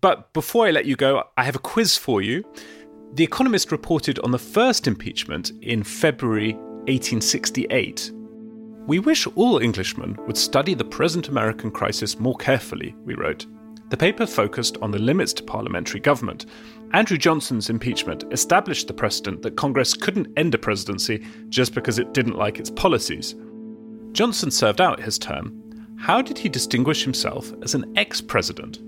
But 0.02 0.30
before 0.34 0.66
I 0.66 0.70
let 0.70 0.84
you 0.84 0.94
go, 0.94 1.24
I 1.38 1.44
have 1.44 1.56
a 1.56 1.58
quiz 1.58 1.96
for 1.96 2.20
you. 2.20 2.44
The 3.14 3.24
Economist 3.24 3.72
reported 3.72 4.18
on 4.18 4.32
the 4.32 4.38
first 4.38 4.86
impeachment 4.86 5.52
in 5.62 5.84
February 5.84 6.52
1868. 6.52 8.12
We 8.86 8.98
wish 8.98 9.28
all 9.36 9.60
Englishmen 9.60 10.18
would 10.26 10.36
study 10.36 10.74
the 10.74 10.84
present 10.84 11.28
American 11.28 11.70
crisis 11.70 12.18
more 12.18 12.34
carefully, 12.36 12.96
we 13.04 13.14
wrote. 13.14 13.46
The 13.90 13.96
paper 13.96 14.26
focused 14.26 14.76
on 14.82 14.90
the 14.90 14.98
limits 14.98 15.32
to 15.34 15.44
parliamentary 15.44 16.00
government. 16.00 16.46
Andrew 16.92 17.16
Johnson's 17.16 17.70
impeachment 17.70 18.24
established 18.32 18.88
the 18.88 18.94
precedent 18.94 19.42
that 19.42 19.56
Congress 19.56 19.94
couldn't 19.94 20.32
end 20.36 20.54
a 20.54 20.58
presidency 20.58 21.24
just 21.48 21.74
because 21.74 22.00
it 22.00 22.12
didn't 22.12 22.38
like 22.38 22.58
its 22.58 22.70
policies. 22.70 23.36
Johnson 24.12 24.50
served 24.50 24.80
out 24.80 25.00
his 25.00 25.16
term. 25.16 25.62
How 25.96 26.20
did 26.20 26.36
he 26.36 26.48
distinguish 26.48 27.04
himself 27.04 27.52
as 27.62 27.76
an 27.76 27.92
ex 27.96 28.20
president? 28.20 28.78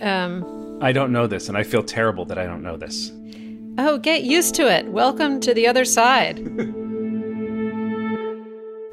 Um, 0.00 0.78
I 0.80 0.92
don't 0.92 1.12
know 1.12 1.26
this, 1.26 1.48
and 1.48 1.58
I 1.58 1.64
feel 1.64 1.82
terrible 1.82 2.24
that 2.26 2.38
I 2.38 2.46
don't 2.46 2.62
know 2.62 2.78
this. 2.78 3.12
Oh, 3.76 3.98
get 3.98 4.22
used 4.22 4.54
to 4.54 4.72
it. 4.72 4.86
Welcome 4.86 5.38
to 5.40 5.52
the 5.52 5.66
other 5.66 5.84
side. 5.84 6.38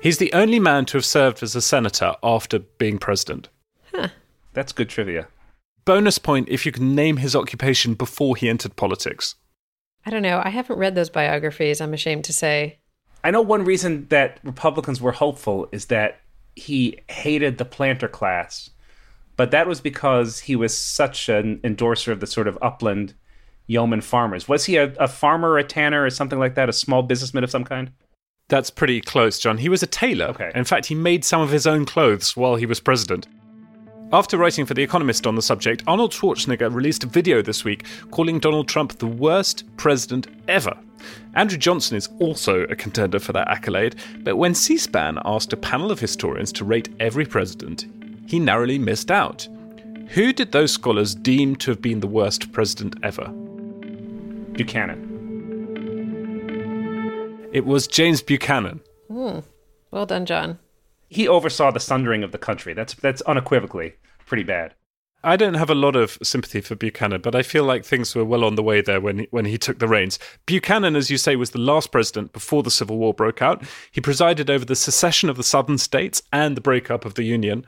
He's 0.06 0.20
the 0.20 0.34
only 0.34 0.60
man 0.60 0.86
to 0.86 0.97
have 0.97 1.03
served 1.03 1.41
as 1.41 1.56
a 1.56 1.62
senator 1.64 2.14
after 2.22 2.60
being 2.60 2.99
president. 2.99 3.49
Huh. 3.91 4.10
That's 4.53 4.72
good 4.72 4.88
trivia. 4.88 5.30
Bonus 5.84 6.20
point 6.20 6.47
if 6.47 6.64
you 6.64 6.72
can 6.72 6.93
name 6.93 7.18
his 7.18 7.36
occupation 7.36 7.95
before 7.95 8.36
he 8.36 8.47
entered 8.47 8.76
politics. 8.76 9.34
I 10.06 10.12
don't 10.12 10.22
know. 10.22 10.43
I 10.43 10.49
haven't 10.49 10.78
read 10.78 10.93
those 10.93 11.10
biographies, 11.10 11.82
I'm 11.82 11.95
ashamed 11.95 12.24
to 12.26 12.34
say. 12.34 12.78
I 13.24 13.32
know 13.32 13.41
one 13.41 13.66
reason 13.66 14.06
that 14.10 14.38
Republicans 14.43 15.01
were 15.01 15.12
hopeful 15.12 15.68
is 15.72 15.86
that 15.86 16.20
he 16.56 16.99
hated 17.10 17.58
the 17.58 17.66
planter 17.66 18.08
class, 18.08 18.70
but 19.38 19.49
that 19.49 19.66
was 19.66 19.82
because 19.82 20.41
he 20.41 20.56
was 20.56 20.78
such 20.78 21.30
an 21.30 21.60
endorser 21.64 22.12
of 22.12 22.20
the 22.20 22.28
sort 22.28 22.47
of 22.47 22.60
upland 22.62 23.16
yeoman 23.66 24.01
farmers. 24.01 24.47
Was 24.47 24.66
he 24.66 24.76
a, 24.76 24.93
a 24.99 25.08
farmer 25.08 25.58
a 25.58 25.64
tanner 25.64 26.06
or 26.06 26.12
something 26.12 26.38
like 26.38 26.53
that, 26.53 26.70
a 26.70 26.74
small 26.74 27.01
businessman 27.01 27.43
of 27.43 27.49
some 27.49 27.64
kind? 27.64 27.89
That's 28.48 28.70
pretty 28.70 29.02
close, 29.02 29.39
John. 29.39 29.58
He 29.58 29.70
was 29.70 29.82
a 29.82 29.88
tailor. 29.88 30.26
Okay. 30.28 30.52
In 30.54 30.66
fact, 30.66 30.86
he 30.86 30.96
made 30.96 31.26
some 31.26 31.41
of 31.41 31.50
his 31.50 31.66
own 31.66 31.86
clothes 31.86 32.38
while 32.38 32.56
he 32.56 32.68
was 32.68 32.80
president. 32.80 33.28
After 34.14 34.38
writing 34.38 34.68
for 34.68 34.76
The 34.76 34.84
Economist 34.84 35.26
on 35.26 35.36
the 35.36 35.41
subject, 35.41 35.84
Arnold 35.88 36.12
Schwarzenegger 36.12 36.72
released 36.72 37.04
a 37.04 37.08
video 37.08 37.41
this 37.41 37.64
week 37.64 37.86
calling 38.12 38.39
Donald 38.39 38.68
Trump 38.68 39.00
the 39.00 39.08
worst 39.08 39.64
president 39.78 40.28
ever. 40.48 40.78
Andrew 41.34 41.58
Johnson 41.58 41.98
is 41.98 42.08
also 42.20 42.62
a 42.66 42.76
contender 42.76 43.20
for 43.20 43.34
that 43.34 43.48
accolade, 43.48 43.96
but 44.20 44.38
when 44.38 44.54
C 44.54 44.78
SPAN 44.78 45.20
asked 45.26 45.52
a 45.52 45.58
panel 45.58 45.91
of 45.91 46.00
historians 46.00 46.54
to 46.54 46.66
rate 46.66 46.89
every 47.00 47.26
president, 47.26 47.88
he 48.28 48.39
narrowly 48.39 48.78
missed 48.78 49.10
out. 49.10 49.48
Who 50.10 50.32
did 50.32 50.52
those 50.52 50.72
scholars 50.72 51.16
deem 51.16 51.56
to 51.58 51.72
have 51.72 51.82
been 51.82 52.00
the 52.00 52.08
worst 52.08 52.52
president 52.52 52.96
ever? 53.02 53.28
Buchanan. 54.54 55.05
It 57.56 57.66
was 57.66 57.88
James 57.88 58.22
Buchanan. 58.22 58.82
Mm. 59.10 59.41
Well 59.89 60.06
done, 60.06 60.26
John. 60.26 60.60
He 61.08 61.26
oversaw 61.26 61.72
the 61.72 61.80
sundering 61.80 62.22
of 62.22 62.34
the 62.34 62.38
country. 62.38 62.74
That's 62.74 62.95
that's 62.95 63.22
unequivocally 63.22 63.93
pretty 64.26 64.43
bad. 64.43 64.74
I 65.24 65.38
don't 65.38 65.53
have 65.53 65.70
a 65.70 65.76
lot 65.76 65.95
of 65.95 66.18
sympathy 66.22 66.60
for 66.60 66.76
Buchanan, 66.76 67.22
but 67.22 67.34
I 67.34 67.43
feel 67.43 67.64
like 67.64 67.86
things 67.86 68.14
were 68.14 68.26
well 68.26 68.43
on 68.43 68.56
the 68.56 68.62
way 68.62 68.82
there 68.82 68.99
when 68.99 69.20
he, 69.20 69.28
when 69.32 69.45
he 69.45 69.58
took 69.58 69.80
the 69.80 69.88
reins. 69.88 70.20
Buchanan, 70.45 70.97
as 70.97 71.10
you 71.10 71.18
say, 71.18 71.38
was 71.38 71.51
the 71.51 71.60
last 71.60 71.93
president 71.93 72.34
before 72.34 72.62
the 72.62 72.70
Civil 72.70 72.97
War 72.97 73.14
broke 73.14 73.41
out. 73.41 73.64
He 73.89 74.01
presided 74.01 74.49
over 74.49 74.66
the 74.66 74.76
secession 74.76 75.30
of 75.30 75.38
the 75.38 75.43
southern 75.43 75.78
states 75.78 76.22
and 76.34 76.58
the 76.58 76.62
breakup 76.62 77.06
of 77.06 77.14
the 77.14 77.24
Union. 77.24 77.66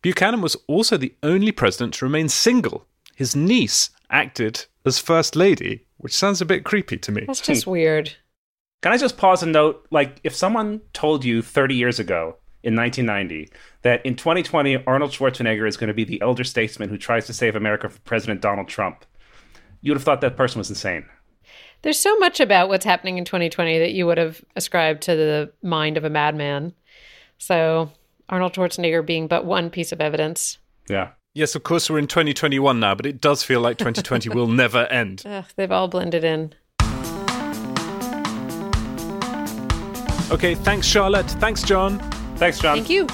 Buchanan 0.00 0.40
was 0.40 0.56
also 0.68 0.96
the 0.96 1.14
only 1.22 1.52
president 1.52 1.92
to 1.94 2.06
remain 2.06 2.30
single. 2.30 2.86
His 3.14 3.36
niece 3.36 3.90
acted 4.08 4.64
as 4.86 4.98
first 4.98 5.36
lady, 5.36 5.84
which 5.98 6.16
sounds 6.16 6.40
a 6.40 6.46
bit 6.46 6.64
creepy 6.64 6.96
to 6.96 7.12
me. 7.12 7.24
That's 7.26 7.42
just 7.42 7.66
weird. 7.66 8.16
Can 8.80 8.92
I 8.92 8.96
just 8.96 9.16
pause 9.16 9.42
and 9.42 9.52
note, 9.52 9.86
like, 9.90 10.20
if 10.22 10.34
someone 10.34 10.80
told 10.92 11.24
you 11.24 11.42
30 11.42 11.74
years 11.74 11.98
ago 11.98 12.36
in 12.62 12.76
1990 12.76 13.50
that 13.82 14.04
in 14.06 14.14
2020 14.14 14.84
Arnold 14.86 15.10
Schwarzenegger 15.10 15.66
is 15.66 15.76
going 15.76 15.88
to 15.88 15.94
be 15.94 16.04
the 16.04 16.20
elder 16.20 16.44
statesman 16.44 16.88
who 16.88 16.96
tries 16.96 17.26
to 17.26 17.32
save 17.32 17.56
America 17.56 17.88
from 17.88 18.00
President 18.04 18.40
Donald 18.40 18.68
Trump, 18.68 19.04
you 19.80 19.90
would 19.90 19.96
have 19.96 20.04
thought 20.04 20.20
that 20.20 20.36
person 20.36 20.58
was 20.58 20.68
insane. 20.68 21.06
There's 21.82 21.98
so 21.98 22.16
much 22.18 22.40
about 22.40 22.68
what's 22.68 22.84
happening 22.84 23.18
in 23.18 23.24
2020 23.24 23.78
that 23.78 23.92
you 23.92 24.06
would 24.06 24.18
have 24.18 24.44
ascribed 24.56 25.02
to 25.02 25.16
the 25.16 25.52
mind 25.62 25.96
of 25.96 26.04
a 26.04 26.10
madman. 26.10 26.72
So 27.38 27.90
Arnold 28.28 28.52
Schwarzenegger 28.52 29.04
being 29.04 29.26
but 29.26 29.44
one 29.44 29.70
piece 29.70 29.92
of 29.92 30.00
evidence. 30.00 30.58
Yeah. 30.88 31.10
Yes, 31.34 31.54
of 31.54 31.62
course, 31.62 31.88
we're 31.88 31.98
in 31.98 32.08
2021 32.08 32.80
now, 32.80 32.94
but 32.94 33.06
it 33.06 33.20
does 33.20 33.42
feel 33.42 33.60
like 33.60 33.78
2020 33.78 34.28
will 34.30 34.48
never 34.48 34.86
end. 34.86 35.22
Ugh, 35.26 35.44
they've 35.56 35.70
all 35.70 35.86
blended 35.86 36.24
in. 36.24 36.52
Okay, 40.30 40.54
thanks, 40.54 40.86
Charlotte. 40.86 41.30
Thanks, 41.40 41.62
John. 41.62 41.98
Thanks, 42.36 42.58
John. 42.58 42.76
Thank 42.76 42.90
you. 42.90 43.06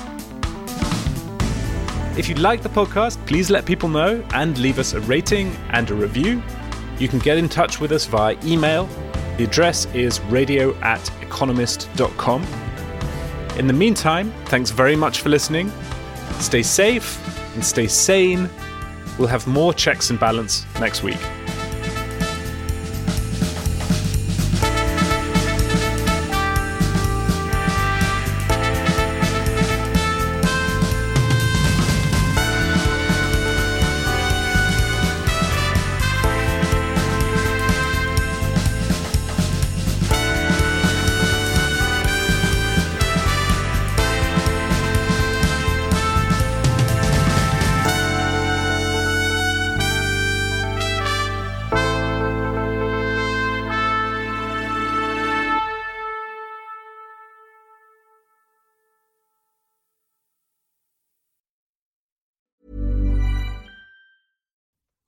If 2.19 2.29
you 2.29 2.35
like 2.37 2.63
the 2.63 2.69
podcast, 2.69 3.25
please 3.27 3.51
let 3.51 3.65
people 3.67 3.89
know 3.89 4.25
and 4.35 4.57
leave 4.59 4.79
us 4.79 4.93
a 4.93 5.01
rating 5.01 5.55
and 5.71 5.91
a 5.91 5.95
review. 5.95 6.43
You 6.99 7.09
can 7.09 7.19
get 7.19 7.39
in 7.39 7.49
touch 7.49 7.81
with 7.81 7.91
us 7.93 8.07
via 8.07 8.37
email. 8.45 8.89
The 9.37 9.45
address 9.45 9.87
is 9.95 10.21
radio 10.23 10.75
at 10.77 11.11
economist.com. 11.23 12.43
In 13.59 13.67
the 13.67 13.73
meantime, 13.73 14.33
thanks 14.47 14.71
very 14.71 14.97
much 14.97 15.21
for 15.21 15.29
listening. 15.29 15.73
Stay 16.39 16.63
safe 16.63 17.21
and 17.55 17.65
stay 17.65 17.87
sane. 17.89 18.49
We'll 19.19 19.29
have 19.29 19.47
more 19.47 19.73
checks 19.75 20.11
and 20.11 20.19
balance 20.19 20.67
next 20.81 21.03
week. 21.03 21.19